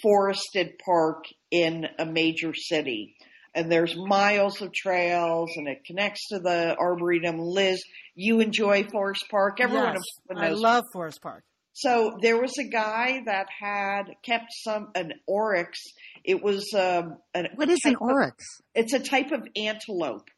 forested 0.03 0.78
park 0.84 1.24
in 1.51 1.86
a 1.99 2.07
major 2.07 2.53
city. 2.55 3.14
And 3.55 3.72
there's 3.72 3.97
miles 3.97 4.61
of 4.61 4.72
trails, 4.74 5.51
and 5.57 5.66
it 5.66 5.78
connects 5.86 6.28
to 6.28 6.38
the 6.38 6.76
arboretum. 6.78 7.38
Liz, 7.38 7.82
you 8.14 8.40
enjoy 8.40 8.84
Forest 8.92 9.24
Park. 9.30 9.61
Everyone 9.61 9.94
yes, 9.94 10.03
in 10.28 10.36
I 10.38 10.51
love 10.51 10.84
Forest 10.92 11.22
Park. 11.22 11.42
So 11.72 12.18
there 12.20 12.40
was 12.40 12.53
a 12.59 12.64
guy 12.68 13.22
that 13.26 13.47
had 13.61 14.05
kept 14.22 14.47
some 14.62 14.88
an 14.94 15.12
oryx. 15.26 15.78
It 16.24 16.42
was 16.42 16.70
um, 16.74 17.16
an, 17.34 17.49
What 17.55 17.68
a 17.68 17.72
is 17.72 17.80
an 17.84 17.92
type 17.92 18.03
of- 18.03 18.09
oryx? 18.09 18.44
it's 18.74 18.92
a 18.92 18.99
type 19.01 19.30
of 19.32 19.47
antelope. 19.57 20.28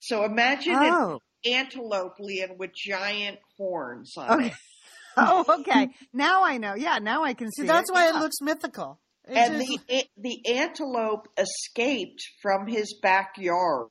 So 0.00 0.24
imagine 0.24 0.74
Oh. 0.76 1.20
an 1.46 1.52
antelope, 1.52 2.16
Lian, 2.20 2.58
with 2.58 2.72
giant 2.74 3.38
horns 3.56 4.12
on 4.18 4.30
Okay. 4.40 4.46
it. 4.48 4.52
Oh, 5.26 5.44
okay. 5.60 5.90
Now 6.12 6.44
I 6.44 6.58
know. 6.58 6.74
Yeah, 6.74 6.98
now 6.98 7.22
I 7.24 7.34
can 7.34 7.50
see. 7.52 7.62
See, 7.62 7.68
that's 7.68 7.90
it. 7.90 7.92
why 7.92 8.08
Yeah. 8.08 8.16
it 8.16 8.20
looks 8.20 8.40
mythical. 8.40 9.00
It's 9.26 9.36
And 9.50 9.62
just- 9.62 9.86
the 9.88 10.04
the 10.16 10.54
antelope 10.56 11.28
escaped 11.38 12.22
from 12.42 12.66
his 12.66 12.98
backyard 13.02 13.88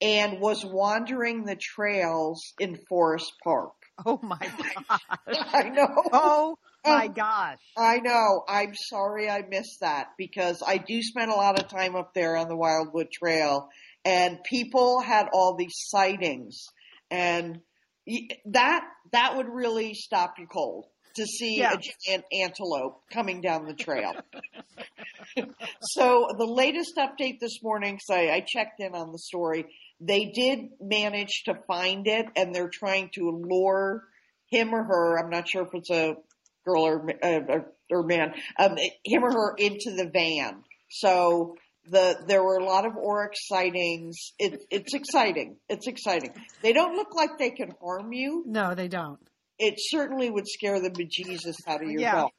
and 0.00 0.40
was 0.40 0.64
wandering 0.64 1.44
the 1.44 1.56
trails 1.56 2.42
in 2.58 2.78
Forest 2.88 3.32
Park. 3.44 3.72
Oh 4.06 4.18
my 4.22 4.38
god. 4.88 5.00
I 5.52 5.68
know. 5.68 5.88
Oh 6.12 6.56
my 6.86 7.08
gosh. 7.08 7.58
I 7.76 7.98
know. 7.98 8.42
I'm 8.48 8.72
sorry 8.74 9.28
I 9.28 9.42
missed 9.48 9.80
that 9.82 10.08
because 10.16 10.62
I 10.66 10.78
do 10.78 11.02
spend 11.02 11.30
a 11.30 11.34
lot 11.34 11.58
of 11.62 11.68
time 11.68 11.94
up 11.96 12.14
there 12.14 12.36
on 12.36 12.48
the 12.48 12.56
Wildwood 12.56 13.08
Trail 13.12 13.68
and 14.04 14.42
people 14.44 15.00
had 15.00 15.26
all 15.34 15.56
these 15.56 15.74
sightings 15.76 16.64
and 17.10 17.56
y- 17.56 17.60
that 18.46 18.84
that 19.12 19.36
would 19.36 19.48
really 19.48 19.94
stop 19.94 20.34
you 20.38 20.46
cold 20.46 20.86
to 21.16 21.26
see 21.26 21.58
Yeah. 21.58 21.72
a 21.74 21.78
giant 22.06 22.24
antelope 22.32 23.02
coming 23.12 23.40
down 23.40 23.66
the 23.66 23.74
trail. 23.74 24.14
so 25.82 26.28
the 26.36 26.46
latest 26.46 26.96
update 26.96 27.40
this 27.40 27.62
morning, 27.62 27.98
so 28.00 28.14
I, 28.14 28.36
I 28.36 28.44
checked 28.46 28.80
in 28.80 28.94
on 28.94 29.12
the 29.12 29.18
story. 29.18 29.66
They 30.00 30.26
did 30.34 30.60
manage 30.80 31.42
to 31.46 31.54
find 31.66 32.06
it, 32.06 32.26
and 32.36 32.54
they're 32.54 32.70
trying 32.72 33.10
to 33.14 33.30
lure 33.48 34.04
him 34.50 34.74
or 34.74 34.82
her. 34.84 35.18
I'm 35.18 35.30
not 35.30 35.48
sure 35.48 35.62
if 35.62 35.68
it's 35.74 35.90
a 35.90 36.14
girl 36.64 36.86
or 36.86 37.06
uh, 37.22 37.40
or 37.90 38.02
man, 38.04 38.32
um, 38.58 38.76
him 39.04 39.24
or 39.24 39.32
her 39.32 39.54
into 39.58 39.90
the 39.96 40.08
van. 40.12 40.62
So 40.90 41.56
the 41.90 42.16
there 42.26 42.42
were 42.42 42.56
a 42.58 42.64
lot 42.64 42.86
of 42.86 42.96
oryx 42.96 43.38
sightings. 43.48 44.16
It, 44.38 44.62
it's 44.70 44.94
exciting. 44.94 45.56
It's 45.68 45.86
exciting. 45.86 46.32
They 46.62 46.72
don't 46.72 46.94
look 46.96 47.14
like 47.14 47.30
they 47.38 47.50
can 47.50 47.72
harm 47.82 48.12
you. 48.12 48.44
no, 48.46 48.74
they 48.74 48.88
don't. 48.88 49.18
It 49.58 49.74
certainly 49.78 50.30
would 50.30 50.46
scare 50.48 50.80
the 50.80 50.90
bejesus 50.90 51.56
out 51.66 51.82
of 51.82 51.90
your 51.90 52.00
Yeah. 52.00 52.12
dog 52.22 52.30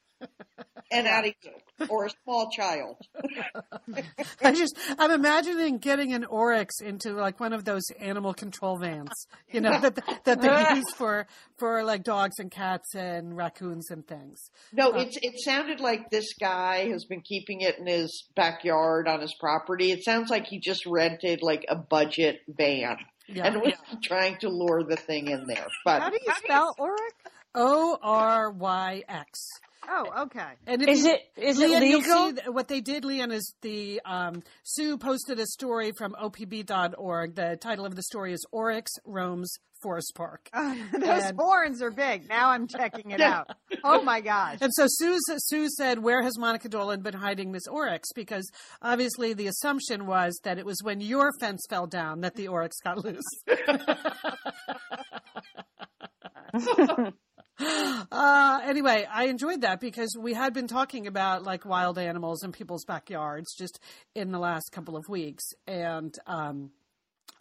and 0.90 1.06
out 1.06 1.26
of 1.26 1.32
you 1.42 1.86
or 1.88 2.06
a 2.06 2.10
small 2.22 2.50
child. 2.50 2.96
I 4.42 4.52
just, 4.52 4.76
I'm 4.98 5.10
imagining 5.10 5.78
getting 5.78 6.12
an 6.12 6.24
oryx 6.24 6.80
into 6.80 7.12
like 7.12 7.40
one 7.40 7.52
of 7.52 7.64
those 7.64 7.82
animal 7.98 8.34
control 8.34 8.76
vans, 8.76 9.10
you 9.50 9.60
know, 9.60 9.80
that 9.80 9.98
that 10.24 10.40
they 10.42 10.74
use 10.76 10.90
for 10.94 11.26
for 11.58 11.82
like 11.84 12.04
dogs 12.04 12.36
and 12.38 12.50
cats 12.50 12.94
and 12.94 13.36
raccoons 13.36 13.90
and 13.90 14.06
things. 14.06 14.50
No, 14.72 14.92
it's 14.92 15.16
it 15.22 15.34
sounded 15.44 15.80
like 15.80 16.10
this 16.10 16.34
guy 16.40 16.88
has 16.90 17.04
been 17.04 17.22
keeping 17.22 17.62
it 17.62 17.78
in 17.78 17.86
his 17.86 18.24
backyard 18.36 19.08
on 19.08 19.20
his 19.20 19.34
property. 19.40 19.92
It 19.92 20.04
sounds 20.04 20.30
like 20.30 20.46
he 20.46 20.58
just 20.60 20.84
rented 20.86 21.40
like 21.42 21.64
a 21.68 21.76
budget 21.76 22.40
van 22.48 22.96
Yeah. 23.28 23.46
and 23.46 23.56
was 23.62 23.74
trying 24.02 24.36
to 24.40 24.48
lure 24.48 24.84
the 24.84 24.96
thing 24.96 25.28
in 25.28 25.46
there. 25.46 25.66
But 25.84 26.02
How 26.02 26.10
do 26.10 26.18
you 26.24 26.32
spell 26.44 26.74
oryx? 26.78 27.14
O 27.54 27.98
R 28.02 28.50
Y 28.50 29.02
X. 29.08 29.40
Oh, 29.88 30.22
okay. 30.24 30.52
And 30.66 30.80
if 30.82 30.88
Is 30.88 31.04
you- 31.04 31.12
it 31.12 31.20
is 31.36 31.58
it 31.58 31.68
Lian, 31.68 31.82
you'll 31.82 32.00
legal? 32.00 32.26
see 32.26 32.32
that 32.32 32.54
what 32.54 32.68
they 32.68 32.80
did, 32.80 33.04
Lian, 33.04 33.32
is 33.32 33.52
the 33.62 34.00
um, 34.04 34.42
Sue 34.62 34.96
posted 34.96 35.40
a 35.40 35.46
story 35.46 35.90
from 35.98 36.14
opb.org. 36.14 37.34
The 37.34 37.58
title 37.60 37.84
of 37.84 37.96
the 37.96 38.02
story 38.04 38.32
is 38.32 38.44
Oryx 38.52 38.92
Roams 39.04 39.52
Forest 39.82 40.12
Park. 40.14 40.48
Those 40.54 41.24
And- 41.24 41.36
horns 41.36 41.82
are 41.82 41.90
big. 41.90 42.28
Now 42.28 42.50
I'm 42.50 42.68
checking 42.68 43.10
it 43.10 43.20
out. 43.20 43.48
Oh 43.84 44.00
my 44.02 44.20
gosh. 44.20 44.58
And 44.60 44.72
so 44.72 44.84
Sue, 44.86 45.18
Sue 45.38 45.68
said, 45.68 45.98
Where 45.98 46.22
has 46.22 46.38
Monica 46.38 46.68
Dolan 46.68 47.02
been 47.02 47.14
hiding 47.14 47.50
this 47.50 47.66
oryx? 47.66 48.10
Because 48.14 48.48
obviously 48.80 49.32
the 49.32 49.48
assumption 49.48 50.06
was 50.06 50.38
that 50.44 50.56
it 50.56 50.64
was 50.64 50.78
when 50.84 51.00
your 51.00 51.32
fence 51.40 51.64
fell 51.68 51.88
down 51.88 52.20
that 52.20 52.36
the 52.36 52.46
oryx 52.46 52.76
got 52.84 53.04
loose. 53.04 53.24
uh, 57.60 58.60
anyway, 58.64 59.06
I 59.10 59.26
enjoyed 59.26 59.60
that 59.60 59.80
because 59.80 60.16
we 60.18 60.34
had 60.34 60.54
been 60.54 60.66
talking 60.68 61.06
about 61.06 61.42
like 61.42 61.64
wild 61.64 61.98
animals 61.98 62.42
in 62.42 62.52
people's 62.52 62.84
backyards 62.84 63.54
just 63.54 63.78
in 64.14 64.32
the 64.32 64.38
last 64.38 64.72
couple 64.72 64.96
of 64.96 65.08
weeks. 65.08 65.44
And, 65.66 66.16
um, 66.26 66.70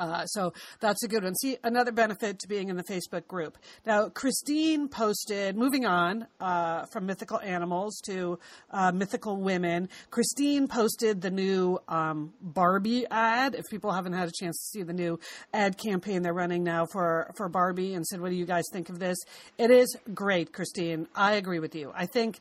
uh, 0.01 0.25
so 0.25 0.53
that's 0.79 1.03
a 1.03 1.07
good 1.07 1.23
one. 1.23 1.35
See, 1.35 1.57
another 1.63 1.91
benefit 1.91 2.39
to 2.39 2.47
being 2.47 2.69
in 2.69 2.75
the 2.75 2.83
Facebook 2.83 3.27
group. 3.27 3.57
Now, 3.85 4.09
Christine 4.09 4.87
posted, 4.87 5.55
moving 5.55 5.85
on 5.85 6.25
uh, 6.39 6.85
from 6.91 7.05
mythical 7.05 7.39
animals 7.39 8.01
to 8.05 8.39
uh, 8.71 8.91
mythical 8.91 9.37
women, 9.37 9.89
Christine 10.09 10.67
posted 10.67 11.21
the 11.21 11.29
new 11.29 11.77
um, 11.87 12.33
Barbie 12.41 13.05
ad. 13.11 13.53
If 13.53 13.65
people 13.69 13.91
haven't 13.91 14.13
had 14.13 14.27
a 14.27 14.31
chance 14.31 14.57
to 14.57 14.79
see 14.79 14.83
the 14.83 14.93
new 14.93 15.19
ad 15.53 15.77
campaign 15.77 16.23
they're 16.23 16.33
running 16.33 16.63
now 16.63 16.87
for, 16.91 17.31
for 17.37 17.47
Barbie 17.47 17.93
and 17.93 18.05
said, 18.05 18.21
What 18.21 18.29
do 18.29 18.35
you 18.35 18.45
guys 18.45 18.63
think 18.73 18.89
of 18.89 18.97
this? 18.97 19.17
It 19.59 19.69
is 19.69 19.95
great, 20.13 20.51
Christine. 20.51 21.07
I 21.15 21.33
agree 21.33 21.59
with 21.59 21.75
you. 21.75 21.91
I 21.95 22.07
think 22.07 22.39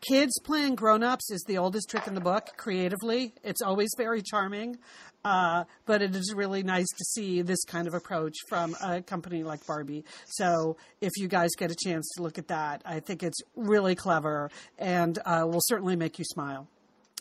kids 0.00 0.32
playing 0.44 0.74
grown-ups 0.74 1.30
is 1.30 1.44
the 1.46 1.58
oldest 1.58 1.90
trick 1.90 2.06
in 2.06 2.14
the 2.14 2.20
book 2.20 2.48
creatively. 2.56 3.34
It's 3.42 3.62
always 3.62 3.90
very 3.96 4.22
charming 4.22 4.78
uh, 5.24 5.64
but 5.84 6.00
it 6.00 6.16
is 6.16 6.32
really 6.34 6.62
nice 6.62 6.86
to 6.86 7.04
see 7.04 7.42
this 7.42 7.62
kind 7.64 7.86
of 7.86 7.92
approach 7.92 8.34
from 8.48 8.74
a 8.82 9.02
company 9.02 9.42
like 9.42 9.64
barbie. 9.66 10.04
So 10.26 10.78
if 11.00 11.10
you 11.16 11.28
guys 11.28 11.50
get 11.58 11.70
a 11.70 11.74
chance 11.74 12.08
to 12.16 12.22
look 12.22 12.38
at 12.38 12.48
that 12.48 12.82
i 12.84 13.00
think 13.00 13.22
it's 13.22 13.40
really 13.56 13.94
clever 13.94 14.50
and 14.78 15.18
uh, 15.24 15.44
will 15.46 15.60
certainly 15.62 15.96
make 15.96 16.18
you 16.18 16.24
smile 16.24 16.68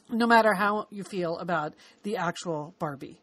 no 0.09 0.25
matter 0.25 0.53
how 0.53 0.87
you 0.89 1.03
feel 1.03 1.37
about 1.37 1.73
the 2.03 2.17
actual 2.17 2.73
barbie 2.79 3.19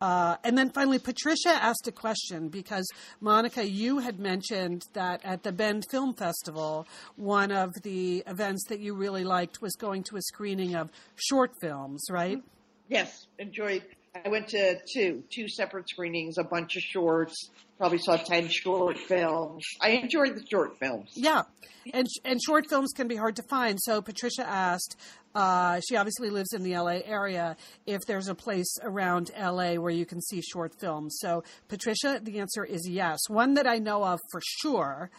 Uh, 0.00 0.36
and 0.44 0.58
then 0.58 0.70
finally, 0.70 0.98
Patricia 0.98 1.50
asked 1.50 1.86
a 1.86 1.92
question 1.92 2.48
because 2.48 2.86
Monica, 3.20 3.66
you 3.66 3.98
had 3.98 4.18
mentioned 4.18 4.82
that 4.92 5.20
at 5.24 5.42
the 5.42 5.52
Bend 5.52 5.86
Film 5.90 6.14
Festival, 6.14 6.86
one 7.16 7.50
of 7.52 7.70
the 7.82 8.22
events 8.26 8.64
that 8.68 8.80
you 8.80 8.94
really 8.94 9.24
liked 9.24 9.62
was 9.62 9.74
going 9.76 10.02
to 10.04 10.16
a 10.16 10.22
screening 10.22 10.74
of 10.74 10.90
short 11.16 11.52
films, 11.60 12.04
right? 12.10 12.42
Yes, 12.88 13.26
enjoyed. 13.38 13.82
I 14.14 14.28
went 14.28 14.48
to 14.48 14.78
two, 14.92 15.24
two 15.32 15.48
separate 15.48 15.88
screenings, 15.88 16.38
a 16.38 16.44
bunch 16.44 16.76
of 16.76 16.82
shorts. 16.82 17.50
Probably 17.78 17.98
saw 17.98 18.16
ten 18.16 18.48
short 18.48 18.96
films. 18.96 19.64
I 19.80 19.90
enjoyed 19.90 20.36
the 20.36 20.44
short 20.48 20.78
films. 20.78 21.10
Yeah, 21.16 21.42
and 21.92 22.06
and 22.24 22.40
short 22.40 22.66
films 22.70 22.92
can 22.94 23.08
be 23.08 23.16
hard 23.16 23.34
to 23.36 23.42
find. 23.50 23.78
So 23.80 24.00
Patricia 24.00 24.46
asked. 24.46 24.96
Uh, 25.34 25.80
she 25.88 25.96
obviously 25.96 26.30
lives 26.30 26.52
in 26.52 26.62
the 26.62 26.78
LA 26.78 27.00
area. 27.04 27.56
If 27.86 28.02
there's 28.06 28.28
a 28.28 28.36
place 28.36 28.72
around 28.82 29.32
LA 29.36 29.74
where 29.74 29.90
you 29.90 30.06
can 30.06 30.20
see 30.22 30.40
short 30.40 30.72
films, 30.78 31.16
so 31.20 31.42
Patricia, 31.66 32.20
the 32.22 32.38
answer 32.38 32.64
is 32.64 32.88
yes. 32.88 33.18
One 33.28 33.54
that 33.54 33.66
I 33.66 33.78
know 33.78 34.04
of 34.04 34.20
for 34.30 34.40
sure 34.44 35.10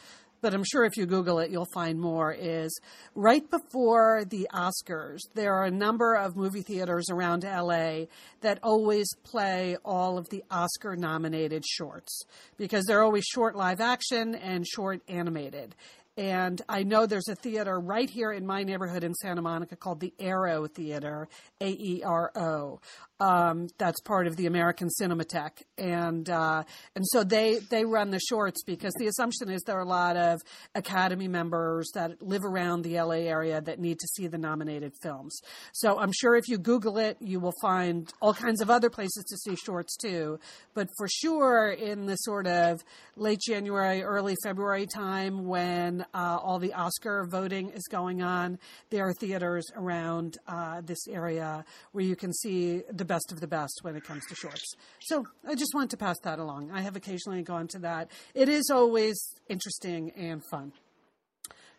but 0.45 0.53
I'm 0.53 0.63
sure 0.63 0.85
if 0.85 0.95
you 0.95 1.07
Google 1.07 1.39
it, 1.39 1.49
you'll 1.49 1.65
find 1.73 1.99
more, 1.99 2.31
is 2.31 2.79
right 3.15 3.41
before 3.49 4.25
the 4.29 4.47
Oscars, 4.53 5.21
there 5.33 5.55
are 5.55 5.65
a 5.65 5.71
number 5.71 6.13
of 6.13 6.35
movie 6.35 6.61
theaters 6.61 7.09
around 7.09 7.43
LA 7.43 8.05
that 8.41 8.59
always 8.61 9.07
play 9.23 9.75
all 9.83 10.19
of 10.19 10.29
the 10.29 10.43
Oscar 10.51 10.95
nominated 10.95 11.65
shorts 11.65 12.25
because 12.57 12.85
they're 12.85 13.01
always 13.01 13.23
short 13.25 13.55
live 13.55 13.81
action 13.81 14.35
and 14.35 14.67
short 14.67 15.01
animated. 15.07 15.73
And 16.15 16.61
I 16.69 16.83
know 16.83 17.07
there's 17.07 17.27
a 17.27 17.35
theater 17.35 17.79
right 17.79 18.09
here 18.09 18.31
in 18.31 18.45
my 18.45 18.61
neighborhood 18.61 19.03
in 19.03 19.15
Santa 19.15 19.41
Monica 19.41 19.75
called 19.75 19.99
the 19.99 20.13
Aero 20.19 20.67
Theater, 20.67 21.27
A 21.59 21.69
E 21.69 22.03
R 22.05 22.31
O. 22.35 22.79
Um, 23.21 23.67
that's 23.77 24.01
part 24.01 24.27
of 24.27 24.35
the 24.35 24.45
American 24.45 24.89
Cinematheque, 25.01 25.63
and 25.77 26.29
uh, 26.29 26.63
and 26.95 27.05
so 27.07 27.23
they 27.23 27.59
they 27.69 27.85
run 27.85 28.11
the 28.11 28.19
shorts 28.19 28.61
because 28.63 28.93
the 28.99 29.07
assumption 29.07 29.49
is 29.49 29.61
there 29.61 29.77
are 29.77 29.83
a 29.83 29.87
lot 29.87 30.17
of 30.17 30.41
Academy 30.75 31.29
members 31.29 31.89
that 31.93 32.21
live 32.21 32.43
around 32.43 32.81
the 32.81 32.99
LA 32.99 33.23
area 33.23 33.61
that 33.61 33.79
need 33.79 33.99
to 33.99 34.07
see 34.07 34.27
the 34.27 34.37
nominated 34.37 34.91
films. 35.01 35.39
So 35.71 35.97
I'm 35.97 36.11
sure 36.11 36.35
if 36.35 36.49
you 36.49 36.57
Google 36.57 36.97
it, 36.97 37.15
you 37.21 37.39
will 37.39 37.53
find 37.61 38.11
all 38.21 38.33
kinds 38.33 38.61
of 38.61 38.69
other 38.69 38.89
places 38.89 39.23
to 39.29 39.37
see 39.37 39.55
shorts 39.55 39.95
too. 39.95 40.37
But 40.73 40.89
for 40.97 41.07
sure, 41.07 41.69
in 41.69 42.07
the 42.07 42.17
sort 42.17 42.47
of 42.47 42.83
late 43.15 43.39
January, 43.39 44.03
early 44.03 44.35
February 44.43 44.87
time 44.87 45.45
when 45.45 46.05
uh, 46.13 46.37
all 46.41 46.59
the 46.59 46.73
Oscar 46.73 47.25
voting 47.29 47.69
is 47.69 47.83
going 47.89 48.21
on, 48.21 48.59
there 48.89 49.07
are 49.07 49.13
theaters 49.13 49.65
around 49.75 50.37
uh, 50.49 50.81
this 50.81 51.07
area 51.07 51.63
where 51.93 52.03
you 52.03 52.17
can 52.17 52.33
see 52.33 52.81
the 52.91 53.04
best 53.05 53.31
of 53.31 53.39
the 53.39 53.47
best 53.47 53.79
when 53.83 53.95
it 53.95 54.03
comes 54.03 54.25
to 54.27 54.35
shorts. 54.35 54.75
So 55.01 55.25
I 55.47 55.55
just 55.55 55.73
want 55.73 55.91
to 55.91 55.97
pass 55.97 56.19
that 56.23 56.39
along. 56.39 56.71
I 56.71 56.81
have 56.81 56.95
occasionally 56.95 57.43
gone 57.43 57.67
to 57.69 57.79
that. 57.79 58.09
It 58.33 58.49
is 58.49 58.69
always 58.69 59.15
interesting 59.47 60.11
and 60.11 60.41
fun. 60.49 60.73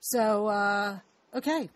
So, 0.01 0.47
uh, 0.47 0.99
okay. 1.35 1.69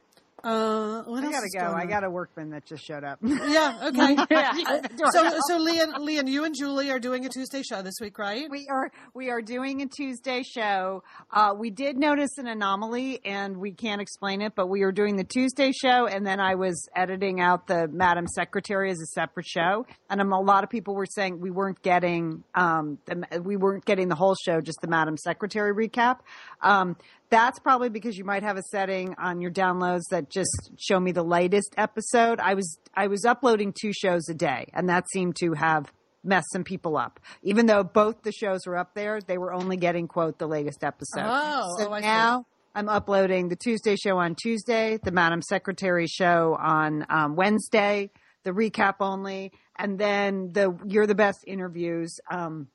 Uh, 0.42 1.02
what 1.02 1.22
I 1.22 1.30
gotta 1.30 1.50
go. 1.52 1.72
I 1.72 1.86
got 1.86 2.04
a 2.04 2.10
workman 2.10 2.50
that 2.50 2.64
just 2.64 2.84
showed 2.84 3.04
up. 3.04 3.18
Yeah, 3.50 3.78
okay. 3.88 4.16
Yeah. 4.30 4.80
so, 5.10 5.38
so 5.48 5.58
Lian, 5.58 5.94
Lian, 5.98 6.26
you 6.26 6.44
and 6.44 6.54
Julie 6.54 6.90
are 6.90 6.98
doing 7.00 7.26
a 7.26 7.28
Tuesday 7.28 7.62
show 7.62 7.82
this 7.82 7.94
week, 8.00 8.18
right? 8.18 8.48
We 8.48 8.68
are 8.68 8.90
we 9.14 9.30
are 9.30 9.42
doing 9.42 9.82
a 9.82 9.86
Tuesday 9.86 10.42
show. 10.42 11.02
Uh, 11.30 11.54
we 11.58 11.70
did 11.70 11.96
notice 11.96 12.38
an 12.38 12.46
anomaly, 12.46 13.20
and 13.24 13.56
we 13.56 13.72
can't 13.72 14.00
explain 14.00 14.40
it. 14.40 14.54
But 14.54 14.68
we 14.68 14.82
are 14.82 14.92
doing 14.92 15.16
the 15.16 15.24
Tuesday 15.24 15.72
show, 15.72 16.06
and 16.06 16.26
then 16.26 16.38
I 16.38 16.54
was 16.54 16.88
editing 16.94 17.40
out 17.40 17.66
the 17.66 17.88
Madam 17.88 18.26
Secretary 18.26 18.90
as 18.90 19.00
a 19.00 19.06
separate 19.06 19.46
show, 19.46 19.86
and 20.08 20.20
um, 20.20 20.32
a 20.32 20.40
lot 20.40 20.64
of 20.64 20.70
people 20.70 20.94
were 20.94 21.06
saying 21.06 21.40
we 21.40 21.50
weren't 21.50 21.82
getting 21.82 22.44
um, 22.54 22.98
the, 23.06 23.40
we 23.42 23.56
weren't 23.56 23.84
getting 23.84 24.08
the 24.08 24.14
whole 24.14 24.36
show, 24.44 24.60
just 24.60 24.78
the 24.80 24.88
Madam 24.88 25.16
Secretary 25.16 25.74
recap. 25.74 26.18
Um, 26.60 26.96
that's 27.30 27.58
probably 27.58 27.88
because 27.88 28.18
you 28.18 28.24
might 28.24 28.42
have 28.42 28.56
a 28.56 28.62
setting 28.62 29.14
on 29.18 29.40
your 29.40 29.50
downloads 29.50 30.02
that 30.10 30.30
just 30.30 30.72
show 30.78 30.98
me 30.98 31.12
the 31.12 31.22
latest 31.22 31.74
episode. 31.76 32.40
I 32.40 32.54
was 32.54 32.78
I 32.94 33.06
was 33.06 33.24
uploading 33.24 33.72
two 33.72 33.92
shows 33.92 34.28
a 34.28 34.34
day, 34.34 34.68
and 34.74 34.88
that 34.88 35.08
seemed 35.12 35.36
to 35.36 35.52
have 35.54 35.92
messed 36.22 36.52
some 36.52 36.64
people 36.64 36.96
up. 36.96 37.20
Even 37.42 37.66
though 37.66 37.82
both 37.82 38.22
the 38.22 38.32
shows 38.32 38.66
were 38.66 38.76
up 38.76 38.94
there, 38.94 39.20
they 39.20 39.38
were 39.38 39.52
only 39.52 39.76
getting 39.76 40.08
quote 40.08 40.38
the 40.38 40.48
latest 40.48 40.84
episode. 40.84 41.24
Oh, 41.24 41.76
so 41.78 41.88
oh, 41.88 41.92
I 41.92 42.00
see. 42.00 42.06
now 42.06 42.46
I'm 42.74 42.88
uploading 42.88 43.48
the 43.48 43.56
Tuesday 43.56 43.96
show 43.96 44.18
on 44.18 44.34
Tuesday, 44.34 44.98
the 45.02 45.12
Madam 45.12 45.40
Secretary 45.42 46.06
show 46.06 46.56
on 46.60 47.06
um, 47.08 47.36
Wednesday, 47.36 48.10
the 48.44 48.50
recap 48.50 48.96
only, 49.00 49.52
and 49.78 49.98
then 49.98 50.50
the 50.52 50.76
You're 50.86 51.06
the 51.06 51.14
Best 51.14 51.44
interviews. 51.46 52.18
Um, 52.30 52.68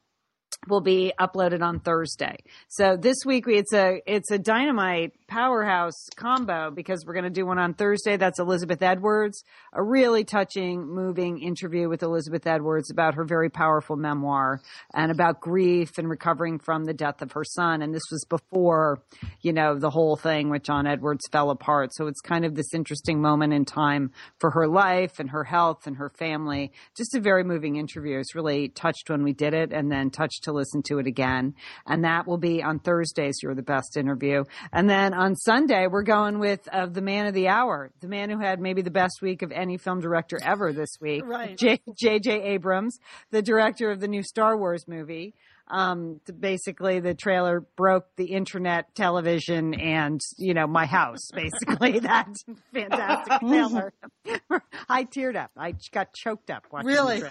will 0.68 0.82
be 0.82 1.14
uploaded 1.19 1.61
on 1.61 1.80
Thursday. 1.80 2.38
So 2.68 2.98
this 2.98 3.18
week 3.26 3.45
we, 3.45 3.57
it's 3.57 3.73
a 3.73 4.02
it's 4.06 4.32
a 4.32 4.40
dynamite 4.40 5.14
powerhouse 5.27 6.07
combo 6.15 6.72
because 6.72 7.03
we're 7.06 7.14
going 7.14 7.23
to 7.23 7.30
do 7.30 7.45
one 7.45 7.57
on 7.57 7.73
Thursday. 7.73 8.18
That's 8.18 8.39
Elizabeth 8.39 8.81
Edwards, 8.81 9.43
a 9.73 9.84
really 9.84 10.23
touching, 10.23 10.88
moving 10.88 11.41
interview 11.41 11.89
with 11.89 12.03
Elizabeth 12.03 12.45
Edwards 12.45 12.91
about 12.91 13.15
her 13.15 13.26
very 13.26 13.49
powerful 13.49 13.95
memoir 13.95 14.61
and 14.93 15.11
about 15.11 15.41
grief 15.41 15.97
and 15.97 16.10
recovering 16.10 16.60
from 16.60 16.85
the 16.85 16.93
death 16.93 17.22
of 17.22 17.31
her 17.31 17.43
son. 17.43 17.81
And 17.81 17.93
this 17.93 18.03
was 18.11 18.26
before, 18.30 19.02
you 19.41 19.53
know, 19.53 19.80
the 19.80 19.89
whole 19.89 20.15
thing 20.15 20.49
with 20.49 20.64
John 20.64 20.85
Edwards 20.85 21.27
fell 21.31 21.49
apart. 21.49 21.93
So 21.93 22.07
it's 22.07 22.22
kind 22.22 22.45
of 22.45 22.56
this 22.56 22.73
interesting 22.73 23.22
moment 23.22 23.53
in 23.53 23.65
time 23.65 24.11
for 24.39 24.52
her 24.52 24.68
life 24.68 25.19
and 25.19 25.30
her 25.31 25.43
health 25.43 25.88
and 25.88 25.97
her 25.97 26.10
family. 26.10 26.72
Just 26.95 27.15
a 27.15 27.19
very 27.19 27.43
moving 27.43 27.77
interview. 27.77 28.19
It's 28.19 28.35
really 28.35 28.69
touched 28.69 29.10
when 29.10 29.23
we 29.23 29.34
did 29.34 29.53
it 29.53 29.73
and 29.73 29.91
then 29.91 30.10
touched 30.11 30.43
to 30.43 30.52
listen 30.52 30.84
to 30.84 30.99
it 30.99 31.07
again. 31.07 31.56
And 31.88 32.03
that 32.03 32.27
will 32.27 32.38
be 32.38 32.61
on 32.61 32.80
Thursdays. 32.80 33.39
You're 33.41 33.56
the 33.56 33.64
best 33.64 33.97
interview. 33.97 34.43
And 34.72 34.89
then 34.89 35.15
on 35.16 35.36
Sunday, 35.36 35.88
we're 35.88 36.04
going 36.04 36.40
with 36.40 36.68
uh, 36.72 36.86
the 36.88 37.02
man 37.02 37.28
of 37.28 37.34
the 37.34 37.48
hour, 37.48 37.92
the 38.02 38.08
man 38.08 38.30
who 38.30 38.40
had 38.40 38.60
maybe 38.60 38.82
the 38.82 38.92
best 38.92 39.22
week 39.22 39.42
of 39.42 39.52
any 39.52 39.78
film 39.78 40.02
director 40.02 40.38
ever 40.42 40.74
this 40.74 40.98
week. 41.02 41.26
Right. 41.26 41.58
J- 41.58 41.82
J.J. 41.98 42.42
Abrams, 42.42 43.00
the 43.32 43.42
director 43.42 43.92
of 43.92 44.00
the 44.00 44.08
new 44.08 44.24
Star 44.24 44.58
Wars 44.58 44.88
movie. 44.88 45.34
Um, 45.68 46.22
basically 46.40 47.00
the 47.00 47.16
trailer 47.16 47.62
broke 47.76 48.06
the 48.18 48.26
internet, 48.26 48.94
television, 48.94 49.74
and, 49.74 50.22
you 50.38 50.54
know, 50.54 50.68
my 50.68 50.86
house, 50.86 51.32
basically. 51.34 52.00
that 52.02 52.28
fantastic 52.72 53.40
trailer. 53.48 53.94
I 54.90 55.06
teared 55.06 55.36
up. 55.36 55.50
I 55.58 55.74
got 55.92 56.14
choked 56.14 56.52
up 56.52 56.66
watching 56.72 56.90
the 56.90 56.94
Really? 56.94 57.24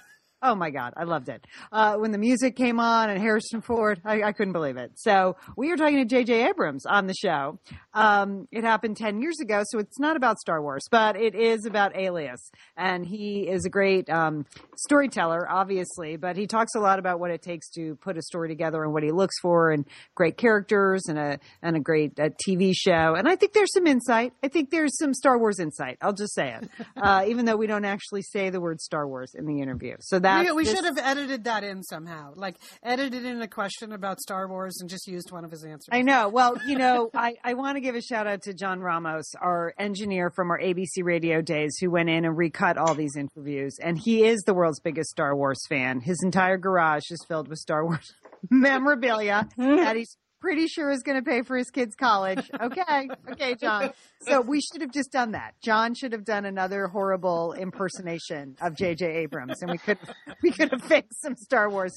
Oh 0.46 0.54
my 0.54 0.68
God, 0.68 0.92
I 0.94 1.04
loved 1.04 1.30
it. 1.30 1.46
Uh, 1.72 1.96
when 1.96 2.12
the 2.12 2.18
music 2.18 2.54
came 2.54 2.78
on 2.78 3.08
and 3.08 3.18
Harrison 3.18 3.62
Ford, 3.62 4.02
I, 4.04 4.24
I 4.24 4.32
couldn't 4.32 4.52
believe 4.52 4.76
it. 4.76 4.92
So 4.96 5.36
we 5.56 5.70
were 5.70 5.76
talking 5.78 5.96
to 5.96 6.04
J.J. 6.04 6.50
Abrams 6.50 6.84
on 6.84 7.06
the 7.06 7.14
show. 7.14 7.58
Um, 7.94 8.46
it 8.52 8.62
happened 8.62 8.98
10 8.98 9.22
years 9.22 9.40
ago, 9.40 9.62
so 9.64 9.78
it's 9.78 9.98
not 9.98 10.16
about 10.18 10.38
Star 10.38 10.60
Wars, 10.60 10.82
but 10.90 11.16
it 11.16 11.34
is 11.34 11.64
about 11.64 11.96
Alias. 11.96 12.50
And 12.76 13.06
he 13.06 13.48
is 13.48 13.64
a 13.64 13.70
great 13.70 14.10
um, 14.10 14.44
storyteller, 14.76 15.50
obviously, 15.50 16.16
but 16.16 16.36
he 16.36 16.46
talks 16.46 16.74
a 16.74 16.78
lot 16.78 16.98
about 16.98 17.20
what 17.20 17.30
it 17.30 17.40
takes 17.40 17.70
to 17.70 17.96
put 18.02 18.18
a 18.18 18.22
story 18.22 18.48
together 18.50 18.84
and 18.84 18.92
what 18.92 19.02
he 19.02 19.12
looks 19.12 19.38
for 19.40 19.70
and 19.70 19.86
great 20.14 20.36
characters 20.36 21.04
and 21.08 21.18
a, 21.18 21.38
and 21.62 21.74
a 21.74 21.80
great 21.80 22.20
uh, 22.20 22.28
TV 22.46 22.74
show. 22.74 23.14
And 23.14 23.26
I 23.26 23.36
think 23.36 23.54
there's 23.54 23.72
some 23.72 23.86
insight. 23.86 24.34
I 24.42 24.48
think 24.48 24.68
there's 24.68 24.98
some 24.98 25.14
Star 25.14 25.38
Wars 25.38 25.58
insight. 25.58 25.96
I'll 26.02 26.12
just 26.12 26.34
say 26.34 26.54
it. 26.60 26.68
Uh, 26.96 27.24
even 27.26 27.46
though 27.46 27.56
we 27.56 27.66
don't 27.66 27.84
actually 27.84 28.22
say 28.22 28.50
the 28.50 28.60
word 28.60 28.80
Star 28.80 29.08
Wars 29.08 29.32
in 29.34 29.46
the 29.46 29.60
interview. 29.60 29.96
So 30.00 30.18
that 30.18 30.34
We, 30.43 30.52
we 30.52 30.65
this- 30.65 30.74
should 30.74 30.85
have 30.85 30.98
edited 30.98 31.44
that 31.44 31.65
in 31.65 31.82
somehow, 31.82 32.32
like 32.35 32.56
edited 32.82 33.24
in 33.24 33.40
a 33.43 33.48
question 33.48 33.93
about 33.93 34.20
Star 34.20 34.48
Wars 34.48 34.78
and 34.81 34.90
just 34.90 35.06
used 35.06 35.31
one 35.32 35.44
of 35.44 35.51
his 35.51 35.65
answers. 35.65 35.89
I 35.93 36.02
know. 36.02 36.28
Well, 36.28 36.56
you 36.66 36.77
know, 36.77 37.11
I, 37.15 37.35
I 37.44 37.55
want 37.55 37.77
to 37.77 37.81
give 37.81 37.94
a 37.94 38.01
shout 38.02 38.27
out 38.27 38.43
to 38.43 38.55
John 38.55 38.81
Ramos, 38.81 39.35
our 39.40 39.74
engineer 39.78 40.31
from 40.31 40.51
our 40.51 40.59
ABC 40.59 41.02
radio 41.02 41.40
days, 41.40 41.77
who 41.81 41.90
went 41.90 42.09
in 42.09 42.24
and 42.24 42.36
recut 42.36 42.77
all 42.78 42.94
these 42.94 43.16
interviews. 43.16 43.77
And 43.82 43.98
he 43.98 44.24
is 44.24 44.43
the 44.43 44.55
world's 44.55 44.81
biggest 44.81 45.11
Star 45.11 45.36
Wars 45.36 45.61
fan. 45.69 46.01
His 46.01 46.20
entire 46.23 46.59
garage 46.59 47.11
is 47.11 47.24
filled 47.28 47.48
with 47.48 47.59
Star 47.59 47.85
Wars 47.85 48.12
memorabilia 48.51 49.48
that 49.56 49.97
he's 49.97 50.16
pretty 50.44 50.66
sure 50.66 50.90
is 50.90 51.02
going 51.02 51.16
to 51.16 51.24
pay 51.24 51.40
for 51.40 51.56
his 51.56 51.70
kids' 51.70 51.96
college. 51.96 52.50
Okay. 52.60 53.08
Okay, 53.32 53.54
John. 53.54 53.92
So 54.20 54.42
we 54.42 54.60
should 54.60 54.82
have 54.82 54.92
just 54.92 55.10
done 55.10 55.32
that. 55.32 55.54
John 55.62 55.94
should 55.94 56.12
have 56.12 56.24
done 56.24 56.44
another 56.44 56.86
horrible 56.86 57.54
impersonation 57.54 58.56
of 58.60 58.76
J.J. 58.76 59.06
Abrams, 59.06 59.62
and 59.62 59.70
we 59.70 59.78
could 59.78 59.98
we 60.42 60.50
could 60.50 60.70
have 60.70 60.82
fixed 60.82 61.22
some 61.22 61.34
Star 61.34 61.70
Wars 61.70 61.94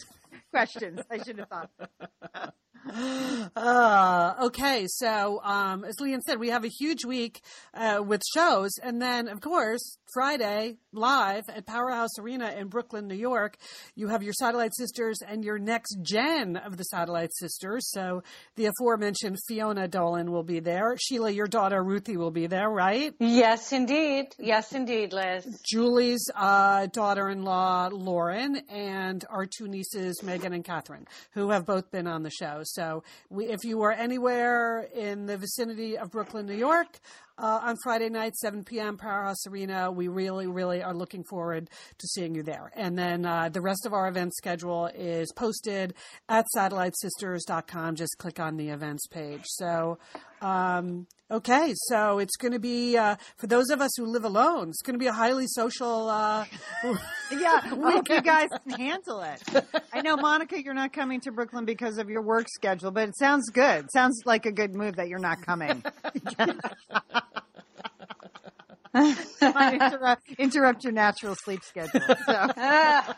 questions. 0.52 1.02
I 1.12 1.22
should 1.22 1.40
have 1.40 1.50
thought. 1.50 2.54
Uh, 3.56 4.34
okay, 4.44 4.86
so 4.88 5.42
um, 5.44 5.84
as 5.84 6.00
Lian 6.00 6.22
said, 6.22 6.40
we 6.40 6.50
have 6.50 6.64
a 6.64 6.70
huge 6.70 7.06
week 7.06 7.42
uh, 7.74 8.02
with 8.06 8.22
shows, 8.34 8.72
and 8.82 9.02
then 9.02 9.28
of 9.28 9.42
course 9.42 9.98
Friday 10.14 10.78
live 10.94 11.44
at 11.50 11.66
Powerhouse 11.66 12.18
Arena 12.20 12.54
in 12.58 12.68
Brooklyn, 12.68 13.08
New 13.08 13.16
York. 13.16 13.58
You 13.96 14.08
have 14.08 14.24
your 14.24 14.34
Satellite 14.34 14.76
Sisters 14.76 15.20
and 15.26 15.44
your 15.44 15.60
next 15.60 15.98
gen 16.02 16.56
of 16.58 16.78
the 16.78 16.84
Satellite 16.84 17.34
Sisters. 17.34 17.90
So 17.92 18.24
the 18.56 18.66
aforementioned 18.68 19.38
Fiona 19.48 19.88
Dolan 19.88 20.32
will 20.32 20.44
be 20.44 20.60
there. 20.60 20.96
Sheila, 20.98 21.32
your 21.32 21.48
daughter 21.48 21.84
Ruthie 21.84 22.18
will 22.18 22.32
be 22.32 22.48
there, 22.48 22.70
right? 22.70 23.14
Yes, 23.20 23.72
indeed. 23.74 24.28
Yes, 24.40 24.72
indeed, 24.74 25.14
Liz. 25.14 25.62
Julie's 25.70 26.30
uh, 26.36 26.88
daughter-in-law 26.88 27.90
Lauren, 27.92 28.58
and 28.70 29.24
our 29.30 29.46
two 29.46 29.68
nieces 29.68 30.24
Megan 30.24 30.54
and 30.54 30.64
Catherine, 30.64 31.06
who 31.32 31.50
have 31.50 31.66
both 31.66 31.92
been 31.92 32.08
on 32.08 32.24
the 32.24 32.32
show. 32.32 32.62
So 32.74 33.04
we, 33.30 33.46
if 33.46 33.64
you 33.64 33.82
are 33.84 33.92
anywhere 33.92 34.88
in 34.94 35.26
the 35.26 35.38
vicinity 35.38 35.98
of 35.98 36.12
Brooklyn, 36.12 36.46
New 36.46 36.56
York, 36.56 37.00
uh, 37.40 37.60
on 37.64 37.76
Friday 37.84 38.10
night, 38.10 38.36
7 38.36 38.64
p.m., 38.64 38.98
Powerhouse 38.98 39.46
Arena. 39.48 39.92
We 39.92 40.08
really, 40.08 40.48
really 40.48 40.82
are 40.82 40.94
looking 40.94 41.24
forward 41.24 41.70
to 42.00 42.08
seeing 42.08 42.34
you 42.34 42.44
there. 42.44 42.72
And 42.76 42.98
then 42.98 43.26
uh, 43.26 43.50
the 43.50 43.62
rest 43.62 43.86
of 43.86 43.94
our 43.94 44.08
event 44.08 44.34
schedule 44.36 44.88
is 44.88 45.32
posted 45.36 45.94
at 46.30 46.46
satellitesisters.com. 46.56 47.96
Just 47.96 48.18
click 48.18 48.40
on 48.40 48.58
the 48.58 48.70
events 48.70 49.08
page. 49.08 49.44
So, 49.46 50.00
um, 50.42 51.08
okay, 51.30 51.74
so 51.76 52.20
it's 52.20 52.36
going 52.38 52.54
to 52.54 52.60
be, 52.60 52.98
uh, 52.98 53.16
for 53.36 53.48
those 53.48 53.70
of 53.70 53.82
us 53.82 53.92
who 53.98 54.06
live 54.06 54.24
alone, 54.26 54.70
it's 54.70 54.82
going 54.82 54.94
to 54.96 55.00
be 55.00 55.08
a 55.08 55.14
highly 55.14 55.46
social. 55.48 56.10
Uh, 56.10 56.46
yeah, 57.32 57.62
hope 57.62 58.10
you 58.10 58.22
guys 58.22 58.50
can 58.68 58.80
handle 58.80 59.22
it. 59.22 59.42
I 59.94 60.02
know, 60.02 60.18
Monica, 60.18 60.62
you're 60.62 60.74
not 60.74 60.94
coming 60.94 61.22
to 61.22 61.32
Brooklyn 61.32 61.66
because 61.66 61.98
of 61.98 62.10
your 62.10 62.22
work 62.22 62.48
schedule, 62.50 62.92
but 62.92 63.10
it 63.10 63.18
sounds 63.18 63.50
good. 63.50 63.92
Sounds 63.92 64.22
like 64.26 64.46
a 64.46 64.52
good 64.52 64.76
move 64.76 64.96
that 64.98 65.08
you're 65.08 65.20
not 65.20 65.42
coming. 65.42 65.84
interrupt, 68.96 70.32
interrupt 70.38 70.84
your 70.84 70.94
natural 70.94 71.36
sleep 71.36 71.64
schedule. 71.64 72.02
So. 72.26 72.50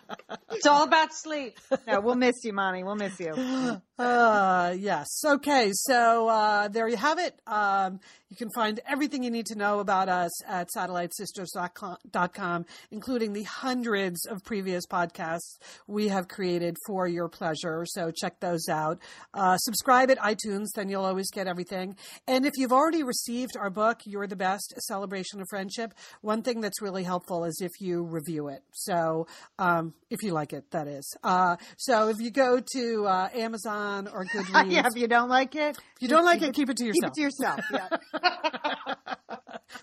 It's 0.52 0.65
all 0.65 0.84
about 0.84 1.14
sleep. 1.14 1.57
No, 1.88 2.02
we'll 2.02 2.15
miss 2.15 2.44
you, 2.44 2.52
Monty. 2.52 2.84
We'll 2.84 2.95
miss 2.95 3.18
you. 3.19 3.81
Uh, 3.99 4.73
yes. 4.80 5.07
Okay. 5.26 5.71
So 5.73 6.30
uh, 6.30 6.69
there 6.69 6.88
you 6.88 6.95
have 6.95 7.19
it. 7.19 7.38
Um, 7.45 7.99
you 8.30 8.38
can 8.38 8.49
find 8.51 8.80
everything 8.88 9.23
you 9.23 9.31
need 9.31 9.47
to 9.47 9.55
know 9.55 9.80
about 9.80 10.07
us 10.07 10.31
at 10.45 10.69
satellitesisters.com, 10.73 12.65
including 12.91 13.34
the 13.34 13.43
hundreds 13.43 14.26
of 14.27 14.43
previous 14.45 14.85
podcasts 14.85 15.57
we 15.88 16.07
have 16.09 16.27
created 16.27 16.77
for 16.85 17.07
your 17.07 17.27
pleasure. 17.27 17.85
So 17.88 18.11
check 18.11 18.39
those 18.39 18.69
out. 18.69 18.99
Uh, 19.34 19.57
subscribe 19.57 20.11
at 20.11 20.19
iTunes, 20.19 20.67
then 20.76 20.89
you'll 20.89 21.05
always 21.05 21.31
get 21.31 21.47
everything. 21.47 21.95
And 22.27 22.45
if 22.45 22.53
you've 22.55 22.71
already 22.71 23.01
received 23.01 23.57
our 23.57 23.71
book, 23.71 24.01
You're 24.05 24.27
the 24.27 24.35
Best, 24.35 24.76
A 24.77 24.81
Celebration 24.81 25.41
of 25.41 25.47
Friendship, 25.49 25.95
one 26.21 26.43
thing 26.43 26.61
that's 26.61 26.84
really 26.84 27.03
helpful 27.03 27.45
is 27.45 27.59
if 27.61 27.71
you 27.81 28.03
review 28.03 28.49
it. 28.49 28.61
So 28.73 29.26
um, 29.57 29.95
if 30.11 30.21
you 30.21 30.34
like 30.34 30.53
it, 30.53 30.69
that 30.71 30.88
is. 30.88 31.17
Uh, 31.23 31.57
so 31.77 32.09
if 32.09 32.17
you 32.19 32.30
go 32.30 32.61
to 32.73 33.05
uh, 33.07 33.30
Amazon 33.34 33.89
or 34.07 34.26
Goodreads. 34.26 34.72
yeah, 34.72 34.88
if 34.94 34.99
you 34.99 35.07
don't 35.07 35.30
like 35.30 35.56
it, 35.56 35.78
if 35.78 36.02
you 36.02 36.07
don't 36.07 36.26
like 36.26 36.41
it, 36.41 36.53
keep 36.53 36.70
it 36.70 36.78
to 36.78 36.86
yourself. 36.86 37.14
keep 37.16 37.28
it 37.28 37.32
to 37.38 37.44
yourself. 37.44 37.60
Yeah. 37.72 38.95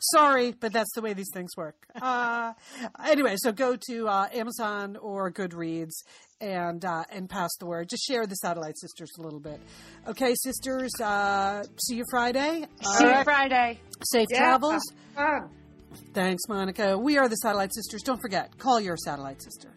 Sorry, 0.01 0.53
but 0.53 0.73
that's 0.73 0.93
the 0.95 1.01
way 1.01 1.13
these 1.15 1.31
things 1.33 1.57
work. 1.57 1.77
Uh, 2.01 2.53
anyway, 3.07 3.35
so 3.37 3.53
go 3.53 3.77
to 3.89 4.09
uh, 4.09 4.29
Amazon 4.35 4.97
or 4.97 5.31
Goodreads 5.33 6.03
and 6.41 6.85
uh, 6.85 7.05
and 7.11 7.31
pass 7.31 7.51
the 7.59 7.67
word. 7.67 7.89
Just 7.89 8.05
share 8.07 8.27
the 8.27 8.35
Satellite 8.35 8.79
Sisters 8.79 9.11
a 9.19 9.23
little 9.23 9.41
bit. 9.41 9.61
Okay, 10.07 10.35
sisters. 10.43 10.91
Uh, 11.01 11.63
see 11.79 11.97
you 11.97 12.05
Friday. 12.11 12.67
See 12.99 13.07
you 13.07 13.25
Friday. 13.25 13.81
Safe 14.05 14.27
Yeah. 14.31 14.39
travels. 14.39 14.83
Fun. 15.15 15.51
Thanks, 16.13 16.43
Monica. 16.49 16.99
We 16.99 17.17
are 17.17 17.29
the 17.29 17.37
Satellite 17.37 17.73
Sisters. 17.75 18.03
Don't 18.03 18.21
forget, 18.21 18.59
call 18.59 18.81
your 18.81 18.97
Satellite 18.99 19.43
Sister. 19.43 19.71